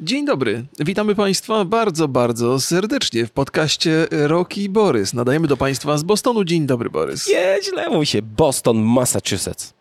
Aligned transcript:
Dzień 0.00 0.26
dobry. 0.26 0.64
Witamy 0.78 1.14
Państwa 1.14 1.64
bardzo, 1.64 2.08
bardzo 2.08 2.60
serdecznie 2.60 3.26
w 3.26 3.30
podcaście 3.30 4.06
Rocky 4.10 4.68
Borys. 4.68 5.14
Nadajemy 5.14 5.46
do 5.48 5.56
Państwa 5.56 5.98
z 5.98 6.02
Bostonu. 6.02 6.44
Dzień 6.44 6.66
dobry, 6.66 6.90
Borys. 6.90 7.28
Nie, 7.28 7.56
źle 7.64 7.90
mu 7.90 8.04
się. 8.04 8.22
Boston, 8.22 8.78
Massachusetts. 8.78 9.74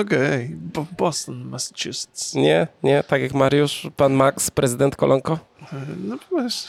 Okej, 0.00 0.48
Bo- 0.74 0.86
Boston, 0.98 1.44
Massachusetts. 1.48 2.34
Nie, 2.34 2.66
nie, 2.82 3.04
tak 3.08 3.22
jak 3.22 3.34
Mariusz, 3.34 3.86
pan 3.96 4.12
Max, 4.12 4.50
prezydent 4.50 4.96
Kolonko? 4.96 5.38
No 6.04 6.16
wiesz, 6.42 6.64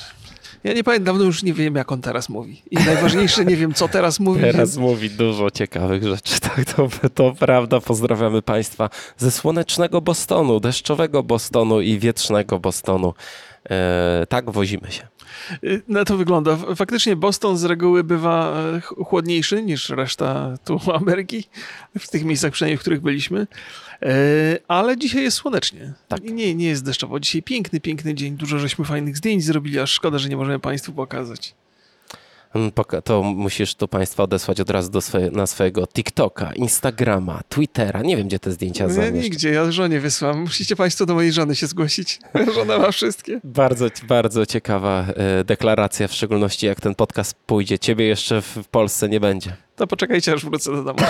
ja 0.63 0.73
nie 0.73 0.83
pamiętam, 0.83 1.05
dawno 1.05 1.23
już 1.25 1.43
nie 1.43 1.53
wiem, 1.53 1.75
jak 1.75 1.91
on 1.91 2.01
teraz 2.01 2.29
mówi. 2.29 2.61
I 2.71 2.75
najważniejsze, 2.75 3.45
nie 3.45 3.55
wiem, 3.55 3.73
co 3.73 3.87
teraz 3.87 4.19
mówi. 4.19 4.41
Teraz 4.41 4.77
mówi 4.77 5.09
dużo 5.09 5.51
ciekawych 5.51 6.03
rzeczy. 6.03 6.39
Tak, 6.39 6.65
to, 6.65 6.89
to 7.13 7.31
prawda. 7.39 7.79
Pozdrawiamy 7.81 8.41
Państwa 8.41 8.89
ze 9.17 9.31
słonecznego 9.31 10.01
Bostonu, 10.01 10.59
deszczowego 10.59 11.23
Bostonu 11.23 11.81
i 11.81 11.99
wietrznego 11.99 12.59
Bostonu. 12.59 13.13
E, 13.69 14.25
tak, 14.29 14.51
wozimy 14.51 14.91
się. 14.91 15.07
Y, 15.63 15.81
Na 15.87 16.05
to 16.05 16.17
wygląda. 16.17 16.57
Faktycznie 16.75 17.15
Boston 17.15 17.57
z 17.57 17.63
reguły 17.63 18.03
bywa 18.03 18.53
e, 18.75 18.81
ch- 18.81 18.93
chłodniejszy 19.07 19.63
niż 19.63 19.89
reszta 19.89 20.53
tu 20.65 20.79
Ameryki, 21.01 21.43
w 21.99 22.09
tych 22.09 22.25
miejscach 22.25 22.51
przynajmniej, 22.51 22.77
w 22.77 22.81
których 22.81 23.01
byliśmy. 23.01 23.47
E, 24.03 24.57
Ale 24.67 24.97
dzisiaj 24.97 25.23
jest 25.23 25.37
słonecznie. 25.37 25.93
Tak. 26.07 26.23
Nie, 26.23 26.55
nie 26.55 26.67
jest 26.67 26.85
deszczowo. 26.85 27.19
Dzisiaj 27.19 27.43
piękny, 27.43 27.79
piękny 27.79 28.15
dzień. 28.15 28.37
Dużo 28.37 28.59
żeśmy 28.59 28.85
fajnych 28.85 29.17
zdjęć 29.17 29.43
zrobili, 29.43 29.79
aż 29.79 29.91
szkoda, 29.91 30.17
że 30.19 30.29
nie 30.29 30.37
możemy 30.37 30.59
Państwu 30.59 30.93
pokazać. 30.93 31.55
Mm, 32.55 32.71
To 33.03 33.23
musisz 33.23 33.75
tu 33.75 33.87
Państwa 33.87 34.23
odesłać 34.23 34.59
od 34.59 34.69
razu 34.69 34.91
do 34.91 35.01
swoje, 35.01 35.31
na 35.31 35.47
swojego 35.47 35.87
TikToka, 35.87 36.53
Instagrama, 36.53 37.41
Twittera. 37.49 38.01
Nie 38.01 38.17
wiem, 38.17 38.27
gdzie 38.27 38.39
te 38.39 38.51
zdjęcia 38.51 38.85
Nie, 38.85 38.93
zamieszczać. 38.93 39.23
nigdzie, 39.23 39.49
ja 39.49 39.71
żonie 39.71 39.99
wysłam. 39.99 40.39
Musicie 40.39 40.75
Państwo 40.75 41.05
do 41.05 41.13
mojej 41.13 41.31
żony 41.31 41.55
się 41.55 41.67
zgłosić. 41.67 42.19
Żona 42.55 42.77
ma 42.77 42.91
wszystkie. 42.91 43.39
Bardzo, 43.43 43.85
bardzo 44.07 44.45
ciekawa 44.45 45.05
e, 45.15 45.43
deklaracja, 45.43 46.07
w 46.07 46.13
szczególności 46.13 46.65
jak 46.65 46.81
ten 46.81 46.95
podcast 46.95 47.35
pójdzie. 47.45 47.79
Ciebie 47.79 48.05
jeszcze 48.05 48.41
w 48.41 48.57
Polsce 48.71 49.09
nie 49.09 49.19
będzie. 49.19 49.57
To 49.75 49.87
poczekajcie, 49.87 50.33
aż 50.33 50.45
wrócę 50.45 50.71
do 50.71 50.83
domu. 50.83 50.99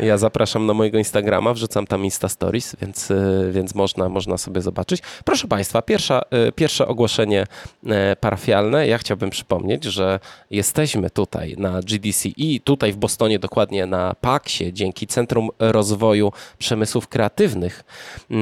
Ja 0.00 0.18
zapraszam 0.18 0.66
na 0.66 0.74
mojego 0.74 0.98
Instagrama, 0.98 1.54
wrzucam 1.54 1.86
tam 1.86 2.04
Insta 2.04 2.28
Stories, 2.28 2.76
więc, 2.82 3.10
y, 3.10 3.50
więc 3.52 3.74
można, 3.74 4.08
można 4.08 4.38
sobie 4.38 4.60
zobaczyć. 4.60 5.02
Proszę 5.24 5.48
Państwa, 5.48 5.82
pierwsza, 5.82 6.22
y, 6.48 6.52
pierwsze 6.52 6.86
ogłoszenie 6.86 7.46
e, 7.86 8.16
parafialne. 8.16 8.86
Ja 8.86 8.98
chciałbym 8.98 9.30
przypomnieć, 9.30 9.84
że 9.84 10.20
jesteśmy 10.50 11.10
tutaj 11.10 11.54
na 11.58 11.80
GDC 11.80 12.28
i 12.28 12.60
tutaj 12.60 12.92
w 12.92 12.96
Bostonie, 12.96 13.38
dokładnie 13.38 13.86
na 13.86 14.14
PAX-ie, 14.20 14.72
dzięki 14.72 15.06
Centrum 15.06 15.48
Rozwoju 15.58 16.32
Przemysłów 16.58 17.08
Kreatywnych. 17.08 17.84
Y, 18.30 18.34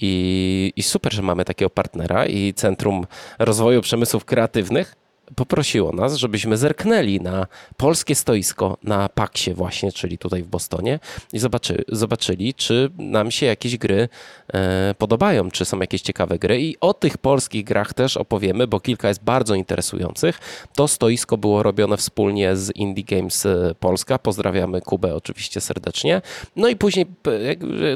I, 0.00 0.72
I 0.76 0.82
super, 0.82 1.12
że 1.12 1.22
mamy 1.22 1.44
takiego 1.44 1.70
partnera 1.70 2.26
i 2.26 2.54
Centrum 2.54 3.06
Rozwoju 3.38 3.80
Przemysłów 3.80 4.24
Kreatywnych 4.24 5.05
poprosiło 5.34 5.92
nas, 5.92 6.16
żebyśmy 6.16 6.56
zerknęli 6.56 7.20
na 7.20 7.46
polskie 7.76 8.14
stoisko 8.14 8.76
na 8.82 9.08
Paksie 9.08 9.54
właśnie, 9.54 9.92
czyli 9.92 10.18
tutaj 10.18 10.42
w 10.42 10.46
Bostonie 10.46 10.98
i 11.32 11.38
zobaczy, 11.38 11.84
zobaczyli, 11.88 12.54
czy 12.54 12.90
nam 12.98 13.30
się 13.30 13.46
jakieś 13.46 13.76
gry 13.76 14.08
e, 14.54 14.94
podobają, 14.98 15.50
czy 15.50 15.64
są 15.64 15.80
jakieś 15.80 16.02
ciekawe 16.02 16.38
gry 16.38 16.60
i 16.60 16.76
o 16.80 16.94
tych 16.94 17.18
polskich 17.18 17.64
grach 17.64 17.94
też 17.94 18.16
opowiemy, 18.16 18.66
bo 18.66 18.80
kilka 18.80 19.08
jest 19.08 19.24
bardzo 19.24 19.54
interesujących. 19.54 20.38
To 20.74 20.88
stoisko 20.88 21.36
było 21.36 21.62
robione 21.62 21.96
wspólnie 21.96 22.56
z 22.56 22.76
Indie 22.76 23.04
Games 23.04 23.46
e, 23.46 23.74
Polska. 23.80 24.18
Pozdrawiamy 24.18 24.80
Kubę 24.80 25.14
oczywiście 25.14 25.60
serdecznie. 25.60 26.22
No 26.56 26.68
i 26.68 26.76
później 26.76 27.06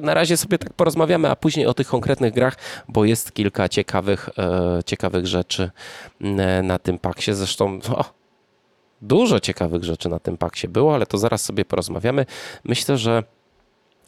na 0.03 0.15
razie 0.15 0.37
sobie 0.37 0.59
tak 0.59 0.73
porozmawiamy, 0.73 1.31
a 1.31 1.37
później 1.37 1.67
o 1.67 1.75
tych 1.75 1.87
konkretnych 1.87 2.35
grach, 2.35 2.57
bo 2.89 3.05
jest 3.05 3.33
kilka 3.33 3.69
ciekawych, 3.69 4.29
e, 4.39 4.83
ciekawych 4.87 5.27
rzeczy 5.27 5.71
e, 6.21 6.63
na 6.63 6.79
tym 6.79 6.99
paksie. 6.99 7.20
Zresztą 7.29 7.79
o, 7.97 8.05
dużo 9.03 9.41
ciekawych 9.41 9.85
rzeczy 9.85 10.09
na 10.09 10.19
tym 10.19 10.37
paksie 10.37 10.69
było, 10.69 10.95
ale 10.95 11.07
to 11.07 11.19
zaraz 11.19 11.45
sobie 11.45 11.65
porozmawiamy. 11.65 12.27
Myślę, 12.65 12.99
że 12.99 13.23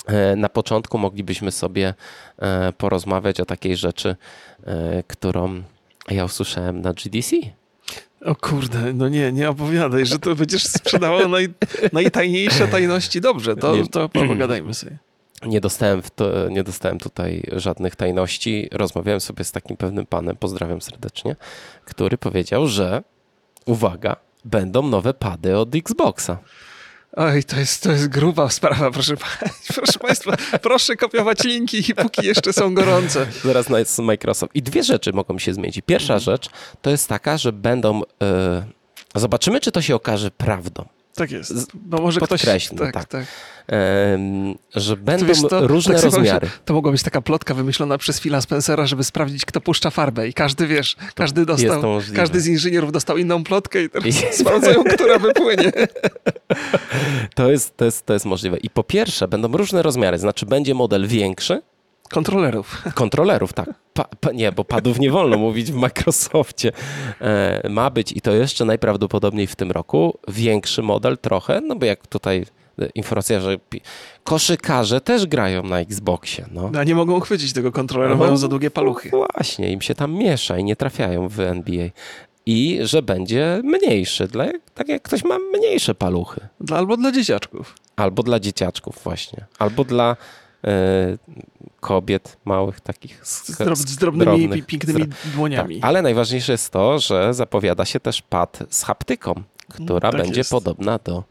e, 0.06 0.36
na 0.36 0.48
początku 0.48 0.98
moglibyśmy 0.98 1.52
sobie 1.52 1.94
e, 2.38 2.72
porozmawiać 2.72 3.40
o 3.40 3.44
takiej 3.44 3.76
rzeczy, 3.76 4.16
e, 4.64 5.02
którą 5.06 5.62
ja 6.10 6.24
usłyszałem 6.24 6.80
na 6.80 6.92
GDC. 6.92 7.36
O 8.24 8.34
kurde, 8.34 8.92
no 8.92 9.08
nie, 9.08 9.32
nie 9.32 9.50
opowiadaj, 9.50 10.06
że 10.06 10.18
to 10.18 10.34
będziesz 10.34 10.66
sprzedawał 10.66 11.28
naj, 11.28 11.48
najtajniejsze 11.92 12.68
tajności. 12.68 13.20
Dobrze, 13.20 13.56
to, 13.56 13.74
to 13.90 14.08
pogadajmy 14.08 14.74
sobie. 14.74 14.98
Nie 15.46 15.60
dostałem, 15.60 16.02
w 16.02 16.10
to, 16.10 16.48
nie 16.48 16.62
dostałem 16.62 16.98
tutaj 16.98 17.42
żadnych 17.52 17.96
tajności. 17.96 18.68
Rozmawiałem 18.72 19.20
sobie 19.20 19.44
z 19.44 19.52
takim 19.52 19.76
pewnym 19.76 20.06
panem, 20.06 20.36
pozdrawiam 20.36 20.80
serdecznie, 20.80 21.36
który 21.84 22.18
powiedział, 22.18 22.68
że 22.68 23.02
uwaga, 23.66 24.16
będą 24.44 24.88
nowe 24.88 25.14
pady 25.14 25.58
od 25.58 25.74
Xboxa. 25.74 26.38
Oj, 27.16 27.44
to 27.44 27.56
jest, 27.56 27.82
to 27.82 27.92
jest 27.92 28.08
gruba 28.08 28.50
sprawa, 28.50 28.90
proszę, 28.90 29.14
proszę 29.76 29.98
Państwa. 29.98 30.36
Proszę 30.62 30.96
kopiować 30.96 31.44
linki, 31.44 31.94
póki 31.94 32.26
jeszcze 32.26 32.52
są 32.52 32.74
gorące. 32.74 33.26
Zaraz 33.44 33.68
na 33.68 33.78
jest 33.78 33.98
Microsoft. 33.98 34.54
I 34.54 34.62
dwie 34.62 34.82
rzeczy 34.82 35.12
mogą 35.12 35.38
się 35.38 35.54
zmienić. 35.54 35.80
Pierwsza 35.86 36.18
rzecz 36.18 36.48
to 36.82 36.90
jest 36.90 37.08
taka, 37.08 37.38
że 37.38 37.52
będą. 37.52 38.02
e, 38.22 38.64
zobaczymy, 39.14 39.60
czy 39.60 39.72
to 39.72 39.82
się 39.82 39.94
okaże 39.94 40.30
prawdą. 40.30 40.84
Tak 41.14 41.30
jest. 41.30 41.76
Bo 41.76 42.02
może 42.02 42.20
ktoś... 42.20 42.28
podkreślmy, 42.28 42.78
Tak, 42.80 42.92
tak. 42.94 43.04
tak. 43.08 43.24
Em, 43.66 44.54
że 44.74 44.96
będą 44.96 45.26
wiesz, 45.26 45.40
to- 45.50 45.66
różne 45.66 45.94
tak 45.94 46.04
rozmiary. 46.04 46.26
pomyślałem, 46.26 46.58
To 46.64 46.74
mogła 46.74 46.92
być 46.92 47.02
taka 47.02 47.20
plotka 47.22 47.54
wymyślona 47.54 47.98
przez 47.98 48.20
Phila 48.20 48.40
Spencera, 48.40 48.86
żeby 48.86 49.04
sprawdzić, 49.04 49.44
kto 49.44 49.60
puszcza 49.60 49.90
farbę. 49.90 50.28
I 50.28 50.32
każdy, 50.34 50.66
wiesz, 50.66 50.96
każdy 51.14 51.46
dostał, 51.46 51.82
każdy 52.16 52.40
z 52.40 52.46
inżynierów 52.46 52.92
dostał 52.92 53.16
inną 53.18 53.44
plotkę 53.44 53.82
i 53.82 53.90
teraz 53.90 54.08
I- 54.08 54.12
sprawdzają, 54.42 54.84
która 54.84 55.18
wypłynie. 55.18 55.72
To 57.34 57.50
jest, 57.50 57.76
to, 57.76 57.84
jest, 57.84 58.06
to 58.06 58.12
jest 58.12 58.24
możliwe. 58.26 58.56
I 58.58 58.70
po 58.70 58.84
pierwsze, 58.84 59.28
będą 59.28 59.52
różne 59.52 59.82
rozmiary. 59.82 60.18
Znaczy, 60.18 60.46
będzie 60.46 60.74
model 60.74 61.06
większy, 61.06 61.62
Kontrolerów. 62.12 62.82
Kontrolerów, 62.94 63.52
tak. 63.52 63.70
Pa, 63.94 64.04
pa, 64.20 64.32
nie, 64.32 64.52
bo 64.52 64.64
padów 64.64 64.98
nie 64.98 65.10
wolno 65.10 65.38
mówić 65.38 65.72
w 65.72 65.74
Microsoftie. 65.74 66.72
E, 67.20 67.68
ma 67.68 67.90
być 67.90 68.12
i 68.12 68.20
to 68.20 68.32
jeszcze 68.32 68.64
najprawdopodobniej 68.64 69.46
w 69.46 69.56
tym 69.56 69.70
roku 69.70 70.18
większy 70.28 70.82
model 70.82 71.18
trochę, 71.18 71.60
no 71.60 71.76
bo 71.76 71.86
jak 71.86 72.06
tutaj 72.06 72.46
e, 72.78 72.86
informacja, 72.94 73.40
że 73.40 73.56
koszykarze 74.24 75.00
też 75.00 75.26
grają 75.26 75.62
na 75.62 75.80
Xboxie. 75.80 76.46
No. 76.50 76.70
A 76.78 76.84
nie 76.84 76.94
mogą 76.94 77.20
chwycić 77.20 77.52
tego 77.52 77.72
kontrolera, 77.72 78.14
No, 78.14 78.20
mają 78.24 78.36
za 78.36 78.48
długie 78.48 78.70
paluchy. 78.70 79.10
No 79.12 79.26
właśnie, 79.34 79.72
im 79.72 79.80
się 79.80 79.94
tam 79.94 80.12
miesza 80.14 80.58
i 80.58 80.64
nie 80.64 80.76
trafiają 80.76 81.28
w 81.28 81.40
NBA. 81.40 81.88
I 82.46 82.78
że 82.82 83.02
będzie 83.02 83.60
mniejszy, 83.64 84.28
dla, 84.28 84.46
tak 84.74 84.88
jak 84.88 85.02
ktoś 85.02 85.24
ma 85.24 85.38
mniejsze 85.38 85.94
paluchy. 85.94 86.40
Dla, 86.60 86.76
albo 86.76 86.96
dla 86.96 87.12
dzieciaczków. 87.12 87.74
Albo 87.96 88.22
dla 88.22 88.40
dzieciaczków 88.40 89.00
właśnie. 89.04 89.44
Albo 89.58 89.84
dla 89.84 90.16
kobiet 91.80 92.36
małych 92.44 92.80
takich 92.80 93.26
z, 93.26 93.46
Z, 93.48 93.58
drob, 93.58 93.78
z 93.78 93.96
drobnymi, 93.96 94.24
drobnych, 94.24 94.66
pi- 94.66 94.78
pięknymi 94.78 95.06
dłoniami. 95.34 95.80
Tak, 95.80 95.88
ale 95.88 96.02
najważniejsze 96.02 96.52
jest 96.52 96.70
to, 96.70 96.98
że 96.98 97.34
zapowiada 97.34 97.84
się 97.84 98.00
też 98.00 98.22
pad 98.22 98.58
z 98.70 98.82
haptyką, 98.82 99.34
która 99.68 100.00
tak 100.12 100.20
będzie 100.20 100.40
jest. 100.40 100.50
podobna 100.50 100.98
do, 101.04 101.18
e, 101.18 101.22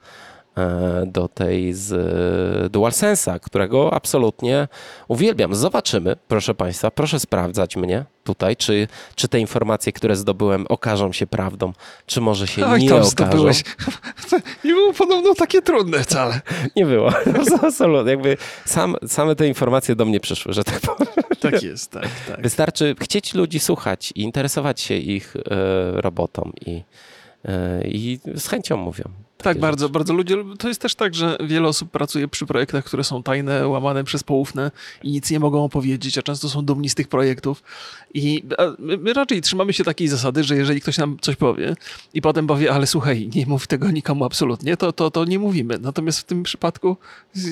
do 1.05 1.27
tej 1.27 1.73
z 1.73 1.91
e, 1.91 2.69
DualSense'a, 2.69 3.39
którego 3.39 3.93
absolutnie 3.93 4.67
uwielbiam. 5.07 5.55
Zobaczymy, 5.55 6.15
proszę 6.27 6.53
Państwa, 6.55 6.91
proszę 6.91 7.19
sprawdzać 7.19 7.75
mnie 7.75 8.05
tutaj, 8.23 8.55
czy, 8.55 8.87
czy 9.15 9.27
te 9.27 9.39
informacje, 9.39 9.91
które 9.91 10.15
zdobyłem, 10.15 10.65
okażą 10.69 11.11
się 11.11 11.27
prawdą, 11.27 11.73
czy 12.05 12.21
może 12.21 12.47
się 12.47 12.65
Oj, 12.65 12.81
nie 12.81 12.89
tam 12.89 12.97
okażą. 12.97 13.09
zdobyłeś. 13.09 13.63
Nie 14.65 14.73
było 14.73 14.93
podobno 14.93 15.35
takie 15.35 15.61
trudne 15.61 16.03
wcale. 16.03 16.41
Nie 16.75 16.85
było. 16.85 17.09
Absolutnie. 17.63 18.11
Jakby 18.11 18.37
sam, 18.65 18.95
same 19.07 19.35
te 19.35 19.47
informacje 19.47 19.95
do 19.95 20.05
mnie 20.05 20.19
przyszły, 20.19 20.53
że 20.53 20.63
tak 20.63 20.79
powiem. 20.79 21.13
Tak 21.39 21.63
jest, 21.63 21.91
tak, 21.91 22.07
tak. 22.27 22.41
Wystarczy 22.41 22.95
chcieć 23.01 23.33
ludzi 23.33 23.59
słuchać 23.59 24.13
i 24.15 24.21
interesować 24.21 24.81
się 24.81 24.95
ich 24.95 25.35
e, 25.35 26.01
robotą 26.01 26.51
i, 26.65 26.83
e, 27.45 27.81
i 27.87 28.19
z 28.35 28.47
chęcią 28.47 28.77
mówią. 28.77 29.03
Tak, 29.41 29.59
bardzo, 29.59 29.85
rzeczy. 29.85 29.93
bardzo 29.93 30.13
ludzie. 30.13 30.37
To 30.59 30.67
jest 30.67 30.81
też 30.81 30.95
tak, 30.95 31.15
że 31.15 31.37
wiele 31.43 31.67
osób 31.67 31.91
pracuje 31.91 32.27
przy 32.27 32.45
projektach, 32.45 32.85
które 32.85 33.03
są 33.03 33.23
tajne, 33.23 33.67
łamane 33.67 34.03
przez 34.03 34.23
poufne 34.23 34.71
i 35.03 35.11
nic 35.11 35.31
nie 35.31 35.39
mogą 35.39 35.63
opowiedzieć, 35.63 36.17
a 36.17 36.21
często 36.21 36.49
są 36.49 36.65
dumni 36.65 36.89
z 36.89 36.95
tych 36.95 37.07
projektów. 37.07 37.63
I 38.13 38.43
my, 38.79 39.13
raczej 39.13 39.41
trzymamy 39.41 39.73
się 39.73 39.83
takiej 39.83 40.07
zasady, 40.07 40.43
że 40.43 40.55
jeżeli 40.55 40.81
ktoś 40.81 40.97
nam 40.97 41.17
coś 41.21 41.35
powie 41.35 41.75
i 42.13 42.21
potem 42.21 42.47
powie, 42.47 42.73
ale 42.73 42.87
słuchaj, 42.87 43.29
nie 43.35 43.45
mów 43.45 43.67
tego 43.67 43.91
nikomu 43.91 44.25
absolutnie, 44.25 44.77
to, 44.77 44.91
to, 44.91 45.11
to 45.11 45.25
nie 45.25 45.39
mówimy. 45.39 45.77
Natomiast 45.81 46.19
w 46.19 46.23
tym 46.23 46.43
przypadku 46.43 46.97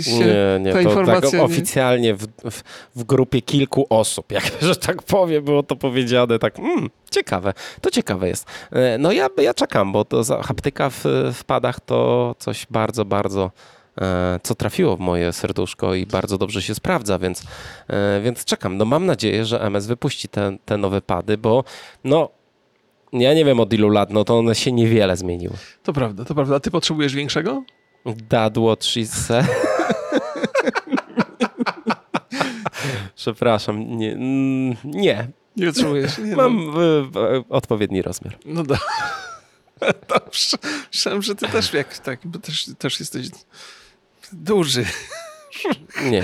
się 0.02 0.12
Nie, 0.20 0.60
nie, 0.60 0.74
ta 0.74 0.78
to 0.84 0.90
informacja. 0.90 1.22
tak 1.22 1.34
nie- 1.34 1.42
oficjalnie 1.44 2.16
w, 2.16 2.28
w, 2.52 2.64
w 2.96 3.04
grupie 3.04 3.42
kilku 3.42 3.86
osób, 3.90 4.32
jak, 4.32 4.52
że 4.62 4.76
tak 4.76 5.04
powiem, 5.04 5.44
było 5.46 5.64
to 5.64 5.76
powiedziane 5.76 6.40
tak, 6.40 6.60
mm, 6.60 6.90
ciekawe, 7.12 7.54
to 7.82 7.92
ciekawe 7.92 8.28
jest. 8.28 8.46
E, 8.72 8.98
No 8.98 9.12
ja, 9.12 9.28
ja 9.38 9.54
czekam, 9.54 9.92
bo 9.92 10.06
to 10.06 10.24
za, 10.24 10.44
haptyka 10.44 10.90
w, 10.90 11.04
w 11.34 11.44
padach 11.44 11.80
to 11.80 12.36
coś 12.40 12.68
bardzo, 12.72 13.06
bardzo 13.06 13.52
co 14.44 14.56
trafiło 14.56 14.98
w 14.98 15.00
moje 15.00 15.34
serduszko 15.34 15.96
i 15.96 16.06
bardzo 16.06 16.38
dobrze 16.38 16.62
się 16.62 16.76
sprawdza, 16.76 17.20
więc, 17.20 17.44
e, 17.88 18.22
więc 18.22 18.46
czekam. 18.46 18.78
No 18.78 18.86
mam 18.86 19.06
nadzieję, 19.06 19.46
że 19.46 19.62
MS 19.62 19.88
wypuści 19.88 20.28
te, 20.28 20.58
te 20.66 20.78
nowe 20.78 21.02
pady, 21.02 21.38
bo 21.38 21.64
no 22.04 22.30
ja 23.14 23.34
nie 23.34 23.46
wiem 23.46 23.60
od 23.60 23.74
ilu 23.74 23.90
lat, 23.90 24.10
no 24.12 24.24
to 24.24 24.40
one 24.40 24.56
się 24.56 24.72
niewiele 24.72 25.18
zmieniły. 25.18 25.54
To 25.84 25.94
prawda, 25.94 26.26
to 26.26 26.36
prawda. 26.36 26.56
A 26.56 26.60
ty 26.60 26.72
potrzebujesz 26.72 27.16
większego? 27.16 27.64
Dadło 28.06 28.74
3C. 28.74 29.44
Przepraszam, 33.16 33.98
nie. 33.98 34.16
Nie, 34.84 35.28
Nie 35.56 35.68
potrzebujesz. 35.68 36.18
Nie, 36.18 36.36
mam 36.36 36.66
no, 36.66 36.84
e, 36.84 37.38
e, 37.38 37.44
odpowiedni 37.50 38.02
rozmiar. 38.02 38.38
no 38.46 38.64
do... 38.64 38.76
Dobrze. 40.10 40.58
Myślałem, 40.94 41.22
że 41.22 41.36
ty 41.36 41.48
też 41.48 41.74
jak 41.74 41.98
tak, 41.98 42.20
bo 42.24 42.40
też, 42.40 42.70
też 42.78 43.00
jesteś 43.00 43.28
duży. 44.34 44.86
Nie, 46.04 46.12
nie. 46.12 46.24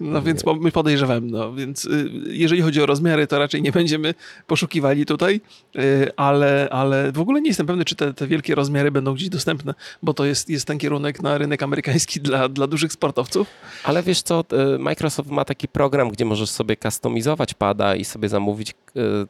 No 0.00 0.22
więc 0.22 0.44
my 0.60 0.72
podejrzewam, 0.72 1.30
no 1.30 1.54
więc 1.54 1.84
y, 1.84 2.10
jeżeli 2.26 2.62
chodzi 2.62 2.82
o 2.82 2.86
rozmiary, 2.86 3.26
to 3.26 3.38
raczej 3.38 3.62
nie 3.62 3.72
będziemy 3.72 4.14
poszukiwali 4.46 5.06
tutaj, 5.06 5.40
y, 5.76 6.10
ale, 6.16 6.68
ale 6.70 7.12
w 7.12 7.20
ogóle 7.20 7.40
nie 7.40 7.48
jestem 7.48 7.66
pewny, 7.66 7.84
czy 7.84 7.96
te, 7.96 8.14
te 8.14 8.26
wielkie 8.26 8.54
rozmiary 8.54 8.90
będą 8.90 9.14
gdzieś 9.14 9.28
dostępne, 9.28 9.74
bo 10.02 10.14
to 10.14 10.24
jest, 10.24 10.50
jest 10.50 10.66
ten 10.66 10.78
kierunek 10.78 11.22
na 11.22 11.38
rynek 11.38 11.62
amerykański 11.62 12.20
dla, 12.20 12.48
dla 12.48 12.66
dużych 12.66 12.92
sportowców. 12.92 13.48
Ale 13.84 14.02
wiesz 14.02 14.22
co, 14.22 14.44
e, 14.52 14.78
Microsoft 14.78 15.30
ma 15.30 15.44
taki 15.44 15.68
program, 15.68 16.10
gdzie 16.10 16.24
możesz 16.24 16.50
sobie 16.50 16.76
kustomizować 16.76 17.54
pada 17.54 17.96
i 17.96 18.04
sobie 18.04 18.28
zamówić 18.28 18.74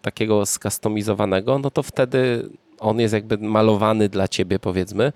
takiego 0.02 0.46
skustomizowanego, 0.46 1.58
no 1.58 1.70
to 1.70 1.82
wtedy 1.82 2.48
on 2.78 3.00
jest 3.00 3.14
jakby 3.14 3.38
malowany 3.38 4.08
dla 4.08 4.28
ciebie, 4.28 4.58
powiedzmy. 4.58 5.12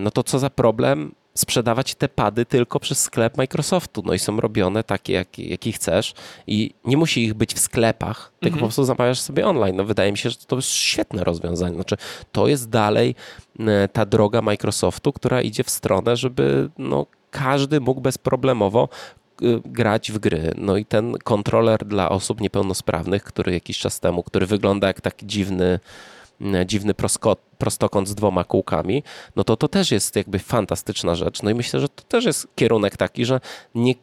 No 0.00 0.10
to 0.10 0.22
co 0.22 0.38
za 0.38 0.50
problem 0.50 1.14
sprzedawać 1.38 1.94
te 1.94 2.08
pady 2.08 2.46
tylko 2.46 2.80
przez 2.80 3.00
sklep 3.02 3.36
Microsoftu. 3.36 4.02
No 4.06 4.14
i 4.14 4.18
są 4.18 4.40
robione 4.40 4.84
takie, 4.84 5.12
jak, 5.12 5.38
jakie 5.38 5.72
chcesz 5.72 6.14
i 6.46 6.74
nie 6.84 6.96
musi 6.96 7.24
ich 7.24 7.34
być 7.34 7.54
w 7.54 7.58
sklepach, 7.58 8.32
tylko 8.40 8.54
Mhm. 8.54 8.60
po 8.60 8.66
prostu 8.66 8.84
zamawiasz 8.84 9.20
sobie 9.20 9.46
online. 9.46 9.76
No 9.76 9.84
wydaje 9.84 10.12
mi 10.12 10.18
się, 10.18 10.30
że 10.30 10.36
to 10.36 10.56
jest 10.56 10.68
świetne 10.68 11.24
rozwiązanie. 11.24 11.74
Znaczy, 11.74 11.96
to 12.32 12.48
jest 12.48 12.68
dalej 12.70 13.14
e, 13.60 13.88
ta 13.88 14.06
droga 14.06 14.42
Microsoftu, 14.42 15.12
która 15.12 15.42
idzie 15.42 15.64
w 15.64 15.70
stronę, 15.70 16.16
żeby 16.16 16.68
no, 16.78 17.06
każdy 17.30 17.80
mógł 17.80 18.00
bezproblemowo 18.00 18.88
y, 19.42 19.60
grać 19.64 20.12
w 20.12 20.18
gry. 20.18 20.52
No 20.56 20.76
i 20.76 20.84
ten 20.84 21.18
kontroler 21.24 21.84
dla 21.84 22.08
osób 22.08 22.40
niepełnosprawnych, 22.40 23.24
który 23.24 23.52
jakiś 23.52 23.78
czas 23.78 24.00
temu, 24.00 24.22
który 24.22 24.46
wygląda 24.46 24.86
jak 24.86 25.00
taki 25.00 25.26
dziwny, 25.26 25.80
dziwny 26.66 26.94
prosko, 26.94 27.36
prostokąt 27.58 28.08
z 28.08 28.14
dwoma 28.14 28.44
kółkami, 28.44 29.02
no 29.36 29.44
to 29.44 29.56
to 29.56 29.68
też 29.68 29.90
jest 29.90 30.16
jakby 30.16 30.38
fantastyczna 30.38 31.14
rzecz. 31.14 31.42
No 31.42 31.50
i 31.50 31.54
myślę, 31.54 31.80
że 31.80 31.88
to 31.88 32.02
też 32.02 32.24
jest 32.24 32.48
kierunek 32.54 32.96
taki, 32.96 33.24
że 33.24 33.40
nie, 33.74 33.94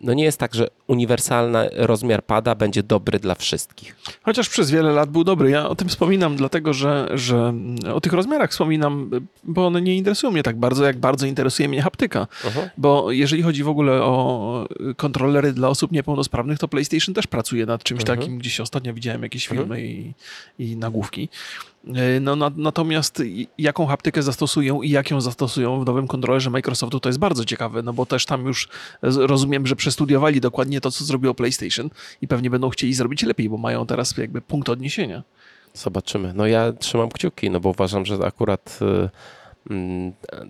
no 0.00 0.14
nie 0.14 0.24
jest 0.24 0.38
tak, 0.38 0.54
że 0.54 0.68
uniwersalny 0.86 1.70
rozmiar 1.72 2.24
pada 2.24 2.54
będzie 2.54 2.82
dobry 2.82 3.18
dla 3.18 3.34
wszystkich. 3.34 3.96
Chociaż 4.22 4.48
przez 4.48 4.70
wiele 4.70 4.92
lat 4.92 5.10
był 5.10 5.24
dobry. 5.24 5.50
Ja 5.50 5.68
o 5.68 5.74
tym 5.74 5.88
wspominam, 5.88 6.36
dlatego 6.36 6.72
że, 6.72 7.08
że 7.14 7.54
o 7.94 8.00
tych 8.00 8.12
rozmiarach 8.12 8.50
wspominam, 8.50 9.10
bo 9.44 9.66
one 9.66 9.82
nie 9.82 9.96
interesują 9.96 10.32
mnie 10.32 10.42
tak 10.42 10.56
bardzo, 10.58 10.84
jak 10.84 10.98
bardzo 10.98 11.26
interesuje 11.26 11.68
mnie 11.68 11.82
haptyka. 11.82 12.26
Bo 12.78 13.12
jeżeli 13.12 13.42
chodzi 13.42 13.62
w 13.64 13.68
ogóle 13.68 14.02
o 14.02 14.68
kontrolery 14.96 15.52
dla 15.52 15.68
osób 15.68 15.92
niepełnosprawnych, 15.92 16.58
to 16.58 16.68
PlayStation 16.68 17.14
też 17.14 17.26
pracuje 17.26 17.66
nad 17.66 17.82
czymś 17.82 18.00
Mhm. 18.00 18.18
takim. 18.18 18.38
Gdzieś 18.38 18.60
ostatnio 18.60 18.94
widziałem 18.94 19.22
jakieś 19.22 19.50
Mhm. 19.50 19.58
filmy 19.68 19.86
i, 19.86 20.12
i 20.58 20.76
nagłówki. 20.76 21.28
Y, 21.86 22.20
No, 22.20 22.36
na, 22.36 22.50
natomiast 22.56 23.22
jaką 23.58 23.86
haptykę 23.86 24.22
zastosują 24.22 24.82
i 24.82 24.90
jak 24.90 25.10
ją 25.10 25.20
zastosują 25.20 25.80
w 25.80 25.86
nowym 25.86 26.06
kontrolerze 26.08 26.50
Microsoftu, 26.50 27.00
to 27.00 27.08
jest 27.08 27.18
bardzo 27.18 27.44
ciekawe, 27.44 27.82
no 27.82 27.92
bo 27.92 28.06
też 28.06 28.26
tam 28.26 28.46
już 28.46 28.68
rozumiem, 29.02 29.66
że 29.66 29.76
przestudiowali 29.76 30.40
dokładnie 30.40 30.80
to, 30.80 30.90
co 30.90 31.04
zrobiło 31.04 31.34
PlayStation 31.34 31.90
i 32.22 32.28
pewnie 32.28 32.50
będą 32.50 32.70
chcieli 32.70 32.94
zrobić 32.94 33.22
lepiej, 33.22 33.48
bo 33.48 33.56
mają 33.56 33.86
teraz 33.86 34.16
jakby 34.16 34.40
punkt 34.40 34.68
odniesienia. 34.68 35.22
Zobaczymy. 35.74 36.32
No 36.34 36.46
ja 36.46 36.72
trzymam 36.72 37.08
kciuki, 37.08 37.50
no 37.50 37.60
bo 37.60 37.68
uważam, 37.68 38.06
że 38.06 38.14
akurat 38.14 38.78
y, 38.82 39.70
mm, 39.70 40.12
t- 40.12 40.48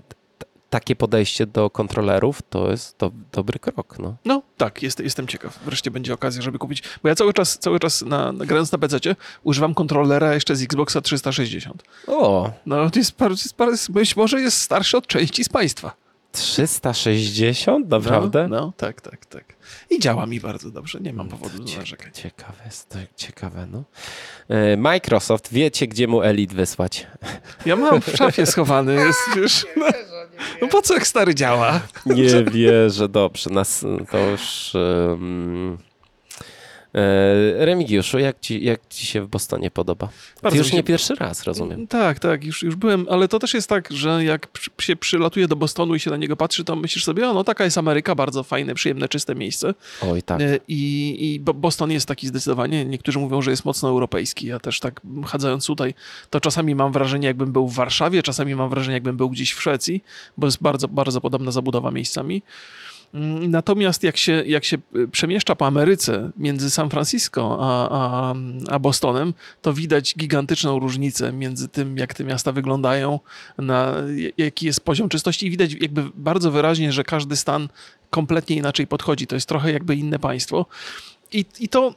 takie 0.70 0.96
podejście 0.96 1.46
do 1.46 1.70
kontrolerów 1.70 2.42
to 2.50 2.70
jest 2.70 2.98
do, 2.98 3.10
dobry 3.32 3.58
krok. 3.58 3.98
No. 3.98 4.16
No 4.24 4.42
tak, 4.56 4.82
jest, 4.82 5.00
jestem 5.00 5.26
ciekaw. 5.26 5.58
Wreszcie 5.64 5.90
będzie 5.90 6.14
okazja, 6.14 6.42
żeby 6.42 6.58
kupić. 6.58 6.82
Bo 7.02 7.08
ja 7.08 7.14
cały 7.14 7.32
czas, 7.32 7.58
cały 7.58 7.80
czas 7.80 8.02
na, 8.02 8.32
na, 8.32 8.46
grając 8.46 8.72
na 8.72 8.78
PC 8.78 8.98
używam 9.42 9.74
kontrolera 9.74 10.34
jeszcze 10.34 10.56
z 10.56 10.62
Xboxa 10.62 11.00
360. 11.00 11.82
O, 12.06 12.50
No 12.66 12.90
to 12.90 12.98
jest, 12.98 13.14
jest, 13.20 13.54
par- 13.54 13.72
być 13.90 14.16
może 14.16 14.40
jest 14.40 14.58
starszy 14.60 14.96
od 14.96 15.06
części 15.06 15.44
z 15.44 15.48
państwa. 15.48 15.92
360? 16.32 17.88
Naprawdę? 17.88 18.48
No, 18.48 18.56
no 18.60 18.72
tak, 18.76 19.00
tak, 19.00 19.26
tak. 19.26 19.44
I 19.90 20.00
działa 20.00 20.26
mi 20.26 20.40
bardzo 20.40 20.70
dobrze, 20.70 21.00
nie 21.00 21.12
mam 21.12 21.28
powodu 21.28 21.58
do 21.64 21.76
narzekań. 21.76 22.12
Ciekawe 22.12 22.64
jest, 22.64 22.98
ciekawe, 23.16 23.66
no. 23.72 23.84
E, 24.48 24.76
Microsoft, 24.76 25.48
wiecie, 25.52 25.86
gdzie 25.86 26.08
mu 26.08 26.22
Elite 26.22 26.54
wysłać? 26.54 27.06
Ja 27.66 27.76
mam 27.76 28.00
w 28.00 28.16
szafie 28.16 28.46
schowany, 28.46 28.94
jest, 28.94 29.20
wiesz, 29.36 29.66
no, 29.76 29.86
no 30.62 30.68
po 30.68 30.82
co 30.82 30.94
jak 30.94 31.06
stary 31.06 31.34
działa? 31.34 31.80
Nie 32.06 32.44
wierzę, 32.44 33.08
dobrze, 33.08 33.50
nas 33.50 33.84
to 34.10 34.18
już... 34.18 34.72
Um, 34.74 35.78
Remigiuszu, 37.58 38.18
jak 38.18 38.40
ci, 38.40 38.64
jak 38.64 38.80
ci 38.88 39.06
się 39.06 39.22
w 39.22 39.28
Bostonie 39.28 39.70
podoba? 39.70 40.08
Bardzo 40.42 40.54
Ty 40.54 40.58
już 40.58 40.70
się- 40.70 40.76
nie 40.76 40.82
pierwszy 40.82 41.14
raz, 41.14 41.44
rozumiem. 41.44 41.86
Tak, 41.86 42.18
tak, 42.18 42.44
już, 42.44 42.62
już 42.62 42.76
byłem, 42.76 43.06
ale 43.10 43.28
to 43.28 43.38
też 43.38 43.54
jest 43.54 43.68
tak, 43.68 43.88
że 43.92 44.24
jak 44.24 44.48
się 44.80 44.96
przylatuje 44.96 45.48
do 45.48 45.56
Bostonu 45.56 45.94
i 45.94 46.00
się 46.00 46.10
na 46.10 46.16
niego 46.16 46.36
patrzy, 46.36 46.64
to 46.64 46.76
myślisz 46.76 47.04
sobie, 47.04 47.28
o 47.28 47.34
no 47.34 47.44
taka 47.44 47.64
jest 47.64 47.78
Ameryka, 47.78 48.14
bardzo 48.14 48.42
fajne, 48.42 48.74
przyjemne, 48.74 49.08
czyste 49.08 49.34
miejsce. 49.34 49.74
Oj, 50.02 50.22
tak. 50.22 50.40
E, 50.40 50.58
I, 50.68 51.16
I 51.34 51.40
Bo- 51.40 51.54
Boston 51.54 51.90
jest 51.90 52.06
taki 52.08 52.26
zdecydowanie, 52.26 52.84
niektórzy 52.84 53.18
mówią, 53.18 53.42
że 53.42 53.50
jest 53.50 53.64
mocno 53.64 53.88
europejski. 53.88 54.46
Ja 54.46 54.58
też 54.60 54.80
tak 54.80 55.00
chadzając 55.26 55.66
tutaj, 55.66 55.94
to 56.30 56.40
czasami 56.40 56.74
mam 56.74 56.92
wrażenie, 56.92 57.26
jakbym 57.26 57.52
był 57.52 57.68
w 57.68 57.74
Warszawie, 57.74 58.22
czasami 58.22 58.54
mam 58.54 58.70
wrażenie, 58.70 58.94
jakbym 58.94 59.16
był 59.16 59.30
gdzieś 59.30 59.52
w 59.52 59.60
Szwecji, 59.60 60.04
bo 60.36 60.46
jest 60.46 60.62
bardzo, 60.62 60.88
bardzo 60.88 61.20
podobna 61.20 61.50
zabudowa 61.50 61.90
miejscami. 61.90 62.42
Mm, 63.14 63.50
Natomiast 63.50 64.02
jak 64.02 64.16
się, 64.16 64.42
jak 64.46 64.64
się 64.64 64.78
y, 64.96 65.08
przemieszcza 65.08 65.54
po 65.54 65.66
Ameryce 65.66 66.30
między 66.36 66.70
San 66.70 66.90
Francisco 66.90 67.58
a, 67.60 67.88
a, 67.90 68.34
a 68.68 68.78
Bostonem, 68.78 69.34
to 69.62 69.72
widać 69.72 70.14
gigantyczną 70.14 70.78
różnicę 70.78 71.32
między 71.32 71.68
tym, 71.68 71.96
jak 71.96 72.14
te 72.14 72.24
miasta 72.24 72.52
wyglądają, 72.52 73.20
na 73.58 73.94
jaki 74.38 74.66
jest 74.66 74.80
poziom 74.80 75.08
czystości 75.08 75.46
i 75.46 75.50
widać 75.50 75.72
jakby 75.72 76.04
bardzo 76.14 76.50
wyraźnie, 76.50 76.92
że 76.92 77.04
każdy 77.04 77.36
stan 77.36 77.68
kompletnie 78.10 78.56
inaczej 78.56 78.86
podchodzi. 78.86 79.26
To 79.26 79.34
jest 79.34 79.48
trochę 79.48 79.72
jakby 79.72 79.96
inne 79.96 80.18
państwo. 80.18 80.66
I, 81.32 81.44
i 81.60 81.68
to 81.68 81.94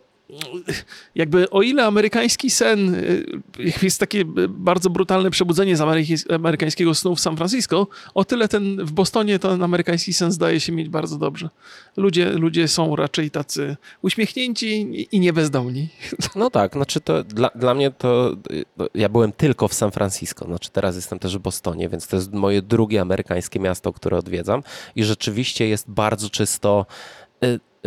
jakby 1.15 1.49
o 1.49 1.61
ile 1.61 1.85
amerykański 1.85 2.49
sen 2.49 2.95
y, 2.95 3.25
jest 3.81 3.99
takie 3.99 4.19
y, 4.21 4.25
bardzo 4.49 4.89
brutalne 4.89 5.29
przebudzenie 5.31 5.77
z 5.77 5.81
amerykańskiego 6.31 6.95
snu 6.95 7.15
w 7.15 7.19
San 7.19 7.37
Francisco, 7.37 7.87
o 8.13 8.25
tyle 8.25 8.47
ten 8.47 8.85
w 8.85 8.91
Bostonie 8.91 9.39
ten 9.39 9.63
amerykański 9.63 10.13
sen 10.13 10.31
zdaje 10.31 10.59
się 10.59 10.71
mieć 10.71 10.89
bardzo 10.89 11.17
dobrze. 11.17 11.49
Ludzie, 11.97 12.29
ludzie 12.31 12.67
są 12.67 12.95
raczej 12.95 13.31
tacy 13.31 13.77
uśmiechnięci 14.01 14.67
i- 14.81 15.15
i 15.15 15.19
niebezdomni. 15.19 15.89
No 16.35 16.49
tak, 16.49 16.73
znaczy 16.73 17.01
to 17.01 17.23
dla, 17.23 17.49
dla 17.55 17.73
mnie 17.73 17.91
to 17.91 18.35
y, 18.51 18.63
ja 18.95 19.09
byłem 19.09 19.31
tylko 19.31 19.67
w 19.67 19.73
San 19.73 19.91
Francisco, 19.91 20.45
znaczy 20.45 20.69
teraz 20.71 20.95
jestem 20.95 21.19
też 21.19 21.37
w 21.37 21.41
Bostonie, 21.41 21.89
więc 21.89 22.07
to 22.07 22.15
jest 22.15 22.33
moje 22.33 22.61
drugie 22.61 23.01
amerykańskie 23.01 23.59
miasto, 23.59 23.93
które 23.93 24.17
odwiedzam 24.17 24.63
i 24.95 25.03
rzeczywiście 25.03 25.67
jest 25.67 25.89
bardzo 25.89 26.29
czysto. 26.29 26.85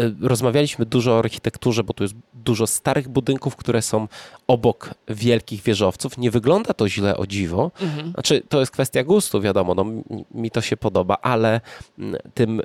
Y, 0.00 0.15
Rozmawialiśmy 0.21 0.87
dużo 0.87 1.12
o 1.12 1.19
architekturze, 1.19 1.85
bo 1.85 1.93
tu 1.93 2.05
jest 2.05 2.15
dużo 2.35 2.67
starych 2.67 3.09
budynków, 3.09 3.57
które 3.57 3.83
są 3.83 4.09
obok 4.47 4.95
wielkich 5.09 5.62
wieżowców. 5.62 6.19
Nie 6.19 6.31
wygląda 6.31 6.75
to 6.75 6.88
źle 6.88 7.17
o 7.17 7.26
dziwo. 7.26 7.71
Znaczy, 8.12 8.43
to 8.49 8.61
jest 8.61 8.73
kwestia 8.73 9.05
gustu, 9.05 9.41
wiadomo, 9.41 9.75
no, 9.75 9.85
mi- 9.85 10.03
mi 10.35 10.50
to 10.50 10.61
się 10.61 10.76
podoba, 10.76 11.17
ale 11.23 11.61
mm, 11.99 12.17
tym 12.35 12.61
y, 12.61 12.65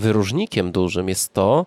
wyróżnikiem 0.00 0.72
dużym 0.72 1.08
jest 1.08 1.32
to, 1.34 1.66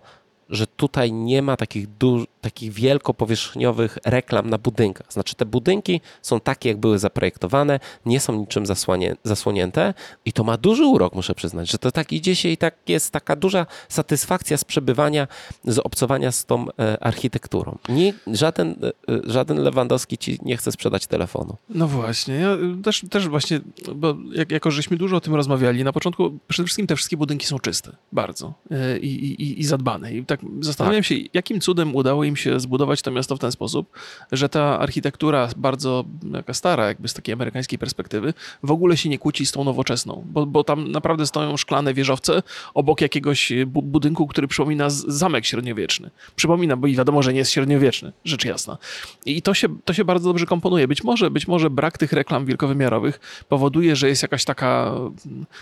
że 0.50 0.66
tutaj 0.66 1.12
nie 1.12 1.42
ma 1.42 1.56
takich, 1.56 1.86
du- 1.98 2.26
takich 2.40 2.72
wielkopowierzchniowych 2.72 3.98
reklam 4.04 4.50
na 4.50 4.58
budynkach. 4.58 5.12
Znaczy 5.12 5.34
te 5.34 5.46
budynki 5.46 6.00
są 6.22 6.40
takie, 6.40 6.68
jak 6.68 6.78
były 6.78 6.98
zaprojektowane, 6.98 7.80
nie 8.06 8.20
są 8.20 8.32
niczym 8.40 8.66
zasłanie, 8.66 9.16
zasłonięte 9.24 9.94
i 10.24 10.32
to 10.32 10.44
ma 10.44 10.56
duży 10.56 10.84
urok, 10.84 11.14
muszę 11.14 11.34
przyznać, 11.34 11.70
że 11.70 11.78
to 11.78 11.92
tak 11.92 12.12
idzie 12.12 12.36
się 12.36 12.48
i 12.48 12.56
tak 12.56 12.74
jest 12.86 13.10
taka 13.10 13.36
duża 13.36 13.66
satysfakcja 13.88 14.56
z 14.56 14.64
przebywania, 14.64 15.28
z 15.64 15.78
obcowania 15.78 16.32
z 16.32 16.44
tą 16.44 16.66
e, 16.78 17.02
architekturą. 17.02 17.78
Nie, 17.88 18.14
żaden, 18.26 18.70
e, 18.70 19.14
e, 19.14 19.20
żaden 19.24 19.58
Lewandowski 19.58 20.18
ci 20.18 20.38
nie 20.42 20.56
chce 20.56 20.72
sprzedać 20.72 21.06
telefonu. 21.06 21.56
No 21.68 21.88
właśnie, 21.88 22.34
ja 22.34 22.54
y, 22.54 22.82
też, 22.82 23.04
też 23.10 23.28
właśnie, 23.28 23.60
bo 23.94 24.16
jak, 24.32 24.50
jako 24.50 24.70
żeśmy 24.70 24.96
dużo 24.96 25.16
o 25.16 25.20
tym 25.20 25.34
rozmawiali, 25.34 25.84
na 25.84 25.92
początku 25.92 26.38
przede 26.48 26.66
wszystkim 26.66 26.86
te 26.86 26.96
wszystkie 26.96 27.16
budynki 27.16 27.46
są 27.46 27.58
czyste, 27.58 27.92
bardzo 28.12 28.54
y, 28.72 28.98
i, 28.98 29.42
i, 29.42 29.60
i 29.60 29.64
zadbane. 29.64 30.12
I 30.12 30.24
tak 30.24 30.40
zastanawiam 30.60 31.02
się, 31.02 31.14
jakim 31.34 31.60
cudem 31.60 31.96
udało 31.96 32.24
im 32.28 32.36
się 32.36 32.60
zbudować 32.60 33.02
to 33.02 33.10
miasto 33.10 33.36
w 33.36 33.38
ten 33.38 33.52
sposób, 33.52 33.98
że 34.32 34.48
ta 34.48 34.78
architektura 34.78 35.48
bardzo 35.56 36.04
jaka 36.32 36.54
stara, 36.54 36.86
jakby 36.86 37.08
z 37.08 37.14
takiej 37.14 37.32
amerykańskiej 37.32 37.78
perspektywy, 37.78 38.34
w 38.62 38.70
ogóle 38.70 38.96
się 38.96 39.08
nie 39.08 39.18
kłóci 39.18 39.46
z 39.46 39.52
tą 39.52 39.64
nowoczesną, 39.64 40.24
bo, 40.26 40.46
bo 40.46 40.64
tam 40.64 40.90
naprawdę 40.90 41.26
stoją 41.26 41.56
szklane 41.56 41.94
wieżowce 41.94 42.42
obok 42.74 43.00
jakiegoś 43.00 43.52
bu 43.66 43.82
budynku, 43.82 44.26
który 44.26 44.48
przypomina 44.48 44.90
zamek 44.90 45.46
średniowieczny. 45.46 46.10
Przypomina, 46.36 46.76
bo 46.76 46.86
i 46.86 46.96
wiadomo, 46.96 47.22
że 47.22 47.32
nie 47.32 47.38
jest 47.38 47.50
średniowieczny, 47.50 48.12
rzecz 48.24 48.44
jasna. 48.44 48.78
I 49.26 49.42
to 49.42 49.54
się, 49.54 49.68
to 49.84 49.92
się 49.92 50.04
bardzo 50.04 50.28
dobrze 50.28 50.46
komponuje. 50.46 50.88
Być 50.88 51.04
może, 51.04 51.30
być 51.30 51.48
może 51.48 51.70
brak 51.70 51.98
tych 51.98 52.12
reklam 52.12 52.46
wielkowymiarowych 52.46 53.20
powoduje, 53.48 53.96
że 53.96 54.08
jest 54.08 54.22
jakaś 54.22 54.44
taka, 54.44 54.94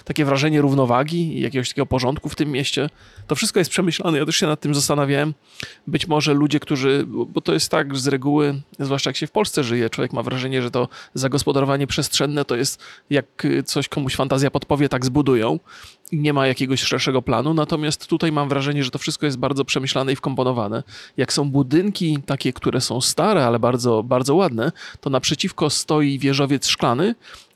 takie 0.04 0.25
wrażenie 0.25 0.61
równowagi 0.61 1.38
i 1.38 1.40
jakiegoś 1.40 1.68
takiego 1.68 1.87
porządku 1.87 2.28
w 2.28 2.35
tym 2.35 2.52
mieście. 2.52 2.90
To 3.26 3.35
wszystko 3.35 3.58
jest 3.58 3.70
przemyślane. 3.70 4.18
Ja 4.18 4.26
też 4.26 4.37
się 4.37 4.46
nad 4.46 4.61
tym 4.61 4.75
zastanawiałem. 4.75 5.35
Być 5.87 6.06
może 6.06 6.35
ludzie, 6.35 6.55
którzy, 6.60 7.04
bo 7.06 7.40
to 7.40 7.52
jest 7.52 7.70
tak 7.70 7.96
z 7.96 8.06
reguły, 8.06 8.60
zwłaszcza 8.78 9.10
jak 9.10 9.16
się 9.16 9.26
w 9.26 9.30
Polsce 9.30 9.64
żyje, 9.64 9.90
człowiek 9.90 10.12
ma 10.12 10.22
wrażenie, 10.22 10.62
że 10.62 10.70
to 10.70 10.88
zagospodarowanie 11.14 11.86
przestrzenne 11.86 12.44
to 12.44 12.56
jest 12.56 12.82
jak 13.10 13.46
coś 13.64 13.88
komuś 13.88 14.16
fantazja 14.16 14.50
podpowie, 14.50 14.88
tak 14.88 15.04
zbudują 15.04 15.58
nie 16.12 16.32
ma 16.32 16.46
jakiegoś 16.46 16.82
szerszego 16.82 17.22
planu. 17.22 17.54
Natomiast 17.54 18.06
tutaj 18.06 18.32
mam 18.32 18.48
wrażenie, 18.48 18.84
że 18.84 18.90
to 18.90 18.98
wszystko 18.98 19.26
jest 19.26 19.38
bardzo 19.38 19.64
przemyślane 19.64 20.12
i 20.12 20.16
wkomponowane. 20.16 20.82
Jak 21.16 21.32
są 21.32 21.50
budynki 21.50 22.18
takie, 22.26 22.52
które 22.52 22.80
są 22.80 23.00
stare, 23.00 23.46
ale 23.46 23.58
bardzo, 23.58 24.02
bardzo 24.02 24.34
ładne, 24.34 24.72
to 25.00 25.10
naprzeciwko 25.10 25.70
stoi 25.70 26.18
wieżowiec 26.18 26.66
szklany, 26.66 27.14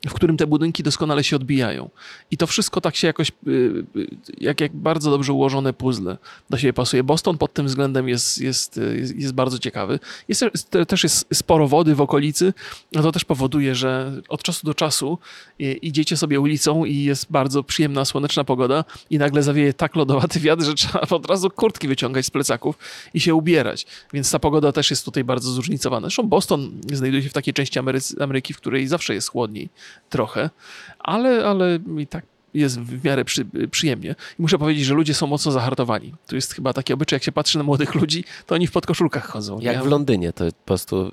w 0.08 0.14
którym 0.14 0.36
te 0.36 0.46
budynki 0.46 0.82
doskonale 0.82 1.24
się 1.24 1.36
odbijają. 1.36 1.90
I 2.30 2.36
to 2.36 2.46
wszystko 2.46 2.80
tak 2.80 2.96
się 2.96 3.06
jakoś, 3.06 3.32
y, 3.46 3.50
y, 3.96 4.06
jak, 4.38 4.60
jak 4.60 4.76
bardzo 4.76 5.10
dobrze 5.10 5.32
ułożone 5.32 5.72
puzzle 5.72 6.18
do 6.50 6.58
siebie 6.58 6.72
pasuje. 6.72 7.04
Boston 7.04 7.38
pod 7.38 7.52
tym 7.52 7.66
względem 7.66 8.08
jest, 8.08 8.40
jest, 8.40 8.80
jest, 8.96 9.16
jest 9.16 9.34
bardzo 9.34 9.58
ciekawy. 9.58 9.98
Jest, 10.28 10.44
też 10.88 11.02
jest 11.02 11.26
sporo 11.34 11.68
wody 11.68 11.94
w 11.94 12.00
okolicy, 12.00 12.52
no 12.92 13.02
to 13.02 13.12
też 13.12 13.24
powoduje, 13.24 13.74
że 13.74 14.22
od 14.28 14.42
czasu 14.42 14.66
do 14.66 14.74
czasu 14.74 15.18
idziecie 15.58 16.16
sobie 16.16 16.40
ulicą 16.40 16.84
i 16.84 16.96
jest 16.96 17.32
bardzo 17.32 17.62
przyjemna, 17.62 18.04
słoneczna 18.04 18.39
pogoda 18.44 18.84
i 19.10 19.18
nagle 19.18 19.42
zawieje 19.42 19.74
tak 19.74 19.96
lodowaty 19.96 20.40
wiatr, 20.40 20.62
że 20.62 20.74
trzeba 20.74 21.00
od 21.00 21.26
razu 21.26 21.50
kurtki 21.50 21.88
wyciągać 21.88 22.26
z 22.26 22.30
plecaków 22.30 22.78
i 23.14 23.20
się 23.20 23.34
ubierać. 23.34 23.86
Więc 24.12 24.30
ta 24.30 24.38
pogoda 24.38 24.72
też 24.72 24.90
jest 24.90 25.04
tutaj 25.04 25.24
bardzo 25.24 25.50
zróżnicowana. 25.50 26.06
Zresztą 26.06 26.28
Boston 26.28 26.80
znajduje 26.92 27.22
się 27.22 27.28
w 27.28 27.32
takiej 27.32 27.54
części 27.54 27.78
Ameryki, 27.78 28.22
Ameryki 28.22 28.54
w 28.54 28.56
której 28.56 28.86
zawsze 28.86 29.14
jest 29.14 29.28
chłodniej 29.28 29.68
trochę, 30.10 30.50
ale, 30.98 31.46
ale 31.46 31.78
i 31.98 32.06
tak 32.06 32.24
jest 32.54 32.80
w 32.80 33.04
miarę 33.04 33.24
przy, 33.24 33.46
przyjemnie. 33.70 34.14
I 34.38 34.42
muszę 34.42 34.58
powiedzieć, 34.58 34.84
że 34.84 34.94
ludzie 34.94 35.14
są 35.14 35.26
mocno 35.26 35.52
zahartowani. 35.52 36.14
To 36.26 36.34
jest 36.34 36.54
chyba 36.54 36.72
taki 36.72 36.92
obyczaj, 36.92 37.16
jak 37.16 37.22
się 37.22 37.32
patrzy 37.32 37.58
na 37.58 37.64
młodych 37.64 37.94
ludzi, 37.94 38.24
to 38.46 38.54
oni 38.54 38.66
w 38.66 38.72
podkoszulkach 38.72 39.26
chodzą. 39.26 39.60
Jak 39.60 39.74
ja... 39.74 39.82
w 39.82 39.86
Londynie, 39.86 40.32
to 40.32 40.44
po 40.44 40.64
prostu 40.64 41.10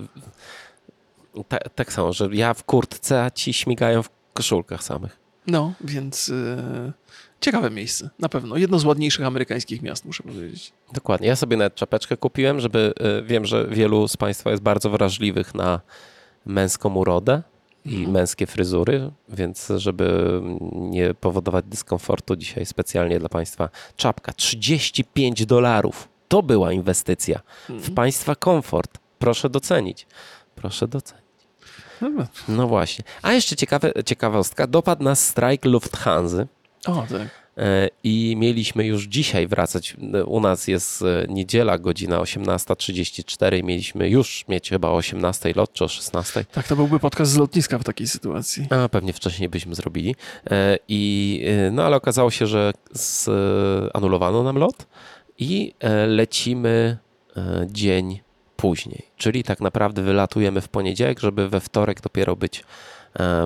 ta, 1.48 1.58
tak 1.58 1.94
samo, 1.94 2.14
że 2.14 2.30
ja 2.32 2.54
w 2.54 2.64
kurtce, 2.64 3.24
a 3.24 3.32
ci 3.32 3.54
śmigają 3.54 4.04
w 4.04 4.10
koszulkach 4.34 4.84
samych. 4.84 5.27
No, 5.48 5.74
więc 5.82 6.30
e, 6.30 6.94
ciekawe 7.42 7.70
miejsce, 7.70 8.10
na 8.20 8.30
pewno. 8.30 8.58
Jedno 8.58 8.80
z 8.80 8.86
ładniejszych 8.86 9.25
amerykańskich 9.25 9.82
miast, 9.82 10.06
muszę 10.06 10.24
powiedzieć. 10.24 10.74
Dokładnie. 10.94 11.27
Ja 11.27 11.36
sobie 11.36 11.58
nawet 11.58 11.75
czapeczkę 11.75 12.18
kupiłem, 12.18 12.60
żeby, 12.60 12.94
e, 13.00 13.22
wiem, 13.22 13.46
że 13.46 13.68
wielu 13.68 14.08
z 14.08 14.18
Państwa 14.18 14.51
jest 14.51 14.63
bardzo 14.63 14.89
wrażliwych 14.89 15.56
na 15.56 15.82
męską 16.46 16.96
urodę 16.96 17.42
i 17.86 17.96
mhm. 17.96 18.12
męskie 18.12 18.48
fryzury, 18.48 19.12
więc 19.30 19.72
żeby 19.75 20.39
nie 20.74 21.13
powodować 21.13 21.66
dyskomfortu, 21.66 22.36
dzisiaj 22.36 22.66
specjalnie 22.66 23.20
dla 23.20 23.30
Państwa 23.30 23.70
czapka 23.96 24.34
35 24.34 25.46
dolarów. 25.46 26.10
To 26.27 26.44
była 26.44 26.74
inwestycja 26.74 27.39
w 27.66 27.70
mhm. 27.70 27.96
Państwa 27.96 28.36
komfort. 28.36 28.98
Proszę 29.20 29.50
docenić. 29.50 30.08
Proszę 30.56 30.88
docenić. 30.88 31.27
No 32.48 32.68
właśnie. 32.68 33.06
A 33.22 33.34
jeszcze 33.34 33.56
ciekawe, 33.56 33.92
ciekawostka. 34.06 34.68
Dopadł 34.68 35.04
nas 35.04 35.27
strajk 35.27 35.66
Lufthansa. 35.66 36.46
O, 36.86 37.06
tak. 37.10 37.48
E, 37.58 37.89
i 38.04 38.36
mieliśmy 38.38 38.86
już 38.86 39.04
dzisiaj 39.04 39.48
wracać. 39.48 39.98
U 40.25 40.39
nas 40.39 40.68
jest 40.68 41.01
e, 41.01 41.25
niedziela, 41.30 41.77
godzina 41.77 42.20
18.34 42.20 43.63
mieliśmy 43.63 44.10
już 44.10 44.46
mieć 44.48 44.70
chyba 44.70 44.88
o 44.88 44.96
18 44.96 45.54
lot, 45.56 45.74
czy 45.74 45.84
o 45.84 45.88
16. 45.88 46.46
Tak, 46.51 46.68
to 46.68 46.75
byłby 46.75 47.00
podcast 47.00 47.32
z 47.32 47.38
lotniska 47.38 47.80
w 47.80 47.84
takiej 47.84 48.08
sytuacji. 48.08 48.68
A, 48.70 48.89
pewnie 48.89 49.13
wcześniej 49.13 49.50
byśmy 49.50 49.75
zrobili. 49.75 50.16
E, 50.51 50.77
I, 50.88 51.44
no 51.72 51.84
ale 51.84 51.98
okazało 51.98 52.32
się, 52.32 52.48
że 52.48 52.74
anulowano 53.94 54.44
nam 54.44 54.58
lot 54.58 54.88
i 55.39 55.74
lecimy 56.08 56.98
dzień 57.68 58.20
później. 58.58 59.06
Czyli 59.18 59.44
tak 59.44 59.62
naprawdę 59.62 60.02
wylatujemy 60.02 60.62
w 60.62 60.70
poniedziałek, 60.70 61.20
żeby 61.20 61.50
we 61.50 61.60
wtorek 61.60 62.02
dopiero 62.02 62.36
być 62.36 62.64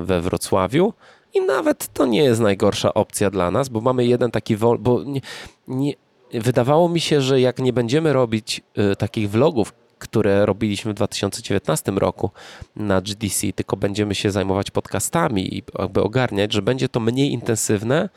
we 0.02 0.22
Wrocławiu. 0.22 0.94
I 1.34 1.42
nawet 1.42 1.94
to 1.94 2.06
nie 2.06 2.24
jest 2.24 2.42
najgorsza 2.42 2.94
opcja 2.94 3.30
dla 3.30 3.52
nas, 3.52 3.70
bo 3.70 3.82
mamy 3.82 4.06
jeden 4.06 4.32
taki 4.32 4.56
wol, 4.56 4.78
bo 4.80 5.04
nie, 5.04 5.22
nie, 5.68 5.94
wydawało 6.34 6.90
mi 6.90 7.00
się, 7.00 7.22
że 7.22 7.42
jak 7.42 7.60
nie 7.60 7.74
będziemy 7.74 8.14
robić 8.14 8.62
y, 8.92 8.96
takich 8.96 9.30
vlogów, 9.30 9.74
które 10.00 10.46
robiliśmy 10.46 10.92
w 10.92 10.96
2019 10.96 11.92
roku 11.92 12.32
na 12.76 13.02
GDC, 13.02 13.54
tylko 13.54 13.78
będziemy 13.78 14.16
się 14.16 14.32
zajmować 14.32 14.72
podcastami 14.72 15.58
i 15.58 15.64
jakby 15.80 16.04
ogarniać, 16.04 16.54
że 16.54 16.62
będzie 16.62 16.90
to 16.90 17.00
mniej 17.00 17.32
intensywne, 17.32 18.10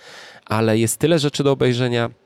ale 0.47 0.79
jest 0.79 0.97
tyle 0.99 1.19
rzeczy 1.19 1.45
do 1.45 1.53
obejrzenia 1.53 2.11
E, 2.11 2.24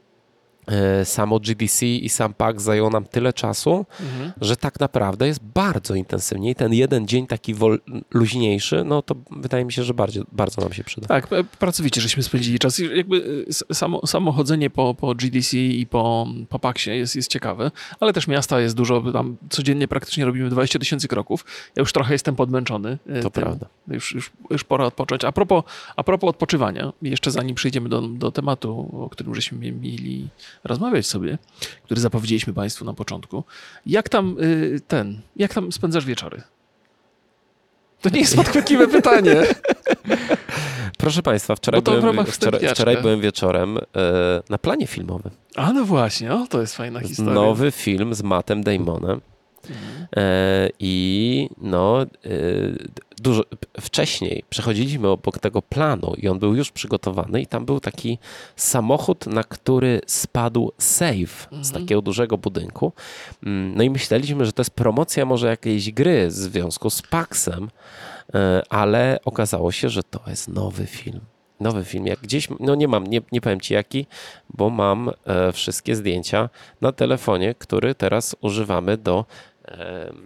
samo 1.04 1.40
GDC 1.40 1.86
i 1.86 2.08
sam 2.08 2.34
PAK 2.34 2.60
zajął 2.60 2.90
nam 2.90 3.04
tyle 3.04 3.32
czasu, 3.32 3.86
mhm. 4.00 4.32
że 4.40 4.56
tak 4.56 4.80
naprawdę 4.80 5.26
jest 5.26 5.40
bardzo 5.54 5.94
intensywnie 5.94 6.50
i 6.50 6.54
ten 6.54 6.72
jeden 6.72 7.08
dzień 7.08 7.26
taki 7.26 7.54
wol, 7.54 7.80
luźniejszy, 8.10 8.84
no 8.84 9.02
to 9.02 9.14
wydaje 9.30 9.64
mi 9.64 9.72
się, 9.72 9.84
że 9.84 9.94
bardziej, 9.94 10.24
bardzo 10.32 10.62
nam 10.62 10.72
się 10.72 10.84
przyda. 10.84 11.06
Tak, 11.06 11.28
pracowicie, 11.58 12.00
żeśmy 12.00 12.22
spędzili 12.22 12.58
czas. 12.58 12.78
Jakby 12.78 13.44
e, 13.70 13.74
samo, 13.74 14.06
samo 14.06 14.32
chodzenie 14.32 14.70
po, 14.70 14.94
po 14.94 15.14
GDC 15.14 15.56
i 15.56 15.86
po, 15.86 16.26
po 16.48 16.58
PAKsie 16.58 16.90
jest, 16.90 17.16
jest 17.16 17.30
ciekawe, 17.30 17.70
ale 18.00 18.12
też 18.12 18.28
miasta 18.28 18.60
jest 18.60 18.76
dużo, 18.76 19.12
tam 19.12 19.36
codziennie 19.50 19.88
praktycznie 19.88 20.24
robimy 20.24 20.50
20 20.50 20.78
tysięcy 20.78 21.08
kroków. 21.08 21.44
Ja 21.76 21.80
już 21.80 21.92
trochę 21.92 22.14
jestem 22.14 22.36
podmęczony. 22.36 22.98
E, 23.06 23.22
to 23.22 23.30
tym. 23.30 23.42
prawda. 23.42 23.66
Już, 23.88 24.14
już, 24.14 24.30
już 24.50 24.64
pora 24.64 24.84
odpocząć. 24.84 25.24
A 25.24 25.32
propos, 25.32 25.64
a 25.96 26.04
propos 26.04 26.30
odpoczywania, 26.30 26.92
jeszcze 27.02 27.30
zanim 27.30 27.54
przejdziemy 27.54 27.88
do, 27.88 28.00
do 28.00 28.32
tematu, 28.32 29.00
o 29.04 29.08
którym 29.08 29.34
żeśmy 29.34 29.72
mieli 29.72 30.28
rozmawiać 30.64 31.06
sobie, 31.06 31.38
który 31.84 32.00
zapowiedzieliśmy 32.00 32.52
Państwu 32.52 32.84
na 32.84 32.94
początku. 32.94 33.44
Jak 33.86 34.08
tam 34.08 34.36
y, 34.42 34.80
ten, 34.88 35.20
jak 35.36 35.54
tam 35.54 35.72
spędzasz 35.72 36.04
wieczory? 36.04 36.42
To 38.00 38.08
nie 38.08 38.20
jest 38.20 38.36
podchwytliwe 38.42 38.88
pytanie. 38.88 39.42
Proszę 40.98 41.22
Państwa, 41.22 41.56
wczoraj, 41.56 41.82
byłem, 41.82 42.26
wczoraj, 42.26 42.68
wczoraj 42.68 42.96
byłem 43.02 43.20
wieczorem 43.20 43.78
e, 43.78 43.82
na 44.48 44.58
planie 44.58 44.86
filmowym. 44.86 45.32
A 45.56 45.72
no 45.72 45.84
właśnie, 45.84 46.34
o, 46.34 46.46
to 46.46 46.60
jest 46.60 46.76
fajna 46.76 47.00
historia. 47.00 47.34
Nowy 47.34 47.70
film 47.70 48.14
z 48.14 48.22
Mattem 48.22 48.62
Damonem. 48.62 49.20
E, 50.16 50.68
I 50.78 51.48
no, 51.60 52.02
e, 52.02 52.06
dużo 53.20 53.42
wcześniej 53.80 54.44
przechodziliśmy 54.50 55.08
obok 55.08 55.38
tego 55.38 55.62
planu 55.62 56.14
i 56.16 56.28
on 56.28 56.38
był 56.38 56.54
już 56.54 56.70
przygotowany 56.70 57.42
i 57.42 57.46
tam 57.46 57.64
był 57.64 57.80
taki 57.80 58.18
samochód, 58.56 59.26
na 59.26 59.44
który 59.44 60.00
spadł 60.06 60.72
save 60.78 61.48
z 61.50 61.52
mhm. 61.52 61.72
takiego 61.72 62.02
dużego 62.02 62.38
budynku. 62.38 62.92
Mm, 63.42 63.74
no 63.76 63.82
i 63.82 63.90
myśleliśmy, 63.90 64.44
że 64.44 64.52
to 64.52 64.60
jest 64.60 64.70
promocja 64.70 65.24
może 65.24 65.46
jakiejś 65.46 65.92
gry 65.92 66.28
w 66.28 66.32
związku 66.32 66.90
z 66.90 67.02
Paxem, 67.02 67.70
e, 68.34 68.62
ale 68.68 69.18
okazało 69.24 69.72
się, 69.72 69.88
że 69.88 70.02
to 70.02 70.20
jest 70.26 70.48
nowy 70.48 70.86
film 70.86 71.20
nowy 71.60 71.84
film. 71.84 72.06
Jak 72.06 72.20
gdzieś, 72.20 72.48
no 72.60 72.74
nie 72.74 72.88
mam, 72.88 73.06
nie, 73.06 73.20
nie 73.32 73.40
powiem 73.40 73.60
ci 73.60 73.74
jaki, 73.74 74.06
bo 74.50 74.70
mam 74.70 75.10
e, 75.24 75.52
wszystkie 75.52 75.96
zdjęcia 75.96 76.48
na 76.80 76.92
telefonie, 76.92 77.54
który 77.54 77.94
teraz 77.94 78.36
używamy 78.40 78.96
do 78.96 79.24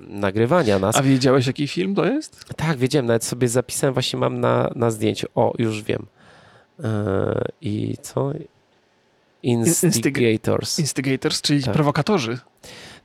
nagrywania 0.08 0.78
nas. 0.78 0.96
A 0.96 1.02
wiedziałeś, 1.02 1.46
jaki 1.46 1.68
film 1.68 1.94
to 1.94 2.04
jest? 2.04 2.44
Tak, 2.56 2.78
wiedziałem, 2.78 3.06
nawet 3.06 3.24
sobie 3.24 3.48
zapisałem, 3.48 3.94
właśnie 3.94 4.18
mam 4.18 4.40
na, 4.40 4.70
na 4.76 4.90
zdjęciu. 4.90 5.26
O, 5.34 5.52
już 5.58 5.82
wiem. 5.82 6.06
E, 6.84 7.44
I 7.60 7.96
co? 8.02 8.32
Instigators. 9.42 10.78
Instigators, 10.78 11.42
czyli 11.42 11.62
tak. 11.62 11.74
prowokatorzy. 11.74 12.38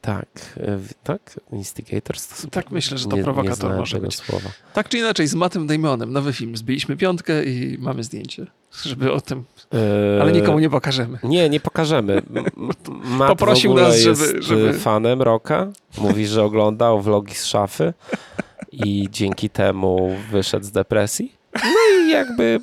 Tak, 0.02 0.28
e, 0.58 0.80
tak, 1.04 1.40
Instigators. 1.52 2.42
To 2.42 2.48
tak 2.48 2.72
myślę, 2.72 2.98
że 2.98 3.08
to 3.08 3.18
nie, 3.18 3.24
prowokator 3.24 3.72
nie 3.72 3.78
może 3.78 4.00
być. 4.00 4.16
Słowa. 4.16 4.50
Tak 4.74 4.90
czy 4.90 4.98
inaczej, 4.98 5.28
z 5.28 5.36
Mattem 5.36 5.68
Damonem, 5.68 6.14
nowy 6.14 6.34
film. 6.34 6.58
Zbiliśmy 6.58 6.98
piątkę 6.98 7.44
i 7.44 7.78
mamy 7.80 8.04
zdjęcie, 8.04 8.48
żeby 8.84 9.12
o 9.12 9.22
tym, 9.22 9.44
eee, 9.72 10.22
ale 10.22 10.32
nikomu 10.32 10.60
nie 10.60 10.70
pokażemy. 10.70 11.20
Nie, 11.24 11.50
nie 11.50 11.60
pokażemy. 11.60 12.22
Matt 13.04 13.30
Poprosił 13.30 13.74
nas, 13.74 13.98
żeby, 13.98 14.42
żeby... 14.42 14.74
fanem 14.74 15.22
Roka. 15.22 15.68
Mówi, 15.98 16.28
że 16.28 16.44
oglądał 16.44 17.02
vlogi 17.02 17.36
z 17.36 17.46
szafy 17.46 17.94
i 18.72 19.08
dzięki 19.12 19.50
temu 19.50 20.16
wyszedł 20.32 20.66
z 20.66 20.72
depresji. 20.72 21.34
No 21.54 22.06
i 22.06 22.10
jakby... 22.10 22.60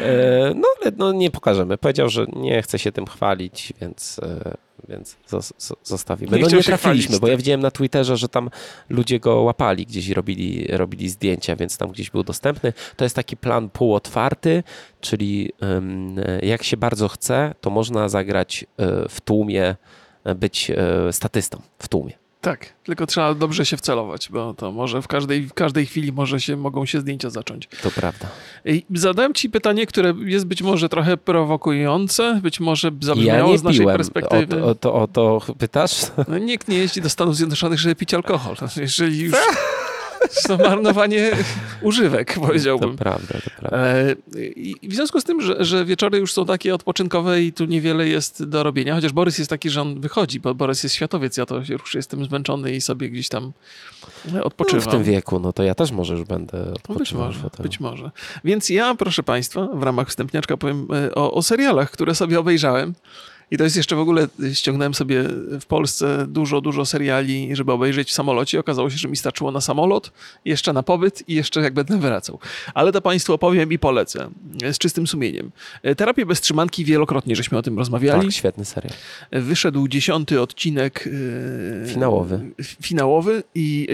E, 0.00 0.52
no, 0.54 0.68
no 0.96 1.12
nie 1.12 1.30
pokażemy. 1.30 1.78
Powiedział, 1.78 2.08
że 2.08 2.26
nie 2.36 2.62
chce 2.62 2.78
się 2.78 2.92
tym 2.92 3.06
chwalić, 3.06 3.72
więc 3.80 4.20
e, 4.22 4.54
więc 4.90 5.16
zos- 5.30 5.52
zo- 5.58 5.76
zostawimy. 5.84 6.36
Nie 6.36 6.42
No 6.42 6.48
nie 6.56 6.62
trafiliśmy, 6.62 7.18
bo 7.18 7.26
ja 7.26 7.32
tak. 7.32 7.38
widziałem 7.38 7.60
na 7.60 7.70
Twitterze, 7.70 8.16
że 8.16 8.28
tam 8.28 8.50
ludzie 8.88 9.20
go 9.20 9.42
łapali 9.42 9.86
gdzieś 9.86 10.08
i 10.08 10.14
robili, 10.14 10.66
robili 10.68 11.08
zdjęcia, 11.08 11.56
więc 11.56 11.78
tam 11.78 11.90
gdzieś 11.90 12.10
był 12.10 12.22
dostępny. 12.22 12.72
To 12.96 13.04
jest 13.04 13.16
taki 13.16 13.36
plan 13.36 13.70
półotwarty, 13.70 14.62
czyli 15.00 15.52
jak 16.42 16.62
się 16.62 16.76
bardzo 16.76 17.08
chce, 17.08 17.54
to 17.60 17.70
można 17.70 18.08
zagrać 18.08 18.64
e, 18.78 19.08
w 19.08 19.20
tłumie, 19.20 19.76
e, 20.24 20.34
być 20.34 20.70
e, 20.70 21.12
statystą 21.12 21.62
w 21.78 21.88
tłumie. 21.88 22.19
Tak, 22.40 22.72
tylko 22.84 23.06
trzeba 23.06 23.34
dobrze 23.34 23.66
się 23.66 23.76
wcelować, 23.76 24.28
bo 24.30 24.54
to 24.54 24.72
może 24.72 25.02
w 25.02 25.08
każdej, 25.08 25.46
w 25.46 25.54
każdej 25.54 25.86
chwili 25.86 26.12
może 26.12 26.40
się, 26.40 26.56
mogą 26.56 26.86
się 26.86 27.00
zdjęcia 27.00 27.30
zacząć. 27.30 27.68
To 27.82 27.90
prawda. 27.90 28.26
Zadałem 28.94 29.34
ci 29.34 29.50
pytanie, 29.50 29.86
które 29.86 30.14
jest 30.24 30.46
być 30.46 30.62
może 30.62 30.88
trochę 30.88 31.16
prowokujące, 31.16 32.40
być 32.42 32.60
może 32.60 32.88
Ja 32.88 32.94
zabrzmiało 33.06 33.52
nie 33.52 33.58
z 33.58 33.62
naszej 33.62 33.80
piłem. 33.80 33.94
O, 33.94 33.98
perspektywy. 33.98 34.46
to- 34.46 34.64
o, 34.66 34.74
to, 34.74 34.94
o 34.94 35.08
to 35.08 35.54
pytasz? 35.58 36.00
No, 36.28 36.38
nikt 36.38 36.68
nie 36.68 36.78
jeździ 36.78 37.00
do 37.00 37.10
Stanów 37.10 37.36
Zjednoczonych, 37.36 37.78
żeby 37.78 37.94
pić 37.94 38.14
alkohol. 38.14 38.56
Jeżeli 38.76 39.20
już 39.20 39.34
to 40.48 40.56
marnowanie 40.56 41.30
używek, 41.82 42.34
To 42.34 42.40
powiedziałbym. 42.40 42.96
prawda, 42.96 43.34
to 43.44 43.50
prawda. 43.60 43.76
E, 43.78 44.14
I 44.56 44.88
w 44.88 44.94
związku 44.94 45.20
z 45.20 45.24
tym, 45.24 45.40
że, 45.40 45.64
że 45.64 45.84
wieczory 45.84 46.18
już 46.18 46.32
są 46.32 46.46
takie 46.46 46.74
odpoczynkowe 46.74 47.42
i 47.42 47.52
tu 47.52 47.64
niewiele 47.64 48.08
jest 48.08 48.44
do 48.44 48.62
robienia, 48.62 48.94
chociaż 48.94 49.12
Borys 49.12 49.38
jest 49.38 49.50
taki, 49.50 49.70
że 49.70 49.80
on 49.82 50.00
wychodzi, 50.00 50.40
bo 50.40 50.54
Borys 50.54 50.82
jest 50.82 50.94
światowiec, 50.94 51.36
ja 51.36 51.46
to 51.46 51.60
już 51.68 51.94
jestem 51.94 52.24
zmęczony 52.24 52.72
i 52.72 52.80
sobie 52.80 53.10
gdzieś 53.10 53.28
tam 53.28 53.52
e, 54.28 54.32
No, 54.32 54.44
odpoczywam. 54.44 54.80
w 54.88 54.90
tym 54.90 55.02
wieku, 55.04 55.40
no 55.40 55.52
to 55.52 55.62
ja 55.62 55.74
też 55.74 55.90
może 55.92 56.14
już 56.14 56.24
będę 56.24 56.58
No, 56.58 56.64
Być 56.72 56.76
odpoczywał 56.90 57.24
może, 57.26 57.38
w 57.38 57.42
fotelu. 57.42 57.62
być 57.62 57.80
może. 57.80 58.10
Więc 58.44 58.70
ja, 58.70 58.94
proszę 58.94 59.22
Państwa, 59.22 59.68
w 59.74 59.82
ramach 59.82 60.08
wstępniaczka 60.08 60.56
powiem 60.56 60.88
e, 61.06 61.14
o, 61.14 61.32
o 61.32 61.42
serialach, 61.42 61.90
które 61.90 62.14
sobie 62.14 62.40
obejrzałem. 62.40 62.94
I 63.50 63.56
to 63.56 63.64
jest 63.64 63.76
jeszcze 63.76 63.96
w 63.96 63.98
ogóle, 63.98 64.28
e, 64.44 64.54
ściągnąłem 64.54 64.94
sobie 64.94 65.24
w 65.60 65.66
Polsce 65.68 66.26
dużo, 66.28 66.60
dużo 66.60 66.86
seriali, 66.86 67.56
żeby 67.56 67.72
obejrzeć 67.72 68.08
w 68.08 68.12
samolocie. 68.12 68.60
Okazało 68.60 68.90
się, 68.90 68.96
że 68.98 69.08
mi 69.08 69.16
starczyło 69.16 69.50
na 69.52 69.60
samolot, 69.60 70.12
jeszcze 70.44 70.72
na 70.72 70.82
pobyt 70.82 71.28
i 71.28 71.34
jeszcze 71.34 71.60
jak 71.60 71.74
będę 71.74 71.98
wracał. 71.98 72.38
Ale 72.74 72.92
to 72.92 73.00
Państwu 73.02 73.32
opowiem 73.32 73.72
i 73.72 73.78
polecę 73.78 74.28
e, 74.62 74.74
z 74.74 74.78
czystym 74.78 75.06
sumieniem. 75.06 75.50
E, 75.82 75.94
Terapię 75.94 76.26
bez 76.26 76.40
trzymanki 76.40 76.84
wielokrotnie 76.84 77.36
żeśmy 77.36 77.58
o 77.58 77.62
tym 77.62 77.78
rozmawiali. 77.78 78.22
Tak, 78.22 78.32
świetny 78.32 78.64
serial. 78.64 78.94
Wyszedł 79.32 79.88
dziesiąty 79.88 80.40
odcinek. 80.40 81.08
e, 81.84 81.88
Finałowy. 81.88 82.40
Finałowy 82.82 83.42
i 83.54 83.88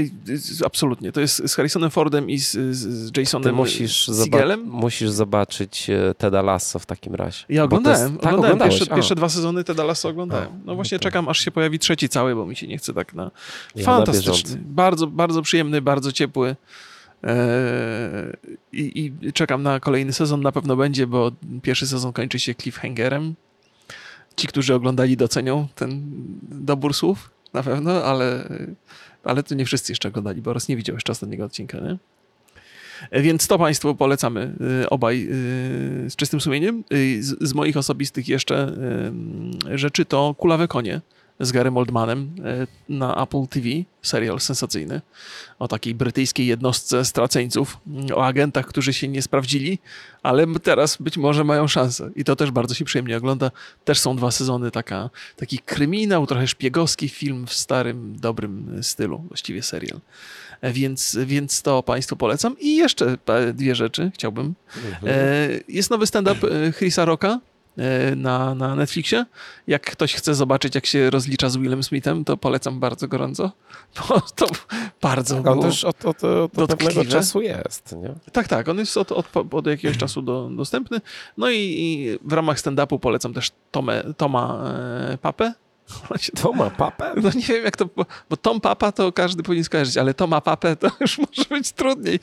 e, 0.62 0.66
absolutnie. 0.66 1.12
To 1.12 1.20
jest 1.20 1.42
z 1.48 1.54
Harrisonem 1.54 1.90
Fordem 1.90 2.30
i 2.30 2.38
z, 2.38 2.52
z, 2.76 3.16
Jasonem 3.16 3.44
Ty 3.44 3.52
musisz, 3.52 4.08
zoba- 4.08 4.56
musisz 4.64 5.10
zobaczyć 5.10 5.90
e, 5.90 6.14
Teda 6.18 6.42
Lasso 6.42 6.78
w 6.78 6.86
takim 6.86 7.14
razie. 7.14 7.38
Ja 7.38 7.46
to 7.46 7.52
jest- 7.52 7.64
oglądałem, 7.64 8.16
tak, 8.18 8.32
oglądałem 8.34 8.58
pierwsze, 8.58 8.86
pierwsze 8.86 9.14
dwa 9.14 9.28
sezony 9.28 9.45
Teda 9.64 9.84
Lasso 9.84 10.08
oglądałem. 10.08 10.48
A, 10.48 10.66
No 10.66 10.74
właśnie 10.74 10.98
czekam, 10.98 11.28
aż 11.28 11.38
się 11.38 11.50
pojawi 11.50 11.78
trzeci 11.78 12.08
cały, 12.08 12.34
bo 12.34 12.46
mi 12.46 12.56
się 12.56 12.66
nie 12.66 12.78
chce 12.78 12.94
tak 12.94 13.14
na... 13.14 13.30
Ja 13.74 13.84
Fantastyczny. 13.84 14.60
bardzo, 14.64 15.06
bardzo 15.06 15.42
przyjemny, 15.42 15.82
bardzo 15.82 16.12
ciepły. 16.12 16.56
Eee, 17.22 18.36
i, 18.72 19.12
I 19.22 19.32
czekam 19.32 19.62
na 19.62 19.80
kolejny 19.80 20.12
sezon, 20.12 20.40
na 20.42 20.52
pewno 20.52 20.76
będzie, 20.76 21.06
bo 21.06 21.32
pierwszy 21.62 21.86
sezon 21.86 22.12
kończy 22.12 22.38
się 22.38 22.54
cliffhangerem. 22.54 23.34
Ci, 24.36 24.48
którzy 24.48 24.74
oglądali, 24.74 25.16
docenią 25.16 25.68
ten 25.74 26.02
dobór 26.42 26.94
słów, 26.94 27.30
na 27.54 27.62
pewno, 27.62 28.04
ale, 28.04 28.48
ale 29.24 29.42
to 29.42 29.54
nie 29.54 29.64
wszyscy 29.64 29.92
jeszcze 29.92 30.08
oglądali, 30.08 30.42
bo 30.42 30.52
raz 30.52 30.68
nie 30.68 30.76
widział 30.76 30.96
jeszcze 30.96 31.12
ostatniego 31.12 31.44
odcinka, 31.44 31.78
nie? 31.80 31.96
Więc 33.12 33.46
to 33.46 33.58
Państwu 33.58 33.94
polecamy 33.94 34.54
y, 34.82 34.90
obaj 34.90 35.22
y, 35.22 36.10
z 36.10 36.16
czystym 36.16 36.40
sumieniem. 36.40 36.84
Y, 36.92 37.22
Z, 37.22 37.36
z 37.40 37.54
moich 37.54 37.76
osobistych 37.76 38.28
jeszcze 38.28 38.72
rzeczy 39.74 40.04
to 40.04 40.34
Kulawe 40.38 40.68
Konie 40.68 41.00
z 41.40 41.52
Garym 41.52 41.76
Oldmanem 41.76 42.30
na 42.88 43.22
Apple 43.22 43.46
TV, 43.46 43.68
serial 44.02 44.40
sensacyjny 44.40 45.00
o 45.58 45.68
takiej 45.68 45.94
brytyjskiej 45.94 46.46
jednostce 46.46 47.04
straceńców, 47.04 47.78
y, 48.10 48.16
o 48.16 48.26
agentach, 48.26 48.66
którzy 48.66 48.92
się 48.92 49.08
nie 49.08 49.22
sprawdzili, 49.22 49.78
ale 50.22 50.46
teraz 50.62 50.96
być 51.00 51.16
może 51.18 51.44
mają 51.44 51.68
szansę. 51.68 52.10
I 52.16 52.24
to 52.24 52.36
też 52.36 52.50
bardzo 52.50 52.74
się 52.74 52.84
przyjemnie 52.84 53.16
ogląda. 53.16 53.50
Też 53.84 53.98
są 53.98 54.16
dwa 54.16 54.30
sezony, 54.30 54.70
taka, 54.70 55.10
taki 55.36 55.58
kryminał, 55.58 56.26
trochę 56.26 56.46
szpiegowski 56.46 57.08
film 57.08 57.46
w 57.46 57.52
starym, 57.52 58.16
dobrym 58.20 58.82
stylu, 58.82 59.18
właściwie 59.18 59.62
serial. 59.62 60.00
Więc, 60.62 61.18
więc 61.26 61.62
to 61.62 61.82
Państwu 61.82 62.16
polecam. 62.16 62.56
I 62.60 62.76
jeszcze 62.76 63.18
dwie 63.54 63.74
rzeczy 63.74 64.10
chciałbym. 64.14 64.54
Mhm. 64.76 65.02
E, 65.06 65.48
Jest 65.68 65.90
nowy 65.90 66.06
stand-up 66.06 66.48
e, 66.48 66.72
Chrisa 66.72 67.04
Rocka 67.04 67.40
e, 67.78 68.16
na, 68.16 68.54
na 68.54 68.74
Netflixie. 68.74 69.26
Jak 69.66 69.90
ktoś 69.90 70.14
chce 70.14 70.34
zobaczyć, 70.34 70.74
jak 70.74 70.86
się 70.86 71.10
rozlicza 71.10 71.48
z 71.50 71.56
Willem 71.56 71.82
Smithem, 71.82 72.24
to 72.24 72.36
polecam 72.36 72.80
bardzo 72.80 73.08
gorąco, 73.08 73.52
bo 74.08 74.20
to 74.20 74.46
bardzo 75.02 75.36
On 75.36 75.42
było... 75.42 75.62
też 75.62 75.84
od, 75.84 76.04
od, 76.04 76.24
od 76.24 76.52
dotkliwe. 76.54 76.76
pewnego 76.76 77.10
czasu 77.10 77.40
jest, 77.42 77.96
nie? 78.02 78.14
Tak, 78.32 78.48
tak, 78.48 78.68
on 78.68 78.78
jest 78.78 78.96
od, 78.96 79.12
od, 79.12 79.26
od 79.50 79.66
jakiegoś 79.66 79.98
czasu 79.98 80.22
do, 80.22 80.50
dostępny. 80.56 81.00
No 81.36 81.50
i, 81.50 81.56
i 81.58 82.18
w 82.28 82.32
ramach 82.32 82.58
stand-upu 82.58 82.98
polecam 82.98 83.34
też 83.34 83.50
Tomę, 83.70 84.04
Toma 84.16 84.72
e, 85.12 85.18
Papę. 85.18 85.52
On 86.10 86.18
się- 86.18 86.32
To 86.32 86.52
ma 86.52 86.70
papę? 86.70 87.12
No 87.22 87.30
nie 87.34 87.40
wiem 87.42 87.64
jak 87.64 87.76
to, 87.76 87.88
bo, 87.96 88.06
bo 88.30 88.36
Tom 88.36 88.60
Papa 88.60 88.92
to 88.92 89.12
każdy 89.12 89.42
powinien 89.42 89.64
skojarzyć, 89.64 89.96
ale 89.96 90.14
Toma 90.14 90.40
Papę 90.40 90.76
to 90.76 90.90
już 91.00 91.18
może 91.18 91.44
być 91.50 91.72
trudniej. 91.72 92.20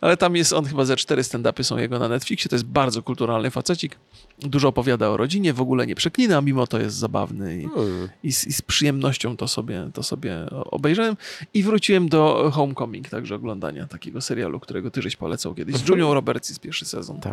Ale 0.00 0.16
tam 0.16 0.36
jest 0.36 0.52
on 0.52 0.64
chyba 0.64 0.84
ze 0.84 0.96
cztery 0.96 1.22
stand-upy 1.22 1.62
są 1.64 1.78
jego 1.78 1.98
na 1.98 2.08
Netflixie, 2.08 2.48
to 2.48 2.54
jest 2.56 2.64
bardzo 2.66 3.02
kulturalny 3.02 3.50
facecik. 3.50 3.98
Dużo 4.38 4.68
opowiada 4.68 5.08
o 5.08 5.16
rodzinie, 5.16 5.52
w 5.52 5.60
ogóle 5.60 5.86
nie 5.86 5.94
przeklina, 5.94 6.40
mimo 6.40 6.66
to 6.66 6.78
jest 6.80 6.96
zabawny 6.96 7.60
i, 7.62 7.68
Hmm. 7.68 8.08
i, 8.22 8.32
z, 8.32 8.46
i 8.46 8.52
z 8.52 8.62
przyjemnością 8.62 9.36
to 9.36 9.48
sobie, 9.48 9.90
to 9.94 10.02
sobie 10.02 10.46
obejrzałem. 10.50 11.16
I 11.54 11.62
wróciłem 11.62 12.08
do 12.08 12.50
Homecoming, 12.54 13.08
także 13.08 13.34
oglądania 13.34 13.86
takiego 13.86 14.20
serialu, 14.20 14.60
którego 14.60 14.90
ty 14.90 15.02
żeś 15.02 15.16
polecał 15.16 15.54
kiedyś. 15.54 15.76
Z 15.76 15.86
Julią 15.88 16.14
Roberts 16.14 16.48
jest 16.48 16.60
pierwszy 16.60 16.84
sezon. 16.84 17.20
Tak, 17.20 17.32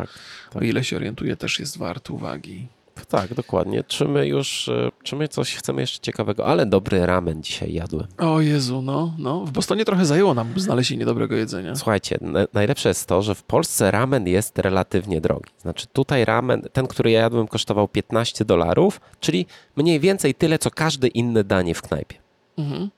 tak. 0.52 0.62
O 0.62 0.64
ile 0.64 0.84
się 0.84 0.96
orientuję, 0.96 1.36
też 1.36 1.58
jest 1.60 1.78
wart 1.78 2.10
uwagi. 2.10 2.66
Tak, 3.08 3.34
dokładnie. 3.34 3.84
Czy 3.84 4.04
my 4.08 4.26
już, 4.26 4.68
e, 4.68 4.90
czy 5.02 5.16
my 5.16 5.28
coś 5.28 5.54
chcemy 5.56 5.80
jeszcze 5.80 5.98
ciekawego? 6.00 6.46
Ale 6.46 6.66
dobry 6.66 7.06
ramen 7.06 7.42
dzisiaj 7.42 7.72
jadłem. 7.72 8.06
O 8.18 8.40
Jezu, 8.40 8.82
no, 8.82 9.14
no. 9.18 9.44
W 9.44 9.50
Bostonie 9.50 9.84
trochę 9.84 10.06
zajęło 10.06 10.34
nam 10.34 10.48
znalezienie 10.56 11.04
dobrego 11.04 11.36
jedzenia. 11.36 11.74
Słuchajcie, 11.76 12.18
na- 12.20 12.46
najlepsze 12.52 12.88
jest 12.88 13.06
to, 13.08 13.22
że 13.22 13.34
w 13.34 13.42
Polsce 13.42 13.90
ramen 13.90 14.26
jest 14.26 14.58
relatywnie 14.58 15.20
drogi. 15.20 15.50
Znaczy 15.58 15.86
tutaj 15.92 16.24
ramen, 16.24 16.62
ten, 16.72 16.86
który 16.86 17.10
ja 17.10 17.20
jadłem, 17.20 17.48
kosztował 17.48 17.88
15 17.88 18.44
dolarów, 18.44 19.00
czyli 19.20 19.46
mniej 19.76 20.00
więcej 20.00 20.34
tyle, 20.34 20.58
co 20.58 20.70
każde 20.70 21.08
inne 21.08 21.44
danie 21.44 21.74
w 21.74 21.82
knajpie. 21.82 22.16
Mhm. 22.58 22.90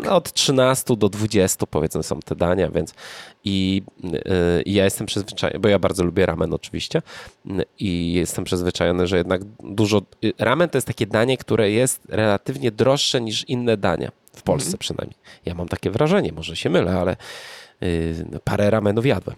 Tak. 0.00 0.10
No, 0.10 0.16
od 0.16 0.32
13 0.32 0.96
do 0.96 1.08
20 1.08 1.66
powiedzmy 1.66 2.02
są 2.02 2.20
te 2.20 2.36
dania, 2.36 2.70
więc 2.70 2.94
i 3.44 3.82
yy, 4.02 4.12
ja 4.66 4.84
jestem 4.84 5.06
przyzwyczajony, 5.06 5.58
bo 5.58 5.68
ja 5.68 5.78
bardzo 5.78 6.04
lubię 6.04 6.26
ramen 6.26 6.54
oczywiście 6.54 7.02
yy, 7.44 7.64
i 7.78 8.12
jestem 8.12 8.44
przyzwyczajony, 8.44 9.06
że 9.06 9.16
jednak 9.16 9.40
dużo, 9.62 10.02
yy, 10.22 10.32
ramen 10.38 10.68
to 10.68 10.78
jest 10.78 10.86
takie 10.86 11.06
danie, 11.06 11.36
które 11.38 11.70
jest 11.70 12.00
relatywnie 12.08 12.70
droższe 12.70 13.20
niż 13.20 13.44
inne 13.48 13.76
dania, 13.76 14.10
w 14.36 14.42
Polsce 14.42 14.68
Mhm. 14.68 14.78
przynajmniej. 14.78 15.16
Ja 15.46 15.54
mam 15.54 15.68
takie 15.68 15.90
wrażenie, 15.90 16.32
może 16.32 16.56
się 16.56 16.70
mylę, 16.70 16.98
ale 17.00 17.16
yy, 17.80 18.40
parę 18.44 18.70
ramenów 18.70 19.06
jadłem. 19.06 19.36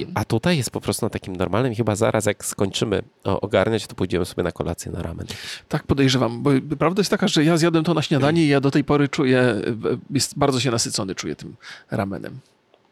Mhm. 0.00 0.12
A 0.14 0.24
tutaj 0.24 0.56
jest 0.56 0.70
po 0.70 0.80
prostu 0.80 1.06
na 1.06 1.10
takim 1.10 1.36
normalnym, 1.36 1.72
i 1.72 1.76
chyba 1.76 1.96
zaraz 1.96 2.26
jak 2.26 2.44
skończymy 2.44 3.02
ogarniać, 3.24 3.86
to 3.86 3.94
pójdziemy 3.94 4.24
sobie 4.24 4.42
na 4.42 4.52
kolację 4.52 4.92
na 4.92 5.02
ramen. 5.02 5.26
Tak 5.68 5.86
podejrzewam, 5.86 6.42
bo 6.42 6.50
prawda 6.78 7.00
jest 7.00 7.10
taka, 7.10 7.28
że 7.28 7.44
ja 7.44 7.56
zjadłem 7.56 7.84
to 7.84 7.94
na 7.94 8.02
śniadanie 8.02 8.44
i 8.44 8.48
ja 8.48 8.60
do 8.60 8.70
tej 8.70 8.84
pory 8.84 9.08
czuję, 9.08 9.40
e, 9.40 9.62
jest 10.10 10.38
bardzo 10.38 10.60
się 10.60 10.70
nasycony 10.70 11.14
czuję 11.14 11.36
tym 11.36 11.56
ramenem. 11.90 12.38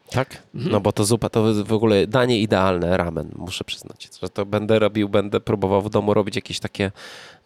Tak? 0.09 0.37
Mhm. 0.55 0.71
No 0.71 0.79
bo 0.79 0.91
to 0.91 1.05
zupa 1.05 1.29
to 1.29 1.63
w 1.63 1.73
ogóle 1.73 2.07
danie 2.07 2.39
idealne, 2.39 2.97
ramen, 2.97 3.29
muszę 3.35 3.63
przyznać. 3.63 4.09
Że 4.21 4.29
to 4.29 4.45
będę 4.45 4.79
robił, 4.79 5.09
będę 5.09 5.39
próbował 5.39 5.81
w 5.81 5.89
domu 5.89 6.13
robić 6.13 6.35
jakieś 6.35 6.59
takie 6.59 6.91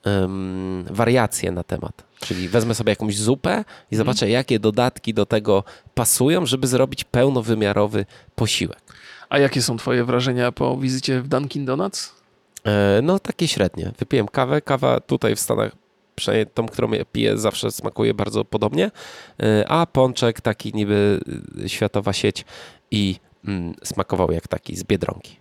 em, 0.04 0.86
wariacje 0.90 1.52
na 1.52 1.64
temat. 1.64 2.04
Czyli 2.20 2.50
wezmę 2.50 2.76
sobie 2.76 2.90
jakąś 2.90 3.18
zupę 3.18 3.50
Mhm. 3.50 3.66
i 3.92 3.96
zobaczę, 3.96 4.30
jakie 4.30 4.60
dodatki 4.60 5.14
do 5.14 5.26
tego 5.26 5.64
pasują, 5.96 6.46
żeby 6.46 6.68
zrobić 6.68 7.04
pełnowymiarowy 7.04 8.06
posiłek. 8.36 8.82
A 9.30 9.40
jakie 9.40 9.62
są 9.62 9.78
twoje 9.78 10.04
wrażenia 10.04 10.52
po 10.52 10.78
wizycie 10.78 11.22
w 11.22 11.28
Dunkin 11.28 11.66
Donuts? 11.66 12.16
E, 12.66 13.00
No 13.04 13.20
takie 13.20 13.48
średnie. 13.48 13.92
Wypiłem 14.00 14.28
kawę. 14.28 14.62
Kawa 14.62 15.00
tutaj 15.00 15.36
w 15.36 15.40
Stanach, 15.40 15.72
przynajmniej 16.16 16.48
tą, 16.54 16.66
którą 16.68 16.92
ja 16.92 17.06
piję, 17.06 17.38
zawsze 17.38 17.72
smakuje 17.72 18.14
bardzo 18.14 18.46
podobnie. 18.46 18.92
E, 19.44 19.66
A 19.68 19.86
pączek 19.86 20.42
taki 20.42 20.74
niby 20.74 21.20
y, 21.66 21.70
światowa 21.70 22.14
sieć 22.14 22.46
i 22.92 23.16
mm, 23.48 23.74
smakował 23.84 24.32
jak 24.32 24.48
taki 24.48 24.76
z 24.76 24.84
Biedronki. 24.84 25.36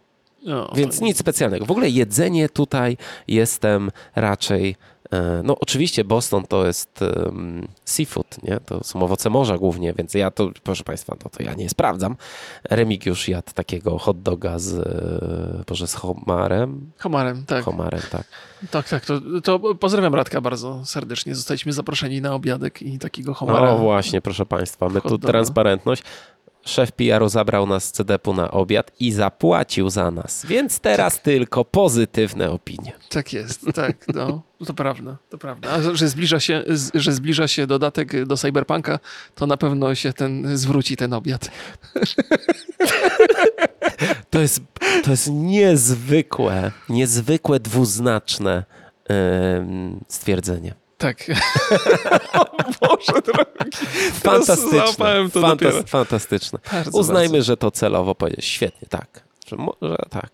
No, 0.44 0.72
Więc 0.76 0.98
to- 0.98 1.04
nic 1.04 1.18
specjalnego. 1.18 1.66
W 1.66 1.70
ogóle 1.70 1.88
jedzenie 1.88 2.48
tutaj 2.48 2.96
jestem 3.28 3.90
raczej 4.14 4.70
E, 4.70 4.95
no 5.44 5.58
oczywiście 5.60 6.04
Boston 6.04 6.44
to 6.46 6.66
jest 6.66 7.00
um, 7.02 7.68
seafood, 7.84 8.42
nie? 8.42 8.60
To 8.60 8.84
są 8.84 9.02
owoce 9.02 9.30
morza 9.30 9.58
głównie, 9.58 9.92
więc 9.92 10.14
ja 10.14 10.30
to, 10.30 10.50
proszę 10.62 10.84
Państwa, 10.84 11.16
no 11.24 11.30
to 11.30 11.42
ja 11.42 11.54
nie 11.54 11.68
sprawdzam. 11.68 12.16
Remigiusz 12.70 13.28
jadł 13.28 13.52
takiego 13.54 13.98
hot 13.98 14.22
doga 14.22 14.58
z, 14.58 14.74
e, 14.74 15.64
Boże, 15.68 15.86
z 15.86 15.94
homarem. 15.94 16.90
Homarem, 16.98 17.44
tak. 17.46 17.64
Homarem, 17.64 18.02
tak. 18.10 18.24
Tak, 18.70 18.88
tak. 18.88 19.04
To, 19.04 19.20
to 19.44 19.74
pozdrawiam 19.74 20.14
Radka 20.14 20.40
bardzo 20.40 20.84
serdecznie. 20.84 21.34
Zostaliśmy 21.34 21.72
zaproszeni 21.72 22.20
na 22.20 22.34
obiadek 22.34 22.82
i 22.82 22.98
takiego 22.98 23.34
homara. 23.34 23.66
No 23.66 23.78
właśnie, 23.78 24.20
proszę 24.20 24.46
Państwa, 24.46 24.88
my 24.88 25.00
tu 25.00 25.18
transparentność 25.18 26.02
szef 26.66 26.92
PR-u 26.92 27.28
zabrał 27.28 27.66
nas 27.66 27.84
z 27.84 27.92
CDP-u 27.92 28.34
na 28.34 28.50
obiad 28.50 28.92
i 29.00 29.12
zapłacił 29.12 29.90
za 29.90 30.10
nas. 30.10 30.46
Więc 30.46 30.80
teraz 30.80 31.14
tak. 31.14 31.22
tylko 31.22 31.64
pozytywne 31.64 32.50
opinie. 32.50 32.92
Tak 33.08 33.32
jest, 33.32 33.60
tak. 33.74 34.06
No, 34.14 34.42
to 34.66 34.74
prawda, 34.74 35.16
to 35.30 35.38
prawda. 35.38 35.70
A 35.70 35.94
że 35.94 36.08
zbliża, 36.08 36.40
się, 36.40 36.64
że 36.94 37.12
zbliża 37.12 37.48
się 37.48 37.66
dodatek 37.66 38.24
do 38.24 38.36
Cyberpunka, 38.36 38.98
to 39.34 39.46
na 39.46 39.56
pewno 39.56 39.94
się 39.94 40.12
ten 40.12 40.56
zwróci 40.56 40.96
ten 40.96 41.12
obiad. 41.12 41.50
To 44.30 44.40
jest, 44.40 44.60
to 45.04 45.10
jest 45.10 45.30
niezwykłe, 45.30 46.72
niezwykłe 46.88 47.60
dwuznaczne 47.60 48.64
stwierdzenie. 50.08 50.74
Tak. 50.98 51.24
o 52.40 52.44
Boże 52.80 53.22
drogi. 53.24 53.76
Fantastyczne. 54.12 55.28
To 55.32 55.40
Fantas 55.40 55.74
fantastyczne. 55.86 56.58
Bardzo, 56.72 56.98
Uznajmy, 56.98 57.32
bardzo. 57.32 57.46
że 57.46 57.56
to 57.56 57.70
celowo 57.70 58.14
powiedzieć. 58.14 58.44
Świetnie, 58.44 58.88
tak. 58.88 59.24
Że 59.46 59.56
może 59.56 59.96
tak. 60.10 60.30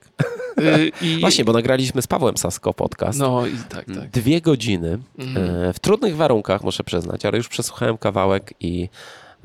Y, 0.61 0.93
I... 1.03 1.19
Właśnie, 1.21 1.45
bo 1.45 1.53
nagraliśmy 1.53 2.03
z 2.03 2.07
Pawłem 2.07 2.37
Sasko 2.37 2.75
podcast. 2.75 3.19
No 3.19 3.47
i 3.47 3.57
tak, 3.69 3.87
tak. 3.87 4.11
Dwie 4.11 4.41
godziny. 4.41 4.99
Mm. 5.19 5.73
W 5.73 5.79
trudnych 5.81 6.17
warunkach, 6.17 6.63
muszę 6.63 6.85
przyznać, 6.85 7.27
ale 7.27 7.37
już 7.37 7.49
przesłuchałem 7.49 7.99
kawałek 7.99 8.55
i 8.61 8.89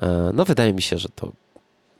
e, 0.01 0.31
no 0.33 0.45
wydaje 0.45 0.73
mi 0.73 0.81
się, 0.81 0.97
że 0.97 1.09
to 1.09 1.31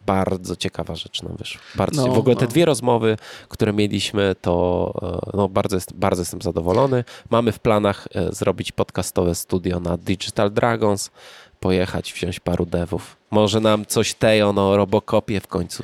bardzo 0.08 0.56
ciekawa 0.56 0.96
rzecz 0.96 1.24
nam 1.24 1.36
wyszła. 1.38 1.62
Bardzo, 1.76 2.08
no, 2.08 2.13
w 2.13 2.17
ogóle 2.17 2.36
te 2.36 2.46
no. 2.46 2.52
dwie 2.52 2.65
rozmowy, 2.65 3.17
które 3.50 3.74
mieliśmy, 3.74 4.36
to 4.41 4.93
e, 5.34 5.38
no, 5.38 5.50
bardzo, 5.50 5.76
jest, 5.76 5.93
bardzo 5.93 6.22
jestem 6.22 6.41
zadowolony. 6.41 7.04
Mamy 7.30 7.52
w 7.52 7.60
planach 7.60 8.08
e, 8.15 8.34
zrobić 8.34 8.72
podcastowe 8.72 9.36
studio 9.36 9.80
na 9.80 9.98
Digital 9.98 10.52
Dragons, 10.52 11.12
pojechać, 11.60 12.13
wziąć 12.13 12.39
paru 12.39 12.65
devów. 12.65 13.17
Może 13.32 13.60
nam 13.60 13.86
coś 13.86 14.13
Tejo, 14.13 14.54
no 14.54 14.78
Robocopie 14.78 15.39
w 15.39 15.48
końcu 15.48 15.84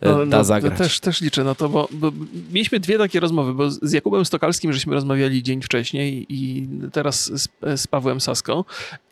e, 0.00 0.08
no, 0.08 0.26
da 0.26 0.38
no, 0.38 0.44
zagrać. 0.44 0.78
Też, 0.78 1.00
też 1.00 1.20
liczę 1.20 1.44
na 1.44 1.54
to, 1.54 1.68
bo, 1.68 1.88
bo, 1.92 2.12
mieliśmy 2.52 2.80
dwie 2.80 2.98
takie 2.98 3.20
rozmowy, 3.20 3.54
bo 3.54 3.70
z 3.70 3.92
Jakubem 3.92 4.24
Stokalskim 4.24 4.72
żeśmy 4.72 4.94
rozmawiali 4.94 5.42
dzień 5.42 5.62
wcześniej 5.62 6.26
i 6.28 6.68
teraz 6.92 7.24
z, 7.24 7.48
z 7.76 7.86
Pawłem 7.86 8.20
Saską 8.20 8.64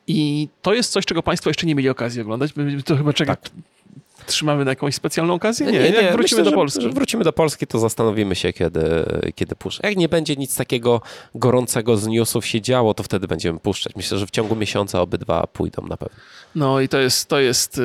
i 0.07 0.49
to 0.63 0.75
jest 0.75 0.93
coś, 0.93 1.05
czego 1.07 1.23
Państwo 1.23 1.51
jeszcze 1.51 1.67
nie 1.67 1.75
mieli 1.75 1.89
okazji 1.89 2.21
oglądać. 2.21 2.53
To 2.85 2.97
chyba 2.97 3.13
czeka, 3.13 3.37
tak 3.37 3.51
trzymamy 4.33 4.65
na 4.65 4.71
jakąś 4.71 4.95
specjalną 4.95 5.35
okazję? 5.35 5.67
Nie, 5.67 5.73
nie, 5.73 5.91
nie. 5.91 6.03
Jak 6.03 6.13
wrócimy 6.13 6.41
Myślę, 6.41 6.51
do 6.51 6.57
Polski. 6.57 6.89
wrócimy 6.89 7.25
do 7.25 7.33
Polski, 7.33 7.67
to 7.67 7.79
zastanowimy 7.79 8.35
się, 8.35 8.53
kiedy, 8.53 9.05
kiedy 9.35 9.57
puszczę. 9.57 9.81
Jak 9.89 9.97
nie 9.97 10.09
będzie 10.09 10.37
nic 10.37 10.57
takiego 10.57 11.01
gorącego 11.35 11.97
z 11.97 12.07
newsów 12.07 12.47
się 12.47 12.61
działo, 12.61 12.95
to 12.95 13.03
wtedy 13.03 13.29
będziemy 13.29 13.59
puszczać. 13.59 13.97
Myślę, 13.97 14.19
że 14.19 14.27
w 14.27 14.31
ciągu 14.31 14.57
miesiąca 14.57 15.01
obydwa 15.01 15.47
pójdą 15.47 15.87
na 15.89 15.97
pewno. 15.97 16.17
No 16.55 16.81
i 16.81 16.89
to 16.89 16.99
jest, 16.99 17.29
to 17.29 17.41
jest, 17.41 17.79
y, 17.79 17.83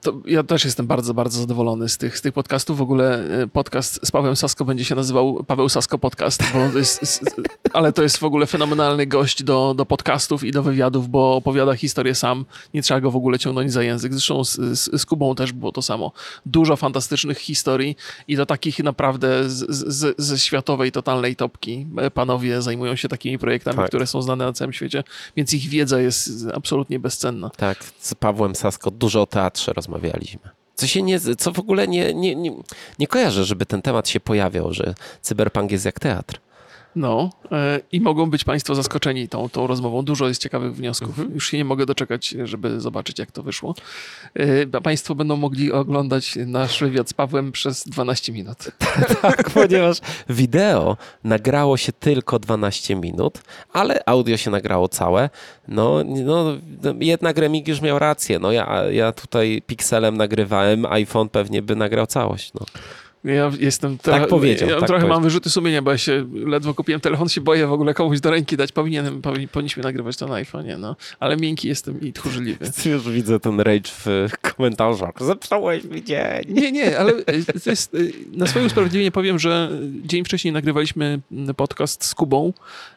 to 0.00 0.12
ja 0.26 0.42
też 0.42 0.64
jestem 0.64 0.86
bardzo, 0.86 1.14
bardzo 1.14 1.40
zadowolony 1.40 1.88
z 1.88 1.98
tych, 1.98 2.18
z 2.18 2.22
tych 2.22 2.32
podcastów. 2.32 2.78
W 2.78 2.82
ogóle 2.82 3.24
y, 3.42 3.48
podcast 3.48 4.00
z 4.06 4.10
Pawłem 4.10 4.36
Sasko 4.36 4.64
będzie 4.64 4.84
się 4.84 4.94
nazywał 4.94 5.44
Paweł 5.44 5.68
Sasko 5.68 5.98
Podcast, 5.98 6.42
bo 6.52 6.68
to 6.72 6.78
jest, 6.78 7.24
ale 7.72 7.92
to 7.92 8.02
jest 8.02 8.18
w 8.18 8.24
ogóle 8.24 8.46
fenomenalny 8.46 9.06
gość 9.06 9.42
do, 9.42 9.74
do 9.76 9.86
podcastów 9.86 10.44
i 10.44 10.52
do 10.52 10.62
wywiadów, 10.62 11.08
bo 11.08 11.36
opowiada 11.36 11.74
historię 11.74 12.14
sam. 12.14 12.44
Nie 12.74 12.82
trzeba 12.82 13.00
go 13.00 13.10
w 13.10 13.16
ogóle 13.16 13.38
ciągnąć 13.38 13.72
za 13.72 13.82
język. 13.82 14.12
Zresztą 14.12 14.44
z, 14.44 14.56
z, 14.56 15.00
z 15.00 15.06
Kubą 15.06 15.34
też 15.34 15.52
było 15.52 15.72
to 15.72 15.82
samo. 15.90 16.12
Dużo 16.46 16.76
fantastycznych 16.76 17.38
historii 17.38 17.96
i 18.28 18.36
do 18.36 18.46
takich 18.46 18.78
naprawdę 18.78 19.28
ze 20.18 20.38
światowej, 20.38 20.92
totalnej 20.92 21.36
topki. 21.36 21.86
Panowie 22.14 22.62
zajmują 22.62 22.96
się 22.96 23.08
takimi 23.08 23.38
projektami, 23.38 23.76
tak. 23.76 23.88
które 23.88 24.06
są 24.06 24.22
znane 24.22 24.44
na 24.44 24.52
całym 24.52 24.72
świecie, 24.72 25.04
więc 25.36 25.54
ich 25.54 25.68
wiedza 25.68 26.00
jest 26.00 26.30
absolutnie 26.54 26.98
bezcenna. 26.98 27.50
Tak, 27.56 27.84
z 27.98 28.14
Pawłem 28.14 28.54
Sasko 28.54 28.90
dużo 28.90 29.22
o 29.22 29.26
teatrze 29.26 29.72
rozmawialiśmy. 29.72 30.40
Co 30.74 30.86
się 30.86 31.02
nie, 31.02 31.20
co 31.20 31.52
w 31.52 31.58
ogóle 31.58 31.88
nie, 31.88 32.14
nie, 32.14 32.36
nie, 32.36 32.52
nie 32.98 33.06
kojarzę, 33.06 33.44
żeby 33.44 33.66
ten 33.66 33.82
temat 33.82 34.08
się 34.08 34.20
pojawiał, 34.20 34.74
że 34.74 34.94
cyberpunk 35.22 35.70
jest 35.70 35.84
jak 35.84 36.00
teatr. 36.00 36.40
No 36.96 37.30
e, 37.52 37.80
i 37.92 38.00
mogą 38.00 38.30
być 38.30 38.44
Państwo 38.44 38.74
zaskoczeni 38.74 39.28
tą, 39.28 39.48
tą 39.48 39.66
rozmową. 39.66 40.02
Dużo 40.02 40.28
jest 40.28 40.42
ciekawych 40.42 40.74
wniosków. 40.74 41.08
Mhm. 41.08 41.34
Już 41.34 41.50
się 41.50 41.56
nie 41.56 41.64
mogę 41.64 41.86
doczekać, 41.86 42.28
żeby 42.44 42.80
zobaczyć, 42.80 43.18
jak 43.18 43.32
to 43.32 43.42
wyszło. 43.42 43.74
E, 44.34 44.66
państwo 44.66 45.14
będą 45.14 45.36
mogli 45.36 45.72
oglądać 45.72 46.38
nasz 46.46 46.80
wywiad 46.80 47.08
z 47.08 47.12
Pawłem 47.12 47.52
przez 47.52 47.88
12 47.88 48.32
minut. 48.32 48.58
tak, 49.22 49.50
ponieważ 49.50 49.98
wideo 50.28 50.96
nagrało 51.24 51.76
się 51.76 51.92
tylko 51.92 52.38
12 52.38 52.96
minut, 52.96 53.42
ale 53.72 54.00
audio 54.06 54.36
się 54.36 54.50
nagrało 54.50 54.88
całe. 54.88 55.30
No, 55.68 56.04
no 56.24 56.44
jednak 57.00 57.38
Remigiusz 57.38 57.80
miał 57.80 57.98
rację. 57.98 58.38
No 58.38 58.52
ja, 58.52 58.84
ja 58.90 59.12
tutaj 59.12 59.62
pikselem 59.66 60.16
nagrywałem, 60.16 60.86
iPhone 60.86 61.28
pewnie 61.28 61.62
by 61.62 61.76
nagrał 61.76 62.06
całość. 62.06 62.52
No. 62.54 62.66
Ja 63.24 63.50
jestem 63.60 63.98
tak 63.98 64.20
tak 64.20 64.28
powiedział. 64.28 64.68
Ja 64.68 64.74
tak 64.74 64.86
trochę 64.86 65.00
powiedział. 65.00 65.08
mam 65.08 65.22
wyrzuty 65.22 65.50
sumienia, 65.50 65.82
bo 65.82 65.90
ja 65.90 65.98
się 65.98 66.26
ledwo 66.32 66.74
kupiłem 66.74 67.00
telefon, 67.00 67.28
się 67.28 67.40
boję 67.40 67.66
w 67.66 67.72
ogóle 67.72 67.94
komuś 67.94 68.20
do 68.20 68.30
ręki 68.30 68.56
dać. 68.56 68.72
Powinienem, 68.72 69.22
powinniśmy 69.52 69.82
nagrywać 69.82 70.16
to 70.16 70.26
na 70.26 70.34
iPhone'ie, 70.34 70.78
no. 70.78 70.96
Ale 71.20 71.36
miękki 71.36 71.68
jestem 71.68 72.00
i 72.00 72.12
tchórzliwy. 72.12 72.70
Już 72.92 73.10
widzę 73.10 73.40
ten 73.40 73.60
rage 73.60 73.90
w 73.90 74.30
komentarzach. 74.42 75.12
Zepsułeś 75.20 75.84
mi 75.84 76.04
dzień. 76.04 76.44
Nie, 76.48 76.72
nie, 76.72 76.98
ale 76.98 77.12
to 77.64 77.70
jest, 77.70 77.96
na 78.32 78.46
swoje 78.46 78.66
usprawiedliwienie 78.66 79.10
powiem, 79.10 79.38
że 79.38 79.70
dzień 80.04 80.24
wcześniej 80.24 80.52
nagrywaliśmy 80.52 81.20
podcast 81.56 82.04
z 82.04 82.14
Kubą 82.14 82.52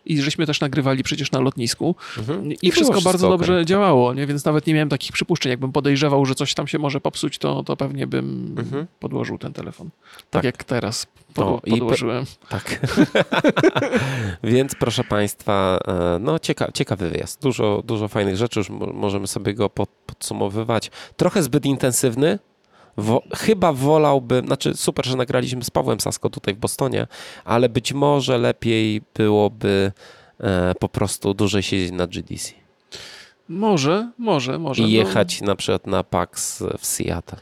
i 0.05 0.21
żeśmy 0.21 0.45
też 0.45 0.61
nagrywali 0.61 1.03
przecież 1.03 1.31
na 1.31 1.39
lotnisku 1.39 1.95
mhm. 2.17 2.51
i 2.51 2.71
wszystko, 2.71 2.93
wszystko 2.93 3.11
bardzo 3.11 3.27
okay. 3.27 3.37
dobrze 3.37 3.65
działało, 3.65 4.13
nie? 4.13 4.27
więc 4.27 4.45
nawet 4.45 4.67
nie 4.67 4.73
miałem 4.73 4.89
takich 4.89 5.11
przypuszczeń. 5.11 5.49
Jakbym 5.49 5.71
podejrzewał, 5.71 6.25
że 6.25 6.35
coś 6.35 6.53
tam 6.53 6.67
się 6.67 6.79
może 6.79 7.01
popsuć, 7.01 7.37
to, 7.37 7.63
to 7.63 7.77
pewnie 7.77 8.07
bym 8.07 8.55
mhm. 8.57 8.87
podłożył 8.99 9.37
ten 9.37 9.53
telefon. 9.53 9.89
Tak, 10.15 10.25
tak. 10.29 10.43
jak 10.43 10.63
teraz 10.63 11.07
pod, 11.33 11.61
podłożyłem. 11.61 12.25
tak. 12.49 12.79
Więc 14.43 14.75
proszę 14.75 15.03
Państwa, 15.03 15.79
e, 15.87 16.19
no 16.19 16.39
cieka 16.39 16.71
ciekawy 16.71 17.09
wyjazd. 17.09 17.41
Dużo, 17.41 17.81
dużo 17.85 18.07
fajnych 18.07 18.37
rzeczy, 18.37 18.59
już 18.59 18.69
możemy 18.93 19.27
sobie 19.27 19.53
go 19.53 19.69
pod, 19.69 19.89
podsumowywać. 20.05 20.91
Trochę 21.17 21.43
zbyt 21.43 21.65
intensywny, 21.65 22.39
Wo 22.97 23.21
chyba 23.35 23.73
wolałbym, 23.73 24.45
znaczy 24.45 24.73
super, 24.75 25.05
że 25.05 25.17
nagraliśmy 25.17 25.63
z 25.63 25.69
Pawłem 25.69 25.99
Sasko 25.99 26.29
tutaj 26.29 26.53
w 26.53 26.57
Bostonie, 26.57 27.07
ale 27.45 27.69
być 27.69 27.93
może 27.93 28.37
lepiej 28.37 29.01
byłoby 29.15 29.91
e, 30.39 30.75
po 30.79 30.89
prostu 30.89 31.33
dłużej 31.33 31.63
siedzieć 31.63 31.91
na 31.91 32.07
GDC. 32.07 32.53
Może, 33.49 34.11
może, 34.17 34.59
może. 34.59 34.83
I 34.83 34.85
no. 34.85 34.91
jechać 34.91 35.41
no. 35.41 35.47
na 35.47 35.55
przykład 35.55 35.87
na 35.87 36.03
PAX 36.03 36.63
w 36.79 36.85
Seattle. 36.85 37.39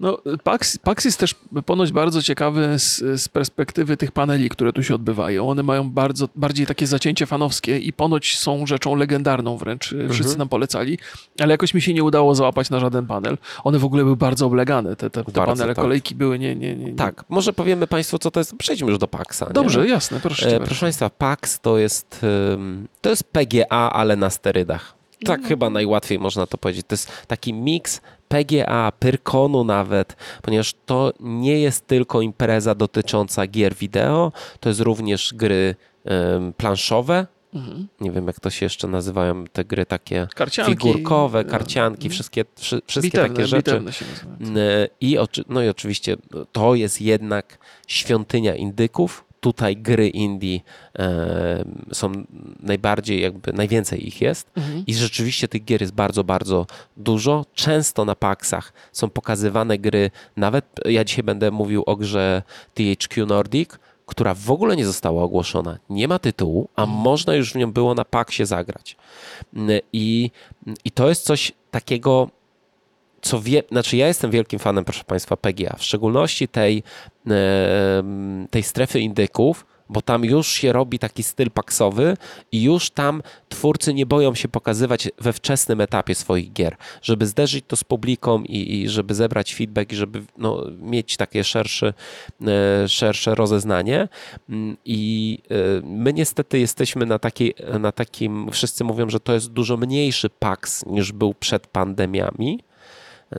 No, 0.00 0.18
PAX, 0.44 0.78
PAX 0.78 1.04
jest 1.04 1.20
też 1.20 1.34
ponoć 1.66 1.92
bardzo 1.92 2.22
ciekawy 2.22 2.78
z, 2.78 2.98
z, 3.22 3.28
perspektywy 3.28 3.96
tych 3.96 4.12
paneli, 4.12 4.48
które 4.48 4.72
tu 4.72 4.82
się 4.82 4.94
odbywają. 4.94 5.50
One 5.50 5.62
mają 5.62 5.90
bardzo, 5.90 6.28
bardziej 6.36 6.66
takie 6.66 6.86
zacięcie 6.86 7.26
fanowskie 7.26 7.78
i 7.78 7.92
ponoć 7.92 8.38
są 8.38 8.66
rzeczą 8.66 8.94
legendarną 8.94 9.56
wręcz. 9.56 9.92
Mhm. 9.92 10.12
Wszyscy 10.12 10.38
nam 10.38 10.48
polecali, 10.48 10.98
ale 11.40 11.54
jakoś 11.54 11.74
mi 11.74 11.82
się 11.82 11.94
nie 11.94 12.04
udało 12.04 12.34
załapać 12.34 12.70
na 12.70 12.80
żaden 12.80 13.06
panel. 13.06 13.38
One 13.64 13.78
w 13.78 13.84
ogóle 13.84 14.04
były 14.04 14.16
bardzo 14.16 14.46
oblegane, 14.46 14.96
te, 14.96 15.10
te, 15.10 15.24
te 15.24 15.32
bardzo, 15.32 15.52
panele, 15.52 15.74
tak. 15.74 15.84
kolejki 15.84 16.14
były 16.14 16.38
nie, 16.38 16.56
nie, 16.56 16.76
nie, 16.76 16.84
nie, 16.84 16.94
Tak, 16.96 17.24
może 17.28 17.52
powiemy 17.52 17.86
Państwu, 17.86 18.18
co 18.18 18.30
to 18.30 18.40
jest. 18.40 18.56
Przejdźmy 18.56 18.90
już 18.90 18.98
do 18.98 19.08
PAXa. 19.08 19.44
Dobrze, 19.52 19.88
jasne, 19.88 20.20
proszę. 20.20 20.56
E, 20.56 20.60
proszę 20.60 20.80
Państwa, 20.80 21.10
PAX 21.10 21.60
to 21.60 21.78
jest, 21.78 22.26
to 23.00 23.10
jest 23.10 23.24
PGA, 23.24 23.90
ale 23.90 24.16
na 24.16 24.30
sterydach. 24.30 24.94
Tak 25.24 25.42
no. 25.42 25.48
chyba 25.48 25.70
najłatwiej 25.70 26.18
można 26.18 26.46
to 26.46 26.58
powiedzieć. 26.58 26.86
To 26.86 26.94
jest 26.94 27.12
taki 27.26 27.52
miks 27.52 28.00
PGA, 28.28 28.92
Pyrkonu 28.98 29.64
nawet, 29.64 30.16
ponieważ 30.42 30.74
to 30.86 31.12
nie 31.20 31.60
jest 31.60 31.86
tylko 31.86 32.20
impreza 32.20 32.74
dotycząca 32.74 33.46
gier 33.46 33.74
wideo, 33.74 34.32
to 34.60 34.68
jest 34.68 34.80
również 34.80 35.34
gry 35.34 35.74
planszowe, 36.56 37.26
Mhm. 37.54 37.88
Nie 38.00 38.10
wiem, 38.10 38.26
jak 38.26 38.40
to 38.40 38.50
się 38.50 38.66
jeszcze 38.66 38.88
nazywają, 38.88 39.44
te 39.52 39.64
gry 39.64 39.86
takie 39.86 40.28
karcianki, 40.34 40.72
figurkowe, 40.72 41.44
karcianki, 41.44 42.10
wszystkie, 42.10 42.44
wszystkie 42.86 43.02
bitewne, 43.02 43.28
takie 43.28 43.46
rzeczy. 43.46 43.82
I, 45.00 45.18
no 45.48 45.62
i 45.62 45.68
oczywiście 45.68 46.16
to 46.52 46.74
jest 46.74 47.00
jednak 47.00 47.58
świątynia 47.86 48.54
indyków, 48.54 49.24
tutaj 49.44 49.76
gry 49.76 50.08
indie 50.08 50.60
e, 50.98 51.64
są 51.92 52.12
najbardziej, 52.60 53.20
jakby 53.22 53.52
najwięcej 53.52 54.06
ich 54.06 54.20
jest 54.20 54.50
mhm. 54.56 54.84
i 54.86 54.94
rzeczywiście 54.94 55.48
tych 55.48 55.64
gier 55.64 55.80
jest 55.80 55.94
bardzo, 55.94 56.24
bardzo 56.24 56.66
dużo. 56.96 57.44
Często 57.54 58.04
na 58.04 58.14
PAXach 58.14 58.72
są 58.92 59.10
pokazywane 59.10 59.78
gry, 59.78 60.10
nawet 60.36 60.64
ja 60.84 61.04
dzisiaj 61.04 61.22
będę 61.24 61.50
mówił 61.50 61.82
o 61.86 61.96
grze 61.96 62.42
THQ 62.74 63.26
Nordic, 63.26 63.70
która 64.06 64.34
w 64.34 64.50
ogóle 64.50 64.76
nie 64.76 64.86
została 64.86 65.22
ogłoszona, 65.22 65.78
nie 65.90 66.08
ma 66.08 66.18
tytułu, 66.18 66.68
a 66.76 66.86
można 66.86 67.34
już 67.34 67.52
w 67.52 67.56
nią 67.56 67.72
było 67.72 67.94
na 67.94 68.04
paksie 68.04 68.46
zagrać. 68.46 68.96
I, 69.92 70.30
i 70.84 70.90
to 70.90 71.08
jest 71.08 71.24
coś 71.24 71.52
takiego, 71.70 72.28
co 73.24 73.40
wie, 73.40 73.62
znaczy 73.70 73.96
ja 73.96 74.06
jestem 74.06 74.30
wielkim 74.30 74.58
fanem, 74.58 74.84
proszę 74.84 75.04
Państwa, 75.04 75.36
PGA, 75.36 75.76
w 75.78 75.84
szczególności 75.84 76.48
tej, 76.48 76.82
em, 77.26 78.48
tej 78.50 78.62
strefy 78.62 79.00
indyków, 79.00 79.66
bo 79.88 80.02
tam 80.02 80.24
już 80.24 80.48
się 80.48 80.72
robi 80.72 80.98
taki 80.98 81.22
styl 81.22 81.50
paksowy 81.50 82.16
i 82.52 82.62
już 82.62 82.90
tam 82.90 83.22
twórcy 83.48 83.94
nie 83.94 84.06
boją 84.06 84.34
się 84.34 84.48
pokazywać 84.48 85.08
we 85.18 85.32
wczesnym 85.32 85.80
etapie 85.80 86.14
swoich 86.14 86.52
gier, 86.52 86.76
żeby 87.02 87.26
zderzyć 87.26 87.64
to 87.68 87.76
z 87.76 87.84
publiką 87.84 88.42
i, 88.42 88.82
i 88.82 88.88
żeby 88.88 89.14
zebrać 89.14 89.54
feedback 89.54 89.92
i 89.92 89.96
żeby 89.96 90.22
no, 90.38 90.64
mieć 90.80 91.16
takie 91.16 91.44
szersze, 91.44 91.94
e, 92.46 92.88
szersze 92.88 93.34
rozeznanie. 93.34 94.08
Mm, 94.48 94.76
I 94.84 95.38
e, 95.50 95.54
my 95.86 96.12
niestety 96.12 96.58
jesteśmy 96.58 97.06
na, 97.06 97.18
takiej, 97.18 97.54
na 97.80 97.92
takim, 97.92 98.48
wszyscy 98.52 98.84
mówią, 98.84 99.10
że 99.10 99.20
to 99.20 99.34
jest 99.34 99.52
dużo 99.52 99.76
mniejszy 99.76 100.30
paks 100.30 100.86
niż 100.86 101.12
był 101.12 101.34
przed 101.34 101.66
pandemiami. 101.66 102.60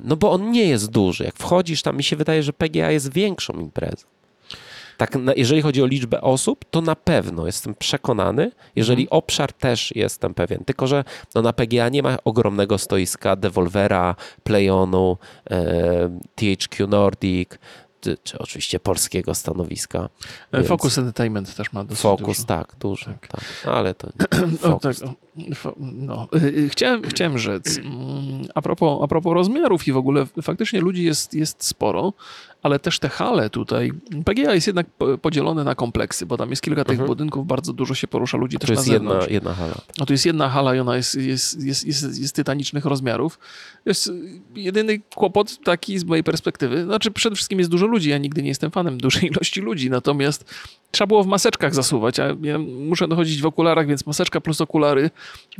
No 0.04 0.16
bo 0.16 0.32
on 0.32 0.52
nie 0.52 0.66
jest 0.66 0.92
duży. 0.92 1.24
Jak 1.24 1.36
wchodzisz 1.36 1.82
tam, 1.82 1.98
mi 1.98 2.04
się 2.04 2.16
wydaje, 2.16 2.44
że 2.44 2.54
PGA 2.54 2.92
jest 2.92 3.14
większą 3.14 3.54
imprezą. 3.54 4.08
Tak, 4.98 5.18
jeżeli 5.36 5.62
chodzi 5.62 5.82
o 5.84 5.86
liczbę 5.86 6.22
osób, 6.22 6.66
to 6.72 6.82
na 6.82 6.96
pewno 6.96 7.46
jestem 7.46 7.76
przekonany. 7.76 8.52
Jeżeli 8.76 9.04
Mhm. 9.04 9.18
obszar 9.18 9.54
też 9.54 9.96
jestem 9.96 10.34
pewien. 10.34 10.66
Tylko, 10.66 10.88
że 10.88 11.04
no, 11.36 11.42
na 11.42 11.54
PGA 11.54 11.90
nie 11.90 12.04
ma 12.04 12.18
ogromnego 12.26 12.78
stoiska 12.78 13.36
Devolvera, 13.36 14.16
Playonu, 14.44 15.18
e, 15.52 16.20
THQ 16.36 16.88
Nordic, 16.88 17.50
czy, 18.06 18.18
czy 18.24 18.38
oczywiście 18.40 18.80
polskiego 18.80 19.36
stanowiska. 19.36 20.10
E, 20.52 20.58
Więc- 20.58 20.68
Focus 20.68 20.98
Entertainment 20.98 21.56
też 21.56 21.74
ma 21.74 21.84
dosyć 21.84 22.02
Focus, 22.02 22.38
dużo. 22.38 22.44
tak, 22.48 22.76
duży. 22.80 23.06
Tak. 23.06 23.28
Tak. 23.28 23.42
Ale 23.74 23.94
to 23.94 24.08
O, 24.64 24.70
Focus. 24.70 25.00
tak, 25.00 25.10
o, 25.10 25.16
fo- 25.52 25.74
no. 25.80 26.28
Y, 26.36 26.38
y, 26.60 26.70
Chciałem, 26.70 27.02
chciałem 27.04 27.38
rzec, 27.38 27.78
mm, 27.78 28.46
a 28.56 28.62
propos, 28.62 29.04
a 29.04 29.08
propos 29.08 29.34
rozmiarów 29.34 29.88
i 29.88 29.92
w 29.92 29.98
ogóle 29.98 30.26
faktycznie 30.42 30.82
ludzi 30.82 31.04
jest, 31.04 31.34
jest 31.34 31.64
sporo, 31.64 32.14
ale 32.66 32.80
też 32.80 33.00
te 33.00 33.10
hale 33.10 33.50
tutaj, 33.50 33.92
PGA 34.26 34.54
jest 34.54 34.68
jednak 34.68 34.88
po- 34.90 35.18
podzielone 35.18 35.64
na 35.64 35.76
kompleksy, 35.76 36.26
bo 36.26 36.38
tam 36.38 36.50
jest 36.50 36.62
kilka 36.62 36.84
tych 36.84 36.92
Mhm. 36.94 37.08
budynków, 37.08 37.48
bardzo 37.48 37.74
dużo 37.74 37.96
się 37.96 38.08
porusza 38.08 38.38
ludzi 38.38 38.58
też 38.60 38.68
to 38.68 38.74
na 38.74 38.80
jest 38.80 38.92
jedna, 38.92 39.20
jedna 39.30 39.54
hala. 39.54 39.76
No 40.00 40.06
tu 40.06 40.14
jest 40.14 40.26
jedna 40.26 40.50
hala 40.50 40.76
i 40.76 40.80
ona 40.80 40.96
jest, 40.96 41.16
jest, 41.16 41.64
jest, 41.64 41.88
jest, 41.88 42.22
jest 42.22 42.36
tytanicznych 42.36 42.86
rozmiarów. 42.86 43.40
Jest 43.86 44.08
y, 44.08 44.12
jedyny 44.56 45.00
kłopot 45.16 45.64
taki 45.64 46.00
z 46.00 46.04
mojej 46.04 46.24
perspektywy. 46.24 46.84
Znaczy 46.84 47.12
przede 47.12 47.36
wszystkim 47.36 47.60
jest 47.60 47.72
dużo 47.72 47.86
ludzi. 47.86 48.10
Ja 48.10 48.18
nigdy 48.18 48.42
nie 48.44 48.50
jestem 48.50 48.72
fanem 48.72 48.98
dużej 49.06 49.26
ilości 49.30 49.62
ludzi, 49.62 49.90
natomiast 49.90 50.46
trzeba 50.92 51.08
było 51.08 51.24
w 51.24 51.28
maseczkach 51.28 51.76
zasuwać, 51.76 52.20
a 52.20 52.28
ja 52.42 52.58
muszę 52.60 53.08
dochodzić 53.08 53.42
w 53.42 53.46
okularach, 53.46 53.88
więc 53.88 54.06
maseczka 54.06 54.42
plus 54.42 54.62
okulary 54.62 55.10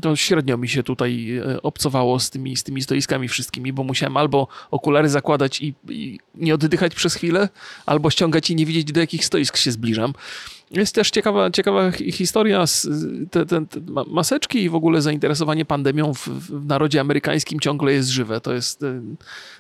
to 0.02 0.16
średnio 0.16 0.58
mi 0.58 0.70
się 0.70 0.84
tutaj 0.84 1.38
e, 1.38 1.62
obcowało 1.62 2.20
z 2.20 2.30
tymi, 2.30 2.58
z 2.58 2.64
tymi 2.64 2.82
stoiskami 2.82 3.28
wszystkimi, 3.28 3.74
bo 3.74 3.84
musiałem 3.84 4.18
albo 4.18 4.48
okulary 4.72 5.10
zakładać 5.10 5.62
i, 5.62 5.74
i 5.90 6.20
nie 6.36 6.54
oddychać 6.54 6.95
przez 6.96 7.16
chwilę, 7.16 7.50
albo 7.86 8.10
ściągać 8.10 8.50
i 8.50 8.56
nie 8.56 8.66
widzieć 8.66 8.92
do 8.92 9.00
jakich 9.00 9.26
stoisk 9.26 9.58
się 9.58 9.72
zbliżam. 9.72 10.14
Jest 10.72 10.96
też 10.96 11.10
ciekawa, 11.12 11.52
ciekawa 11.52 11.92
hi- 11.92 12.12
historia, 12.12 12.68
z, 12.68 12.88
te, 13.32 13.46
te, 13.46 13.66
te 13.66 13.80
ma- 13.82 14.04
maseczki 14.08 14.64
i 14.64 14.70
w 14.70 14.76
ogóle 14.76 15.02
zainteresowanie 15.02 15.66
pandemią 15.66 16.14
w, 16.14 16.28
w 16.28 16.66
narodzie 16.66 17.00
amerykańskim 17.02 17.60
ciągle 17.60 17.94
jest 17.94 18.10
żywe. 18.10 18.42
To 18.42 18.54
jest, 18.54 18.84
y, 18.84 19.02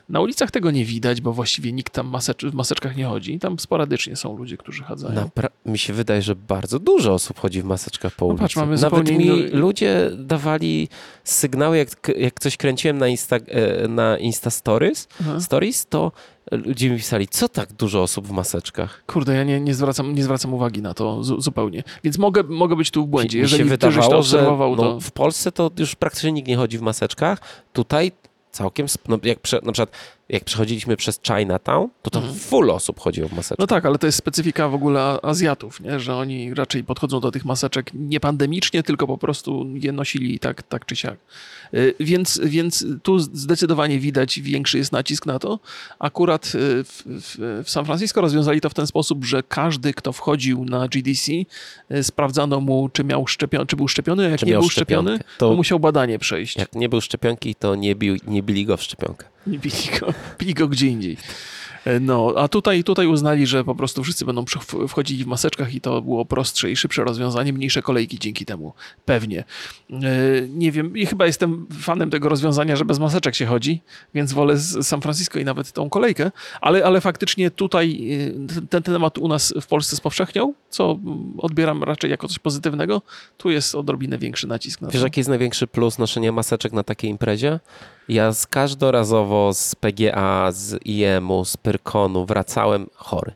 na 0.09 0.19
ulicach 0.21 0.51
tego 0.51 0.71
nie 0.71 0.85
widać, 0.85 1.21
bo 1.21 1.33
właściwie 1.33 1.71
nikt 1.71 1.93
tam 1.93 2.07
masecz, 2.07 2.45
w 2.45 2.53
maseczkach 2.53 2.95
nie 2.95 3.05
chodzi. 3.05 3.39
Tam 3.39 3.59
sporadycznie 3.59 4.15
są 4.15 4.37
ludzie, 4.37 4.57
którzy 4.57 4.83
chadzają. 4.83 5.15
Napra- 5.21 5.49
mi 5.65 5.77
się 5.77 5.93
wydaje, 5.93 6.21
że 6.21 6.35
bardzo 6.35 6.79
dużo 6.79 7.13
osób 7.13 7.39
chodzi 7.39 7.61
w 7.61 7.65
maseczkach 7.65 8.13
po 8.15 8.25
No 8.25 8.29
ulicy. 8.29 8.41
patrz, 8.43 8.55
mamy 8.55 8.77
Nawet 8.77 9.09
mi 9.11 9.25
inny- 9.25 9.49
ludzie 9.53 10.11
dawali 10.17 10.89
sygnały, 11.23 11.77
jak, 11.77 11.89
jak 12.17 12.39
coś 12.39 12.57
kręciłem 12.57 12.97
na 12.97 13.07
Insta, 13.07 13.35
e, 13.35 13.87
na 13.87 14.17
Insta 14.17 14.49
Stories, 14.49 15.07
Aha. 15.21 15.39
stories, 15.39 15.85
to 15.85 16.11
ludzie 16.51 16.89
mi 16.89 16.97
pisali, 16.97 17.27
co 17.27 17.49
tak 17.49 17.73
dużo 17.73 18.01
osób 18.03 18.27
w 18.27 18.31
maseczkach? 18.31 19.03
Kurde, 19.07 19.35
ja 19.35 19.43
nie, 19.43 19.59
nie, 19.61 19.73
zwracam, 19.73 20.15
nie 20.15 20.23
zwracam 20.23 20.53
uwagi 20.53 20.81
na 20.81 20.93
to 20.93 21.23
zu, 21.23 21.41
zupełnie. 21.41 21.83
Więc 22.03 22.17
mogę, 22.17 22.43
mogę 22.43 22.75
być 22.75 22.91
tu 22.91 23.05
w 23.05 23.07
błędzie. 23.07 23.37
Mi 23.37 23.41
Jeżeli 23.41 23.63
się 23.63 23.69
już 23.69 23.79
to 23.79 23.87
wydawało, 23.89 24.23
że 24.23 24.37
obserwował, 24.37 24.75
no, 24.75 24.83
to... 24.83 24.99
w 24.99 25.11
Polsce 25.11 25.51
to 25.51 25.71
już 25.79 25.95
praktycznie 25.95 26.31
nikt 26.31 26.47
nie 26.47 26.55
chodzi 26.57 26.77
w 26.77 26.81
maseczkach. 26.81 27.39
Tutaj 27.73 28.11
całkiem, 28.55 28.87
no, 29.07 29.19
jak 29.23 29.39
prze, 29.39 29.59
na 29.63 29.71
przykład 29.71 29.97
jak 30.29 30.43
przechodziliśmy 30.43 30.97
przez 30.97 31.19
Chinatown, 31.27 31.89
to 32.01 32.09
tam 32.09 32.21
Mhm. 32.23 32.39
full 32.39 32.71
osób 32.71 32.99
chodziło 32.99 33.27
w 33.29 33.33
maseczkach. 33.33 33.57
No 33.59 33.67
tak, 33.67 33.85
ale 33.85 33.97
to 33.97 34.05
jest 34.05 34.17
specyfika 34.17 34.69
w 34.69 34.73
ogóle 34.73 35.17
Azjatów, 35.23 35.79
nie? 35.79 35.99
że 35.99 36.15
oni 36.15 36.53
raczej 36.53 36.83
podchodzą 36.83 37.19
do 37.19 37.31
tych 37.31 37.45
maseczek 37.45 37.91
nie 37.93 38.19
pandemicznie, 38.19 38.83
tylko 38.83 39.07
po 39.07 39.17
prostu 39.17 39.65
je 39.73 39.91
nosili 39.91 40.39
tak, 40.39 40.63
tak 40.63 40.85
czy 40.85 40.95
siak. 40.95 41.17
Y, 41.73 41.93
Więc, 41.99 42.41
więc 42.43 42.85
tu 43.03 43.19
zdecydowanie 43.19 43.99
widać 43.99 44.39
większy 44.39 44.77
jest 44.77 44.91
nacisk 44.91 45.25
na 45.25 45.39
to. 45.39 45.59
Akurat 45.99 46.45
y, 46.45 46.49
w, 46.83 47.03
w, 47.05 47.61
w 47.65 47.69
San 47.69 47.85
Francisco 47.85 48.21
rozwiązali 48.21 48.61
to 48.61 48.69
w 48.69 48.73
ten 48.73 48.87
sposób, 48.87 49.25
że 49.25 49.43
każdy, 49.43 49.93
kto 49.93 50.11
wchodził 50.13 50.65
na 50.65 50.87
GDC, 50.87 51.31
y, 51.91 52.03
sprawdzano 52.03 52.59
mu, 52.61 52.89
czy, 52.89 53.03
miał 53.03 53.23
szczepion- 53.23 53.65
czy 53.67 53.75
był 53.75 53.87
szczepiony, 53.87 54.25
a 54.25 54.29
jak 54.29 54.39
Czy 54.39 54.45
nie 54.45 54.53
był 54.53 54.69
szczepiony, 54.69 55.19
to 55.37 55.49
To 55.49 55.55
musiał 55.55 55.79
badanie 55.79 56.19
przejść. 56.19 56.55
jak 56.57 56.75
nie 56.75 56.89
był 56.89 57.01
szczepionki, 57.01 57.55
to 57.55 57.75
nie, 57.75 57.95
bił, 57.95 58.15
nie 58.27 58.43
bili 58.43 58.65
go 58.65 58.77
w 58.77 58.83
szczepionkę. 58.83 59.25
Nie 59.47 59.59
bili 59.59 59.75
go, 59.99 60.13
bili 60.39 60.53
go 60.53 60.67
gdzie 60.67 60.87
indziej. 60.87 61.17
E, 61.85 61.99
No, 61.99 62.33
a 62.37 62.47
tutaj, 62.47 62.83
tutaj 62.83 63.07
uznali, 63.07 63.47
że 63.47 63.63
po 63.63 63.75
prostu 63.75 64.03
wszyscy 64.03 64.25
będą 64.25 64.45
wchodzili 64.87 65.23
w 65.23 65.27
maseczkach 65.27 65.73
i 65.73 65.81
to 65.81 66.01
było 66.01 66.25
prostsze 66.25 66.71
i 66.71 66.75
szybsze 66.75 67.03
rozwiązanie, 67.03 67.53
mniejsze 67.53 67.81
kolejki 67.81 68.19
dzięki 68.19 68.45
temu. 68.45 68.73
Pewnie. 69.05 69.43
E, 69.91 70.01
Nie 70.49 70.71
wiem, 70.71 70.97
i 70.97 71.05
chyba 71.05 71.25
jestem 71.25 71.67
fanem 71.79 72.09
tego 72.09 72.29
rozwiązania, 72.29 72.75
że 72.75 72.85
bez 72.85 72.99
maseczek 72.99 73.35
się 73.35 73.45
chodzi, 73.45 73.81
więc 74.13 74.33
wolę 74.33 74.57
z 74.57 74.87
San 74.87 75.01
Francisco 75.01 75.39
i 75.39 75.45
nawet 75.45 75.71
tą 75.71 75.89
kolejkę, 75.89 76.31
ale, 76.61 76.85
ale 76.85 77.01
faktycznie 77.01 77.51
tutaj 77.51 78.09
e, 78.45 78.47
ten, 78.47 78.67
ten 78.67 78.83
temat 78.93 79.17
u 79.17 79.27
nas 79.27 79.53
w 79.61 79.67
Polsce 79.67 79.95
spowszechniał, 79.95 80.53
co 80.69 80.99
odbieram 81.37 81.83
raczej 81.83 82.11
jako 82.11 82.27
coś 82.27 82.39
pozytywnego. 82.39 83.01
Tu 83.37 83.49
jest 83.51 83.75
odrobinę 83.75 84.17
większy 84.17 84.47
nacisk 84.47 84.81
na 84.81 84.87
Wiesz, 84.87 85.01
to. 85.01 85.05
jaki 85.07 85.19
jest 85.19 85.29
największy 85.29 85.67
plus 85.67 85.97
noszenia 85.97 86.31
maseczek 86.31 86.73
na 86.73 86.83
takiej 86.83 87.09
imprezie? 87.09 87.59
Ja 88.09 88.33
z 88.33 88.47
każdorazowo 88.47 89.53
z 89.53 89.75
PGA, 89.75 90.51
z 90.51 90.79
IEM-u, 90.85 91.45
z 91.45 91.57
Pyrkonu 91.57 92.25
wracałem 92.25 92.87
chory. 92.95 93.31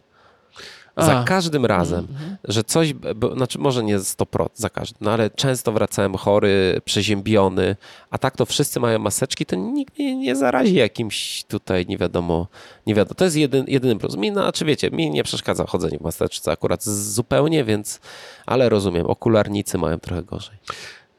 Za 0.98 1.20
A. 1.20 1.24
każdym 1.24 1.66
razem, 1.66 2.08
Mhm. 2.12 2.38
że 2.44 2.64
coś, 2.64 2.94
bo, 2.94 3.36
znaczy 3.36 3.60
może 3.60 3.84
nie 3.84 4.00
100% 4.00 4.50
za 4.54 4.70
każdym, 4.70 4.98
no 5.02 5.12
ale 5.12 5.30
często 5.30 5.72
wracałem 5.72 6.16
chory, 6.18 6.82
przeziębiony, 6.86 7.76
a 8.10 8.18
tak 8.18 8.36
to 8.38 8.46
wszyscy 8.46 8.80
mają 8.80 9.00
maseczki, 9.00 9.46
to 9.46 9.56
nikt 9.56 10.00
mnie 10.00 10.16
nie 10.16 10.36
zarazi 10.36 10.76
jakimś 10.76 11.44
tutaj, 11.44 11.86
nie 11.86 11.98
wiadomo, 11.98 12.48
nie 12.88 12.96
wiadomo. 12.96 13.16
To 13.16 13.24
jest 13.26 13.38
jedyn, 13.38 13.66
jedyny 13.68 13.96
plus. 13.96 14.16
Mi, 14.16 14.32
no, 14.32 14.52
czy 14.52 14.66
wiecie, 14.66 14.92
mi 14.92 15.10
nie 15.12 15.24
przeszkadza 15.24 15.66
chodzenie 15.66 15.98
w 15.98 16.02
maseczce 16.02 16.52
akurat 16.52 16.84
zupełnie, 16.84 17.64
więc, 17.64 18.00
ale 18.46 18.70
rozumiem, 18.70 19.06
okularnicy 19.06 19.78
mają 19.78 20.00
trochę 20.00 20.24
gorzej. 20.24 20.56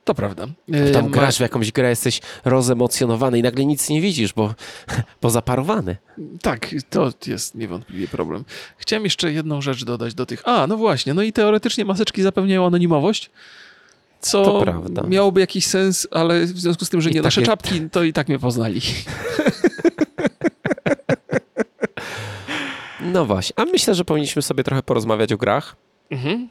To 0.05 0.15
prawda. 0.15 0.47
Tam 0.93 1.07
E, 1.07 1.11
grasz 1.11 1.37
w 1.37 1.41
jakąś 1.41 1.73
grę, 1.73 1.89
jesteś 1.91 2.21
rozemocjonowany 2.45 3.39
i 3.39 3.43
nagle 3.43 3.65
nic 3.67 3.89
nie 3.89 4.01
widzisz, 4.01 4.33
bo, 4.33 4.55
bo 5.23 5.31
zaparowany. 5.31 5.97
Tak, 6.43 6.69
to 6.91 7.11
jest 7.27 7.55
niewątpliwie 7.55 8.09
problem. 8.09 8.45
Chciałem 8.77 9.05
jeszcze 9.05 9.33
jedną 9.33 9.61
rzecz 9.63 9.85
dodać 9.85 10.15
do 10.15 10.27
tych. 10.27 10.49
A, 10.49 10.67
no 10.67 10.77
właśnie, 10.77 11.15
no 11.15 11.23
i 11.23 11.33
teoretycznie 11.33 11.85
maseczki 11.85 12.23
zapewniają 12.23 12.67
anonimowość. 12.67 13.31
Co 14.21 14.65
miałoby 15.09 15.41
jakiś 15.41 15.67
sens, 15.67 16.09
ale 16.11 16.45
w 16.47 16.59
związku 16.59 16.85
z 16.85 16.91
tym, 16.91 17.01
że 17.01 17.11
I 17.11 17.15
nie 17.15 17.23
takie- 17.23 17.43
czapki, 17.43 17.81
to 17.93 18.03
i 18.03 18.13
tak 18.13 18.29
mnie 18.29 18.39
poznali. 18.39 18.81
No 23.01 23.25
właśnie, 23.27 23.55
a 23.59 23.65
myślę, 23.65 23.95
że 23.95 24.05
powinniśmy 24.05 24.43
sobie 24.43 24.65
trochę 24.65 24.83
porozmawiać 24.83 25.33
o 25.33 25.37
grach. 25.37 25.77
Mhm. 26.11 26.49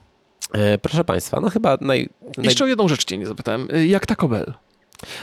E, 0.53 0.77
proszę 0.77 1.03
Państwa, 1.03 1.39
no 1.39 1.49
chyba 1.49 1.77
naj... 1.81 2.09
naj... 2.37 2.45
Jeszcze 2.45 2.63
o 2.63 2.67
jedną 2.67 2.87
rzecz 2.87 3.05
cię 3.05 3.17
nie 3.17 3.25
zapytałem. 3.27 3.67
Y, 3.75 3.87
Jak 3.87 4.05
Taco 4.05 4.27
Bell? 4.27 4.53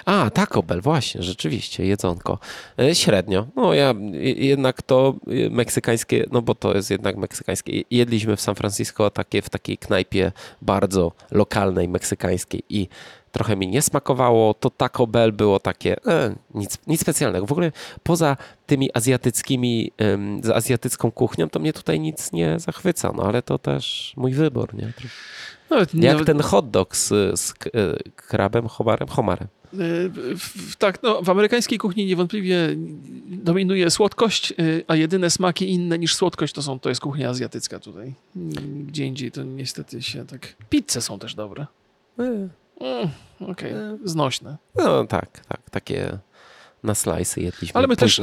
A, 0.05 0.31
Taco 0.31 0.63
Bell, 0.63 0.81
właśnie, 0.81 1.23
rzeczywiście, 1.23 1.87
jedzonko. 1.87 2.39
E, 2.79 2.95
Średnio. 2.95 3.47
No 3.57 3.75
ja 3.75 3.95
je- 4.13 4.33
jednak 4.33 4.83
to 4.83 5.15
e, 5.47 5.51
meksykańskie, 5.51 6.27
no 6.33 6.43
bo 6.43 6.55
to 6.55 6.75
jest 6.77 6.91
jednak 6.91 7.17
meksykańskie. 7.17 7.83
Jedliśmy 7.91 8.37
w 8.37 8.41
San 8.41 8.55
Francisco 8.55 9.11
takie, 9.11 9.43
w 9.43 9.51
takiej 9.51 9.79
knajpie 9.79 10.33
bardzo 10.63 11.13
lokalnej, 11.31 11.89
meksykańskiej 11.89 12.63
i 12.69 12.89
trochę 13.37 13.57
mi 13.57 13.69
nie 13.69 13.83
smakowało. 13.83 14.55
To 14.55 14.71
Taco 14.71 15.07
Bell 15.07 15.33
było 15.33 15.61
takie, 15.61 15.97
e, 16.07 16.35
nic, 16.55 16.79
nic 16.87 17.01
specjalnego. 17.01 17.47
W 17.47 17.53
ogóle 17.53 17.73
poza 18.03 18.37
tymi 18.67 18.91
azjatyckimi, 18.95 19.93
em, 19.99 20.41
z 20.45 20.51
azjatycką 20.51 21.11
kuchnią, 21.11 21.49
to 21.49 21.59
mnie 21.61 21.73
tutaj 21.73 22.01
nic 22.01 22.33
nie 22.33 22.59
zachwyca, 22.61 23.13
no 23.17 23.23
ale 23.23 23.43
to 23.43 23.59
też 23.59 24.13
mój 24.17 24.33
wybór, 24.33 24.75
nie? 24.75 24.93
Nawet, 25.71 25.95
Jak 25.95 26.13
nawet- 26.13 26.27
ten 26.27 26.41
hot 26.41 26.71
dog 26.71 26.97
z, 26.97 27.09
z 27.41 27.51
e, 27.51 27.55
krabem, 28.17 28.67
homarem, 28.69 29.09
homarem. 29.09 29.49
W- 29.73 30.35
w- 30.39 30.77
Tak, 30.77 31.03
no, 31.03 31.23
w 31.23 31.31
amerykańskiej 31.31 31.79
kuchni 31.79 32.07
niewątpliwie 32.07 32.57
dominuje 33.29 33.91
słodkość, 33.91 34.53
y, 34.61 34.85
a 34.89 34.97
jedyne 34.97 35.31
smaki 35.31 35.71
inne 35.71 35.99
niż 35.99 36.15
słodkość 36.15 36.55
to, 36.55 36.63
są, 36.63 36.79
to 36.81 36.89
jest 36.89 37.01
kuchnia 37.01 37.31
azjatycka 37.31 37.79
tutaj. 37.81 38.15
Gdzie 38.87 39.05
indziej 39.07 39.33
to 39.33 39.43
niestety 39.43 40.03
się 40.03 40.27
tak... 40.27 40.57
Pizze 40.71 41.01
są 41.03 41.19
też 41.19 41.35
dobre. 41.35 41.67
Mm, 42.81 43.09
Okej, 43.51 43.73
znośne. 44.05 44.57
No 44.75 45.05
tak, 45.07 45.41
tak, 45.49 45.61
takie 45.71 46.19
na 46.83 46.95
slajsy 46.95 47.41
jedliśmy 47.41 47.79
Ale 47.79 47.87
my 47.87 47.97
też, 47.97 48.21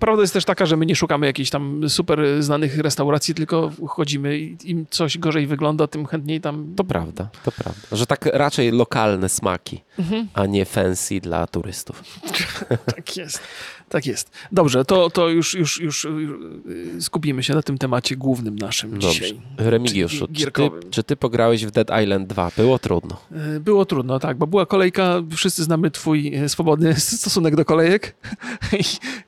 prawda 0.00 0.22
jest 0.22 0.32
też 0.32 0.44
taka, 0.44 0.66
że 0.66 0.76
my 0.76 0.86
nie 0.86 0.96
szukamy 0.96 1.26
jakichś 1.26 1.50
tam 1.50 1.88
super 1.90 2.42
znanych 2.42 2.78
restauracji, 2.78 3.34
tylko 3.34 3.70
chodzimy 3.88 4.38
i 4.38 4.56
im 4.64 4.86
coś 4.90 5.18
gorzej 5.18 5.46
wygląda, 5.46 5.86
tym 5.86 6.06
chętniej 6.06 6.40
tam... 6.40 6.74
To 6.76 6.84
prawda, 6.84 7.28
to 7.44 7.52
prawda. 7.52 7.80
Że 7.92 8.06
tak 8.06 8.26
raczej 8.26 8.70
lokalne 8.72 9.28
smaki, 9.28 9.80
Mhm. 9.98 10.28
a 10.34 10.46
nie 10.46 10.64
fancy 10.64 11.20
dla 11.20 11.46
turystów. 11.46 12.02
Tak 12.96 13.16
jest, 13.16 13.40
tak 13.90 14.06
jest. 14.06 14.30
Dobrze, 14.52 14.84
to, 14.84 15.10
to 15.10 15.28
już, 15.28 15.54
już, 15.54 15.80
już 15.80 16.04
y, 16.04 17.02
skupimy 17.02 17.42
się 17.42 17.54
na 17.54 17.62
tym 17.62 17.78
temacie 17.78 18.16
głównym 18.16 18.58
naszym 18.58 18.90
Dobrze. 18.90 19.08
dzisiaj. 19.08 19.40
Remigiuszu, 19.58 20.26
Czyli 20.26 20.38
czy 20.38 20.50
ty, 20.52 20.70
czy 20.90 21.02
ty 21.02 21.16
pograłeś 21.16 21.66
w 21.66 21.70
Dead 21.70 21.90
Island 22.02 22.28
2? 22.28 22.50
Było 22.56 22.78
trudno. 22.78 23.16
Y, 23.56 23.60
Było 23.60 23.84
trudno, 23.84 24.18
tak, 24.18 24.36
bo 24.36 24.46
była 24.46 24.66
kolejka, 24.66 25.22
wszyscy 25.36 25.64
znamy 25.64 25.90
twój 25.90 26.36
y, 26.44 26.48
swobodny 26.48 26.94
stosunek 27.00 27.56
do 27.56 27.64
kolejek 27.64 28.16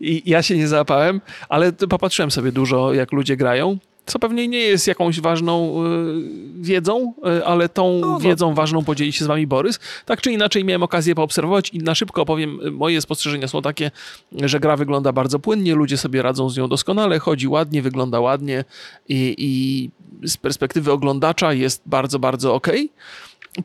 I, 0.01 0.11
i 0.11 0.31
ja 0.31 0.43
się 0.43 0.57
nie 0.57 0.69
załapałem, 0.69 1.21
ale 1.49 1.73
popatrzyłem 1.73 2.31
sobie 2.31 2.53
dużo, 2.53 2.93
jak 2.95 3.13
ludzie 3.13 3.37
grają, 3.37 3.79
co 4.07 4.19
pewnie 4.19 4.49
nie 4.49 4.59
jest 4.59 4.87
jakąś 4.87 5.21
ważną 5.21 5.85
y, 5.87 6.63
wiedzą, 6.63 7.15
y, 7.39 7.47
ale 7.47 7.69
tą 7.69 7.99
no. 8.01 8.21
wiedzą 8.21 8.55
ważną 8.55 8.85
podzieli 8.85 9.13
się 9.13 9.25
z 9.25 9.29
wami 9.29 9.47
Borys. 9.47 9.81
Tak 10.07 10.21
czy 10.21 10.33
inaczej 10.33 10.65
miałem 10.65 10.83
okazję 10.83 11.15
poobserwować 11.15 11.71
i 11.71 11.79
na 11.79 11.95
szybko 11.95 12.23
opowiem, 12.23 12.61
y, 12.67 12.71
moje 12.71 13.01
spostrzeżenia 13.01 13.49
są 13.49 13.63
takie, 13.63 13.91
że 14.33 14.61
gra 14.61 14.77
wygląda 14.77 15.13
bardzo 15.13 15.39
płynnie, 15.39 15.75
ludzie 15.75 15.97
sobie 15.97 16.23
radzą 16.23 16.51
z 16.51 16.57
nią 16.57 16.69
doskonale, 16.69 17.19
chodzi 17.19 17.49
ładnie, 17.49 17.83
wygląda 17.83 18.21
ładnie 18.21 18.65
i, 19.09 19.35
i 19.39 19.91
z 20.29 20.37
perspektywy 20.37 20.93
oglądacza 20.93 21.53
jest 21.53 21.83
bardzo, 21.87 22.19
bardzo 22.19 22.55
okej. 22.55 22.91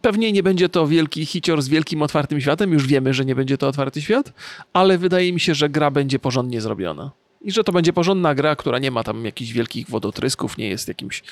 Pewnie 0.01 0.31
nie 0.31 0.43
będzie 0.43 0.69
to 0.69 0.87
wielki 0.87 1.25
hicior 1.25 1.61
z 1.61 1.67
wielkim 1.67 2.01
otwartym 2.01 2.41
światem, 2.41 2.73
już 2.73 2.87
wiemy, 2.87 3.13
że 3.13 3.25
nie 3.25 3.35
będzie 3.35 3.57
to 3.57 3.67
otwarty 3.67 4.01
świat, 4.01 4.33
ale 4.73 4.97
wydaje 4.97 5.33
mi 5.33 5.39
się, 5.39 5.55
że 5.55 5.69
gra 5.69 5.91
będzie 5.91 6.19
porządnie 6.19 6.61
zrobiona. 6.61 7.11
I 7.41 7.51
że 7.51 7.63
to 7.63 7.71
będzie 7.71 7.93
porządna 7.93 8.35
gra, 8.35 8.55
która 8.55 8.79
nie 8.79 8.91
ma 8.91 9.03
tam 9.03 9.25
jakichś 9.25 9.51
wielkich 9.51 9.89
wodotrysków, 9.89 10.57
nie 10.57 10.67
jest 10.69 10.87
jakimś 10.87 11.23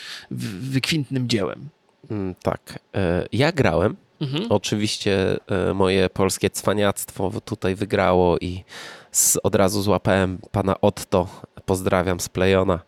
wykwintnym 0.61 1.29
dziełem. 1.29 1.69
Mm, 2.11 2.35
tak. 2.43 2.79
E, 2.95 3.25
Ja 3.31 3.51
grałem. 3.51 3.95
Mhm. 4.21 4.45
Oczywiście 4.49 5.37
e, 5.47 5.73
moje 5.73 6.09
polskie 6.09 6.49
cwaniactwo 6.49 7.31
tutaj 7.45 7.75
wygrało 7.75 8.37
i 8.37 8.63
z, 9.11 9.37
od 9.43 9.55
razu 9.55 9.81
złapałem 9.81 10.37
pana 10.51 10.81
Otto, 10.81 11.27
pozdrawiam 11.65 12.19
z 12.19 12.29
Plejona. 12.29 12.79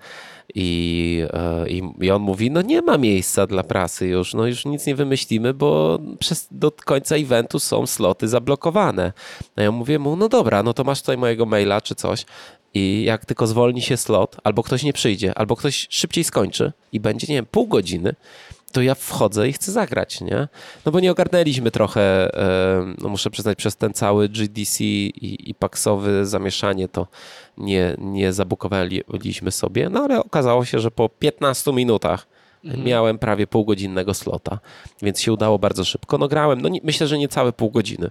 I, 0.56 1.22
e, 1.34 1.70
i, 1.70 1.84
I 2.02 2.12
on 2.12 2.22
mówi, 2.22 2.52
no 2.52 2.62
nie 2.62 2.82
ma 2.82 2.98
miejsca 2.98 3.48
dla 3.48 3.64
prasy 3.64 4.08
już, 4.08 4.34
no 4.34 4.46
już 4.48 4.66
nic 4.66 4.86
nie 4.86 4.96
wymyślimy, 4.96 5.54
bo 5.54 6.00
przez, 6.20 6.48
do 6.52 6.72
końca 6.72 7.16
eventu 7.16 7.60
są 7.60 7.88
sloty 7.88 8.28
zablokowane. 8.28 9.14
A 9.56 9.62
ja 9.62 9.72
mówię 9.72 10.00
mu, 10.00 10.16
no 10.16 10.30
dobra, 10.30 10.64
no 10.64 10.74
to 10.74 10.84
masz 10.84 11.02
tutaj 11.02 11.18
mojego 11.18 11.46
maila 11.46 11.82
czy 11.82 11.96
coś 11.96 12.26
i 12.74 13.04
jak 13.04 13.26
tylko 13.26 13.48
zwolni 13.48 13.82
się 13.82 13.98
slot, 13.98 14.36
albo 14.44 14.64
ktoś 14.64 14.84
nie 14.84 14.94
przyjdzie, 14.94 15.38
albo 15.38 15.56
ktoś 15.56 15.88
szybciej 15.90 16.24
skończy 16.24 16.74
i 16.92 17.00
będzie, 17.00 17.28
nie 17.30 17.36
wiem, 17.36 17.46
pół 17.46 17.68
godziny, 17.68 18.16
to 18.72 18.82
ja 18.82 18.96
wchodzę 18.96 19.50
i 19.50 19.54
chcę 19.54 19.72
zagrać, 19.72 20.22
nie? 20.22 20.48
No 20.86 20.92
bo 20.92 21.00
nie 21.00 21.12
ogarnęliśmy 21.12 21.72
trochę, 21.72 22.30
no 23.02 23.10
muszę 23.10 23.30
przyznać, 23.30 23.58
przez 23.58 23.76
ten 23.76 23.94
cały 23.94 24.30
GDC 24.30 24.84
i, 24.84 25.50
i 25.50 25.56
paksowy 25.56 26.26
zamieszanie 26.26 26.88
to 26.88 27.08
nie, 27.58 27.96
nie 27.98 28.34
zabukowaliśmy 28.34 29.52
sobie, 29.52 29.90
no 29.90 30.04
ale 30.04 30.24
okazało 30.24 30.66
się, 30.66 30.80
że 30.80 30.92
po 30.92 31.10
15 31.10 31.74
minutach 31.74 32.28
miałem 32.64 33.20
prawie 33.20 33.48
półgodzinnego 33.48 34.14
slota, 34.14 34.60
więc 35.02 35.22
się 35.22 35.34
udało 35.34 35.60
bardzo 35.60 35.86
szybko. 35.86 36.18
No 36.18 36.28
grałem, 36.28 36.62
no 36.62 36.70
nie, 36.70 36.80
myślę, 36.84 37.08
że 37.08 37.18
nie 37.18 37.28
całe 37.28 37.54
pół 37.54 37.72
godziny, 37.72 38.10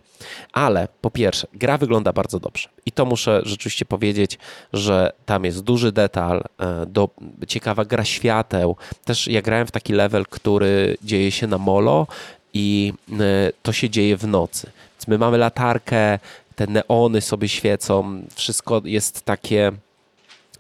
ale 0.53 0.89
po 1.01 1.11
pierwsze, 1.11 1.47
gra 1.55 1.79
wygląda 1.79 2.13
bardzo 2.13 2.41
dobrze 2.41 2.69
i 2.87 2.93
to 2.93 3.05
muszę 3.05 3.41
rzeczywiście 3.45 3.85
powiedzieć, 3.85 4.39
że 4.73 5.13
tam 5.27 5.45
jest 5.45 5.61
duży 5.61 5.93
detal, 5.93 6.45
e, 6.59 6.87
do, 6.87 7.09
ciekawa 7.49 7.85
gra 7.85 8.05
świateł. 8.05 8.77
Też 9.05 9.29
ja 9.29 9.43
grałem 9.43 9.67
w 9.67 9.71
taki 9.71 9.93
level, 9.93 10.27
który 10.31 10.97
dzieje 11.03 11.31
się 11.31 11.47
na 11.47 11.59
molo 11.59 12.07
i 12.55 12.93
e, 13.13 13.53
to 13.63 13.73
się 13.73 13.91
dzieje 13.91 14.17
w 14.17 14.27
nocy. 14.27 14.71
Więc 14.95 15.09
my 15.09 15.19
mamy 15.19 15.39
latarkę, 15.39 16.19
te 16.57 16.67
neony 16.67 17.21
sobie 17.21 17.49
świecą, 17.49 18.23
wszystko 18.35 18.83
jest 18.85 19.25
takie 19.25 19.73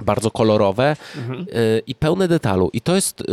bardzo 0.01 0.31
kolorowe 0.31 0.97
y, 1.17 1.83
i 1.87 1.95
pełne 1.95 2.29
detalu. 2.29 2.71
I 2.73 2.81
to 2.81 2.95
jest, 2.95 3.21
y, 3.21 3.25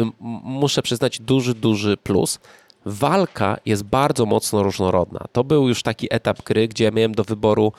muszę 0.43 0.81
przyznać, 0.81 1.19
duży, 1.19 1.53
duży 1.53 1.97
plus. 1.97 2.39
Walka 2.85 3.57
jest 3.65 3.83
bardzo 3.83 4.25
mocno 4.25 4.63
różnorodna. 4.63 5.25
To 5.31 5.43
był 5.43 5.67
już 5.67 5.83
taki 5.83 6.07
etap 6.11 6.43
gry, 6.43 6.67
gdzie 6.67 6.91
miałem 6.91 7.15
do 7.15 7.23
wyboru 7.23 7.73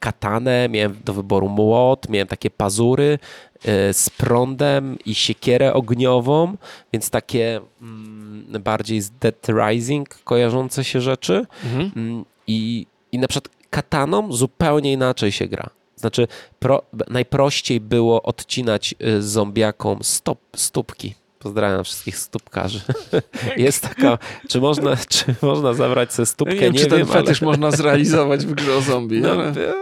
katanę, 0.00 0.68
miałem 0.68 0.96
do 1.04 1.12
wyboru 1.12 1.48
młot, 1.48 2.08
miałem 2.08 2.28
takie 2.28 2.50
pazury 2.50 3.18
y, 3.56 3.92
z 3.92 4.10
prądem 4.10 4.98
i 5.06 5.14
siekierę 5.14 5.74
ogniową, 5.74 6.56
więc 6.92 7.10
takie 7.10 7.60
mm, 7.82 8.62
bardziej 8.62 9.00
z 9.00 9.10
Dead 9.10 9.46
Rising 9.48 10.08
kojarzące 10.08 10.84
się 10.84 11.00
rzeczy. 11.00 11.46
Mhm. 11.64 11.90
Mm, 11.96 12.24
I, 12.46 12.86
I 13.12 13.18
na 13.18 13.28
przykład 13.28 13.54
kataną 13.70 14.32
zupełnie 14.32 14.92
inaczej 14.92 15.32
się 15.32 15.46
gra. 15.46 15.70
Znaczy, 15.98 16.28
pro, 16.58 16.82
najprościej 17.08 17.80
było 17.80 18.22
odcinać 18.22 18.94
y, 19.02 19.22
zombiakom 19.22 19.98
stop, 20.02 20.38
stópki. 20.56 21.14
Pozdrawiam 21.38 21.84
wszystkich 21.84 22.18
stópkarzy. 22.18 22.80
Jest 23.56 23.82
taka, 23.82 24.18
czy 24.48 24.60
można, 24.60 24.96
czy 25.08 25.34
można 25.42 25.74
zabrać 25.74 26.12
sobie 26.12 26.22
Ja 26.22 26.26
stópkę? 26.26 26.54
nie 26.54 26.60
wiem, 26.60 26.74
czy 26.74 26.86
ten 26.86 27.02
ale- 27.02 27.06
fetysz 27.06 27.42
można 27.42 27.70
zrealizować 27.70 28.46
w 28.46 28.54
grze 28.54 28.74
o 28.76 28.80
zombie, 28.80 29.20
no, 29.20 29.30
ale... 29.30 29.48
e, 29.48 29.74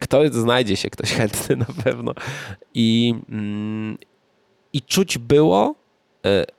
kto 0.00 0.32
znajdzie 0.32 0.76
się 0.76 0.90
ktoś 0.90 1.12
chętny 1.12 1.56
na 1.56 1.66
pewno. 1.84 2.14
I, 2.74 3.14
mm, 3.28 3.98
i 4.72 4.82
czuć 4.82 5.18
było, 5.18 5.74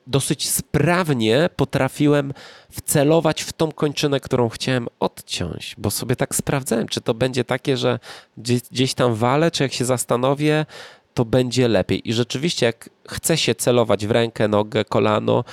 dosyć 0.06 0.50
sprawnie 0.50 1.50
potrafiłem 1.56 2.32
wcelować 2.70 3.42
w 3.42 3.52
tą 3.52 3.72
kończynę, 3.72 4.20
którą 4.20 4.48
chciałem 4.48 4.88
odciąć, 5.00 5.74
bo 5.78 5.90
sobie 5.90 6.16
tak 6.16 6.34
sprawdzałem, 6.34 6.88
czy 6.88 7.00
to 7.00 7.14
będzie 7.14 7.44
takie, 7.44 7.76
że 7.76 7.98
gdzieś, 8.36 8.60
gdzieś 8.60 8.94
tam 8.94 9.14
walę, 9.14 9.50
czy 9.50 9.62
jak 9.62 9.72
się 9.72 9.84
zastanowię, 9.84 10.66
to 11.14 11.24
będzie 11.24 11.68
lepiej. 11.68 12.08
I 12.08 12.12
rzeczywiście, 12.12 12.66
jak 12.66 12.90
chce 13.08 13.36
się 13.36 13.54
celować 13.54 14.06
w 14.06 14.10
rękę, 14.10 14.48
nogę, 14.48 14.84
kolano, 14.84 15.44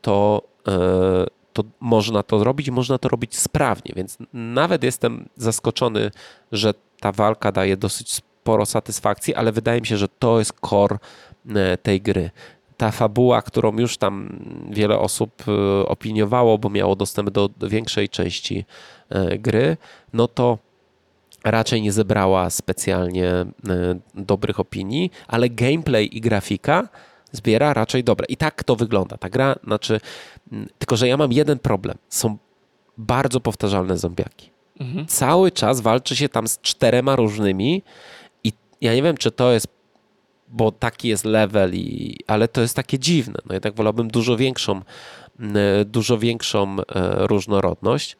to, 0.00 0.42
e, 0.68 1.26
to 1.52 1.64
można 1.80 2.22
to 2.22 2.44
robić, 2.44 2.70
można 2.70 2.98
to 2.98 3.08
robić 3.08 3.38
sprawnie, 3.38 3.92
więc 3.96 4.18
nawet 4.32 4.84
jestem 4.84 5.28
zaskoczony, 5.36 6.10
że 6.52 6.74
ta 7.00 7.12
walka 7.12 7.52
daje 7.52 7.76
dosyć 7.76 8.12
sporo 8.12 8.66
satysfakcji, 8.66 9.34
ale 9.34 9.52
wydaje 9.52 9.80
mi 9.80 9.86
się, 9.86 9.96
że 9.96 10.08
to 10.08 10.38
jest 10.38 10.52
core 10.70 10.98
e, 11.54 11.76
tej 11.76 12.00
gry. 12.00 12.30
Ta 12.78 12.90
fabuła, 12.90 13.42
którą 13.42 13.78
już 13.78 13.96
tam 13.96 14.38
wiele 14.70 14.98
osób 14.98 15.44
e, 15.48 15.52
opiniowało, 15.88 16.58
bo 16.58 16.70
miało 16.70 16.96
dostęp 16.96 17.30
do 17.30 17.50
większej 17.62 18.08
części 18.08 18.64
e, 19.08 19.38
gry, 19.38 19.76
no 20.12 20.28
to 20.28 20.58
raczej 21.44 21.82
nie 21.82 21.92
zebrała 21.92 22.50
specjalnie 22.50 23.30
e, 23.30 23.46
dobrych 24.14 24.60
opinii, 24.60 25.10
ale 25.28 25.50
gameplay 25.50 26.16
i 26.16 26.20
grafika 26.20 26.88
zbiera 27.32 27.74
raczej 27.74 28.04
dobre. 28.04 28.26
I 28.28 28.36
tak 28.36 28.64
to 28.64 28.76
wygląda. 28.76 29.16
Ta 29.16 29.28
gra, 29.28 29.54
znaczy, 29.64 30.00
mm, 30.52 30.68
tylko 30.78 30.96
że 30.96 31.08
ja 31.08 31.16
mam 31.16 31.32
jeden 31.32 31.58
problem. 31.58 31.96
Są 32.08 32.36
bardzo 32.98 33.40
powtarzalne 33.40 33.98
zombiaki. 33.98 34.50
Mhm. 34.80 35.06
Cały 35.06 35.50
czas 35.50 35.80
walczy 35.80 36.16
się 36.16 36.28
tam 36.28 36.48
z 36.48 36.60
czterema 36.60 37.16
różnymi 37.16 37.82
i 38.44 38.52
ja 38.80 38.94
nie 38.94 39.02
wiem, 39.02 39.16
czy 39.16 39.30
to 39.30 39.52
jest, 39.52 39.66
bo 40.50 40.72
taki 40.72 41.08
jest 41.08 41.24
level, 41.24 41.74
i, 41.74 42.16
ale 42.26 42.48
to 42.48 42.60
jest 42.60 42.76
takie 42.76 42.98
dziwne. 42.98 43.38
No 43.46 43.54
jednak 43.54 43.74
wolałbym 43.74 44.08
dużo 44.08 44.36
większą, 44.36 44.80
dużo 45.86 46.18
większą 46.18 46.76
e, 46.80 46.84
różnorodność. 47.26 48.16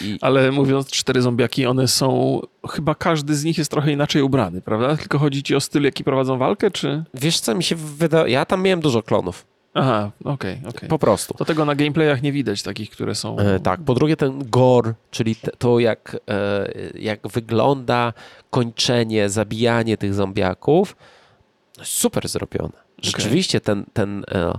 I, 0.00 0.18
Ale 0.20 0.52
mówiąc 0.52 0.90
cztery 0.90 1.22
zombiaki, 1.22 1.66
one 1.66 1.88
są... 1.88 2.40
Chyba 2.68 2.94
każdy 2.94 3.34
z 3.34 3.44
nich 3.44 3.58
jest 3.58 3.70
trochę 3.70 3.92
inaczej 3.92 4.22
ubrany, 4.22 4.60
prawda? 4.60 4.96
Tylko 4.96 5.18
chodzi 5.18 5.42
ci 5.42 5.54
o 5.54 5.60
styl, 5.60 5.82
jaki 5.82 6.04
prowadzą 6.04 6.38
walkę, 6.38 6.70
czy... 6.70 7.04
Wiesz 7.14 7.40
co, 7.40 7.54
mi 7.54 7.62
się 7.62 7.76
wydaje, 7.76 8.32
ja 8.32 8.44
tam 8.44 8.62
miałem 8.62 8.80
dużo 8.80 9.02
klonów, 9.02 9.46
Aha, 9.78 10.10
okej, 10.24 10.60
okej. 10.68 10.88
po 10.88 10.98
prostu. 10.98 11.34
To 11.34 11.44
tego 11.44 11.64
na 11.64 11.74
gameplayach 11.74 12.22
nie 12.22 12.32
widać, 12.32 12.62
takich, 12.62 12.90
które 12.90 13.14
są... 13.14 13.38
E, 13.38 13.60
tak, 13.60 13.80
po 13.80 13.94
drugie 13.94 14.16
ten 14.16 14.50
gore, 14.50 14.94
czyli 15.10 15.36
te, 15.36 15.50
to 15.58 15.78
jak, 15.78 16.16
e, 16.28 16.68
jak 16.94 17.28
wygląda 17.28 18.12
kończenie, 18.50 19.28
zabijanie 19.28 19.96
tych 19.96 20.14
zombiaków, 20.14 20.96
no 21.78 21.84
super 21.84 22.28
zrobione. 22.28 22.88
Rzeczywiście 23.02 23.60
ten, 23.60 23.84
ten 23.92 24.24
e, 24.28 24.58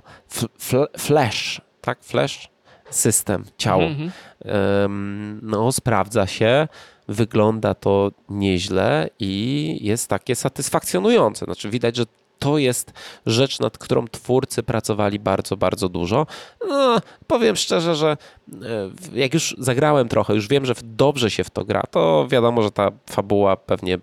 fl, 0.59 0.85
flash, 0.97 1.61
tak, 1.81 2.03
flash, 2.03 2.49
system, 2.89 3.45
ciało. 3.57 3.83
Mhm. 3.83 4.11
Em, 4.45 5.39
No, 5.43 5.71
sprawdza 5.71 6.27
się, 6.27 6.67
wygląda 7.07 7.73
to 7.73 8.11
nieźle 8.29 9.09
i 9.19 9.77
jest 9.81 10.07
takie 10.07 10.35
satysfakcjonujące. 10.35 11.45
Znaczy, 11.45 11.69
widać, 11.69 11.95
że 11.95 12.05
to 12.39 12.57
jest 12.57 12.93
rzecz, 13.25 13.59
nad 13.59 13.77
którą 13.77 14.07
twórcy 14.07 14.63
pracowali 14.63 15.19
bardzo, 15.19 15.57
bardzo 15.57 15.89
dużo. 15.89 16.27
No, 16.67 17.01
powiem 17.27 17.55
szczerze, 17.55 17.95
że 17.95 18.17
e, 18.63 18.89
jak 19.13 19.33
już 19.33 19.55
zagrałem 19.57 20.07
trochę, 20.07 20.35
już 20.35 20.47
wiem, 20.47 20.65
że 20.65 20.73
dobrze 20.83 21.31
się 21.31 21.43
w 21.43 21.49
to 21.49 21.65
gra, 21.65 21.83
to 21.91 22.27
wiadomo, 22.29 22.61
że 22.61 22.71
ta 22.71 22.91
fabuła 23.09 23.57
pewnie 23.57 23.99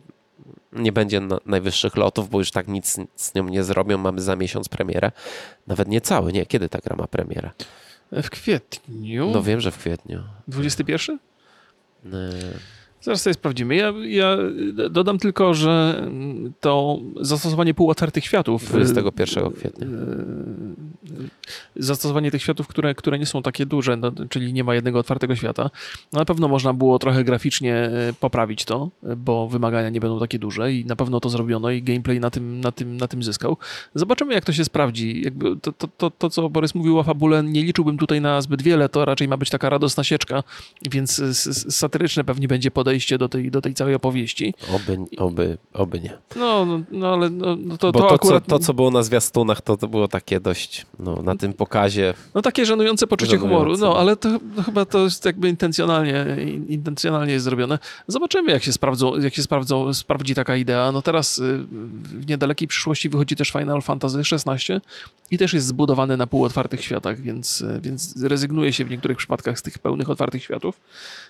nie 0.72 0.92
będzie 0.92 1.20
na 1.20 1.38
najwyższych 1.46 1.96
lotów, 1.96 2.30
bo 2.30 2.38
już 2.38 2.50
tak 2.50 2.68
nic 2.68 2.96
z 3.16 3.34
nią 3.34 3.48
nie 3.48 3.64
zrobią. 3.64 3.98
Mamy 3.98 4.20
za 4.20 4.36
miesiąc 4.36 4.68
premierę. 4.68 5.12
Nawet 5.66 5.88
nie 5.88 6.00
cały, 6.00 6.32
nie. 6.32 6.46
Kiedy 6.46 6.68
ta 6.68 6.78
gra 6.78 6.96
ma 6.96 7.06
premierę? 7.06 7.50
W 8.12 8.30
kwietniu? 8.30 9.30
No 9.34 9.42
wiem, 9.42 9.60
że 9.60 9.70
w 9.70 9.78
kwietniu. 9.78 10.22
21? 10.48 11.18
E, 13.06 13.10
Zaraz 13.10 13.22
sobie 13.22 13.34
sprawdzimy. 13.34 13.76
Ja, 13.76 13.92
ja 14.06 14.36
dodam 14.90 15.18
tylko, 15.18 15.54
że 15.54 16.02
to 16.60 16.98
zastosowanie 17.20 17.74
półotwartych 17.74 18.24
światów. 18.24 18.64
21 18.68 19.50
kwietnia. 19.50 19.86
Zastosowanie 21.76 22.30
tych 22.30 22.42
światów, 22.42 22.66
które, 22.68 22.94
które 22.94 23.18
nie 23.18 23.26
są 23.26 23.42
takie 23.42 23.66
duże, 23.66 23.96
no, 23.96 24.12
czyli 24.28 24.52
nie 24.52 24.64
ma 24.64 24.74
jednego 24.74 24.98
otwartego 24.98 25.36
świata. 25.36 25.70
No, 26.12 26.18
na 26.18 26.24
pewno 26.24 26.48
można 26.48 26.72
było 26.72 26.98
trochę 26.98 27.24
graficznie 27.24 27.74
e, 27.74 28.12
poprawić 28.20 28.64
to, 28.64 28.90
bo 29.16 29.48
wymagania 29.48 29.90
nie 29.90 30.00
będą 30.00 30.20
takie 30.20 30.38
duże 30.38 30.72
i 30.72 30.84
na 30.84 30.96
pewno 30.96 31.20
to 31.20 31.28
zrobiono 31.28 31.70
i 31.70 31.82
gameplay 31.82 32.20
na 32.20 32.30
tym, 32.30 32.60
na 32.60 32.72
tym, 32.72 32.96
na 32.96 33.08
tym 33.08 33.22
zyskał. 33.22 33.56
Zobaczymy, 33.94 34.34
jak 34.34 34.44
to 34.44 34.52
się 34.52 34.64
sprawdzi. 34.64 35.22
Jakby 35.24 35.56
to, 35.56 35.72
to, 35.72 35.88
to, 35.88 36.10
to, 36.10 36.30
co 36.30 36.48
Borys 36.48 36.74
mówił 36.74 36.98
o 36.98 37.02
fabule, 37.02 37.42
nie 37.42 37.62
liczyłbym 37.62 37.98
tutaj 37.98 38.20
na 38.20 38.40
zbyt 38.40 38.62
wiele, 38.62 38.88
to 38.88 39.04
raczej 39.04 39.28
ma 39.28 39.36
być 39.36 39.50
taka 39.50 39.70
radosna 39.70 40.04
sieczka, 40.04 40.42
więc 40.90 41.22
satyryczne 41.68 42.24
pewnie 42.24 42.48
będzie 42.48 42.70
podejście 42.70 42.95
do 43.18 43.28
tej, 43.28 43.50
do 43.50 43.60
tej 43.60 43.74
całej 43.74 43.94
opowieści. 43.94 44.54
Oby, 44.74 44.98
oby, 45.18 45.58
oby 45.74 46.00
nie. 46.00 46.18
No, 46.36 46.64
no, 46.66 46.80
no 46.90 47.12
ale 47.12 47.30
no, 47.30 47.56
no 47.56 47.76
to, 47.78 47.92
Bo 47.92 48.00
to, 48.00 48.08
to, 48.08 48.14
akurat... 48.14 48.44
co, 48.44 48.50
to, 48.50 48.58
co 48.58 48.74
było 48.74 48.90
na 48.90 49.02
zwiastunach, 49.02 49.60
to, 49.60 49.76
to 49.76 49.88
było 49.88 50.08
takie 50.08 50.40
dość, 50.40 50.86
no, 50.98 51.22
na 51.22 51.36
tym 51.36 51.52
pokazie. 51.52 52.14
No 52.34 52.42
takie 52.42 52.66
żenujące 52.66 53.06
poczucie 53.06 53.30
Żenujące. 53.30 53.56
humoru, 53.56 53.76
no 53.78 53.98
ale 53.98 54.16
to 54.16 54.28
no, 54.56 54.62
chyba 54.62 54.84
to 54.84 55.04
jest 55.04 55.24
jakby 55.24 55.48
intencjonalnie, 55.48 56.24
in- 56.42 56.66
intencjonalnie 56.68 57.32
jest 57.32 57.44
zrobione. 57.44 57.78
Zobaczymy, 58.06 58.52
jak 58.52 58.62
się 58.62 58.72
sprawdzą, 58.72 59.16
jak 59.16 59.34
się 59.34 59.42
sprawdzą, 59.42 59.94
sprawdzi 59.94 60.34
taka 60.34 60.56
idea. 60.56 60.92
No 60.92 61.02
teraz 61.02 61.38
y, 61.38 61.58
w 62.02 62.28
niedalekiej 62.28 62.68
przyszłości 62.68 63.08
wychodzi 63.08 63.36
też 63.36 63.50
Final 63.50 63.82
Fantasy 63.82 64.18
XVI 64.18 64.74
i 65.30 65.38
też 65.38 65.52
jest 65.54 65.66
zbudowany 65.66 66.16
na 66.16 66.26
półotwartych 66.26 66.84
światach, 66.84 67.20
więc, 67.20 67.60
y, 67.60 67.80
więc 67.82 68.22
rezygnuje 68.22 68.72
się 68.72 68.84
w 68.84 68.90
niektórych 68.90 69.16
przypadkach 69.18 69.58
z 69.58 69.62
tych 69.62 69.78
pełnych 69.78 70.10
otwartych 70.10 70.42
światów, 70.42 70.80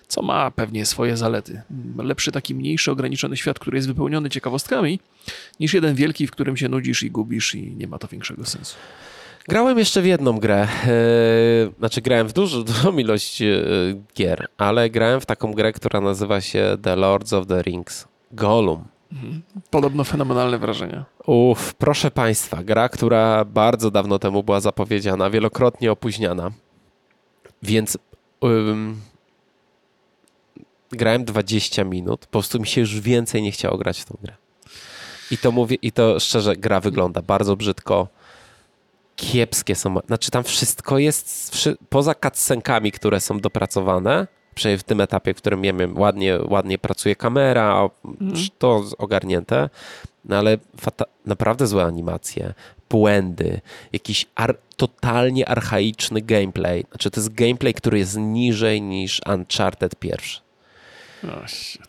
co 0.07 0.21
ma 0.21 0.51
pewnie 0.51 0.85
swoje 0.85 1.17
zalety. 1.17 1.56
Lepszy 1.97 2.31
taki 2.31 2.55
mniejszy, 2.55 2.91
ograniczony 2.91 3.37
świat, 3.37 3.59
który 3.59 3.77
jest 3.77 3.87
wypełniony 3.87 4.29
ciekawostkami, 4.29 4.99
niż 5.59 5.73
jeden 5.73 5.95
wielki, 5.95 6.27
w 6.27 6.31
którym 6.31 6.57
się 6.57 6.69
nudzisz 6.69 7.03
i 7.03 7.11
gubisz 7.11 7.55
i 7.55 7.71
nie 7.71 7.87
ma 7.87 7.97
to 7.97 8.07
większego 8.07 8.45
sensu. 8.45 8.75
Grałem 9.47 9.77
jeszcze 9.77 10.01
w 10.01 10.05
jedną 10.05 10.39
grę. 10.39 10.67
Yy, 10.87 11.73
znaczy, 11.79 12.01
grałem 12.01 12.27
w 12.27 12.33
dużo, 12.33 12.63
dużą 12.73 12.97
ilość 12.97 13.41
yy, 13.41 14.01
gier, 14.15 14.47
ale 14.57 14.89
grałem 14.89 15.21
w 15.21 15.25
taką 15.25 15.53
grę, 15.53 15.73
która 15.73 16.01
nazywa 16.01 16.41
się 16.41 16.77
The 16.81 16.95
Lords 16.95 17.33
of 17.33 17.47
the 17.47 17.61
Rings. 17.61 18.07
Gollum. 18.31 18.83
Podobno 19.69 20.03
fenomenalne 20.03 20.59
wrażenia. 20.59 21.05
Uff, 21.25 21.73
proszę 21.73 22.11
Państwa, 22.11 22.63
gra, 22.63 22.89
która 22.89 23.45
bardzo 23.45 23.91
dawno 23.91 24.19
temu 24.19 24.43
była 24.43 24.59
zapowiedziana, 24.59 25.29
wielokrotnie 25.29 25.91
opóźniana. 25.91 26.51
Więc 27.63 27.97
ym, 28.43 29.01
grałem 30.91 31.25
20 31.25 31.83
minut, 31.83 32.19
po 32.19 32.27
prostu 32.31 32.59
mi 32.59 32.67
się 32.67 32.81
już 32.81 32.99
więcej 32.99 33.41
nie 33.41 33.51
chciało 33.51 33.77
grać 33.77 33.99
w 34.01 34.05
tą 34.05 34.17
grę. 34.23 34.33
I 35.31 35.37
to 35.37 35.51
mówię, 35.51 35.77
i 35.81 35.91
to 35.91 36.19
szczerze, 36.19 36.55
gra 36.55 36.79
wygląda 36.79 37.21
bardzo 37.21 37.55
brzydko. 37.55 38.07
Kiepskie 39.15 39.75
są, 39.75 39.95
znaczy 40.07 40.31
tam 40.31 40.43
wszystko 40.43 40.97
jest, 40.97 41.57
poza 41.89 42.15
cutscenkami, 42.15 42.91
które 42.91 43.19
są 43.19 43.39
dopracowane, 43.39 44.27
przynajmniej 44.55 44.79
w 44.79 44.83
tym 44.83 45.01
etapie, 45.01 45.33
w 45.33 45.37
którym 45.37 45.63
ja 45.65 45.73
wiem, 45.73 45.97
ładnie, 45.99 46.39
ładnie 46.49 46.77
pracuje 46.77 47.15
kamera, 47.15 47.75
o- 47.75 47.91
to 48.57 48.83
ogarnięte, 48.97 49.69
no 50.25 50.35
ale 50.37 50.57
naprawdę 51.25 51.67
złe 51.67 51.83
animacje, 51.83 52.53
błędy, 52.89 53.61
jakiś 53.93 54.25
ar- 54.35 54.57
totalnie 54.77 55.49
archaiczny 55.49 56.21
gameplay. 56.21 56.85
Znaczy 56.89 57.11
to 57.11 57.19
jest 57.19 57.33
gameplay, 57.33 57.73
który 57.73 57.99
jest 57.99 58.17
niżej 58.17 58.81
niż 58.81 59.21
Uncharted 59.33 59.95
pierwszy. 59.95 60.39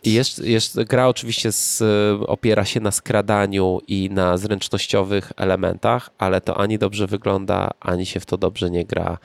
I 0.03 0.13
jeszcze, 0.43 0.85
gra 0.85 1.07
oczywiście 1.07 1.51
z, 1.51 1.83
opiera 2.27 2.65
się 2.65 2.79
na 2.79 2.91
skradaniu 2.91 3.79
i 3.87 4.09
na 4.11 4.37
zręcznościowych 4.37 5.31
elementach, 5.37 6.09
ale 6.17 6.41
to 6.41 6.57
ani 6.57 6.77
dobrze 6.77 7.07
wygląda, 7.07 7.71
ani 7.79 8.05
się 8.05 8.19
w 8.19 8.25
to 8.25 8.37
dobrze 8.37 8.69
nie 8.69 8.85
gra. 8.85 9.17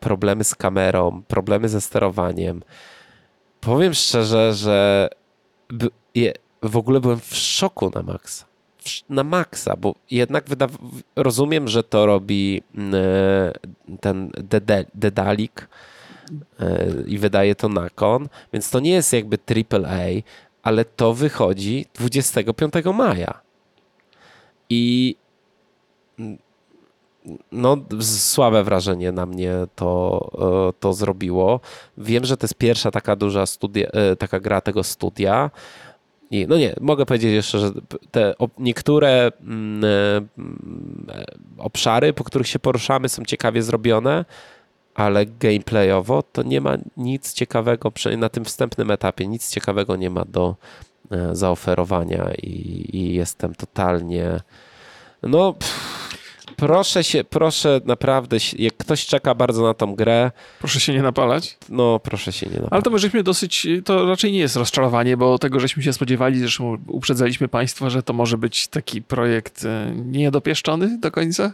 Problemy 0.00 0.44
z 0.44 0.54
kamerą, 0.54 1.22
problemy 1.28 1.68
ze 1.68 1.80
sterowaniem. 1.80 2.62
Powiem 3.60 3.94
szczerze, 3.94 4.54
że 4.54 5.08
w 6.62 6.76
ogóle 6.76 7.00
byłem 7.00 7.20
w 7.20 7.34
szoku 7.36 7.90
na 7.94 8.02
maksa. 8.02 8.44
Na 9.08 9.24
maksa, 9.24 9.76
bo 9.76 9.94
jednak 10.10 10.44
rozumiem, 11.16 11.68
że 11.68 11.82
to 11.82 12.06
robi 12.06 12.62
mm, 12.74 12.94
e, 12.94 13.98
ten 14.00 14.30
Dedalik 14.94 15.68
i 17.06 17.18
wydaje 17.18 17.54
to 17.54 17.68
na 17.68 17.90
kon, 17.90 18.28
więc 18.52 18.70
to 18.70 18.80
nie 18.80 18.90
jest 18.90 19.12
jakby 19.12 19.38
AAA, 19.70 20.22
ale 20.62 20.84
to 20.84 21.14
wychodzi 21.14 21.86
25 21.94 22.74
maja. 22.94 23.40
I 24.70 25.16
no, 27.52 27.76
słabe 28.00 28.64
wrażenie 28.64 29.12
na 29.12 29.26
mnie 29.26 29.54
to, 29.74 30.30
e, 30.68 30.80
to 30.80 30.92
zrobiło. 30.92 31.60
Wiem, 31.98 32.24
że 32.24 32.36
to 32.36 32.44
jest 32.44 32.54
pierwsza 32.54 32.90
taka 32.90 33.16
duża 33.16 33.46
studia, 33.46 33.88
e, 33.88 34.16
taka 34.16 34.40
gra 34.40 34.60
tego 34.60 34.82
studia. 34.84 35.50
I, 36.30 36.46
no 36.48 36.56
nie, 36.56 36.74
mogę 36.80 37.06
powiedzieć 37.06 37.32
jeszcze, 37.32 37.58
że 37.58 37.70
te 38.10 38.34
niektóre 38.58 39.30
mm, 39.40 39.84
e, 39.84 39.88
e, 41.14 41.24
obszary, 41.58 42.12
po 42.12 42.24
których 42.24 42.48
się 42.48 42.58
poruszamy, 42.58 43.08
są 43.08 43.24
ciekawie 43.24 43.62
zrobione, 43.62 44.24
ale 44.94 45.26
gameplayowo 45.26 46.22
to 46.22 46.42
nie 46.42 46.60
ma 46.60 46.76
nic 46.96 47.32
ciekawego, 47.32 47.90
przynajmniej 47.90 48.20
na 48.20 48.28
tym 48.28 48.44
wstępnym 48.44 48.90
etapie, 48.90 49.26
nic 49.26 49.50
ciekawego 49.50 49.96
nie 49.96 50.10
ma 50.10 50.24
do 50.24 50.56
e, 51.10 51.36
zaoferowania 51.36 52.30
i, 52.42 52.88
i 52.96 53.14
jestem 53.14 53.54
totalnie. 53.54 54.40
No, 55.22 55.52
pff, 55.52 56.18
proszę 56.56 57.04
się, 57.04 57.24
proszę 57.24 57.80
naprawdę, 57.84 58.36
jak 58.58 58.76
ktoś 58.76 59.06
czeka 59.06 59.34
bardzo 59.34 59.62
na 59.62 59.74
tą 59.74 59.94
grę, 59.94 60.30
Proszę 60.58 60.80
się 60.80 60.92
nie 60.94 61.02
napalać. 61.02 61.58
no 61.68 61.98
proszę 62.00 62.32
się 62.32 62.46
nie 62.46 62.52
napalać. 62.52 62.72
Ale 62.72 62.82
to 62.82 62.90
my 62.90 62.98
żeśmy 62.98 63.22
dosyć, 63.22 63.66
to 63.84 64.06
raczej 64.06 64.32
nie 64.32 64.38
jest 64.38 64.56
rozczarowanie, 64.56 65.16
bo 65.16 65.38
tego 65.38 65.60
żeśmy 65.60 65.82
się 65.82 65.92
spodziewali, 65.92 66.38
zresztą 66.40 66.76
uprzedzaliśmy 66.86 67.48
Państwa, 67.48 67.90
że 67.90 68.02
to 68.02 68.12
może 68.12 68.38
być 68.38 68.68
taki 68.68 69.02
projekt 69.02 69.64
e, 69.64 69.92
niedopieszczony 69.96 70.98
do 70.98 71.10
końca. 71.10 71.52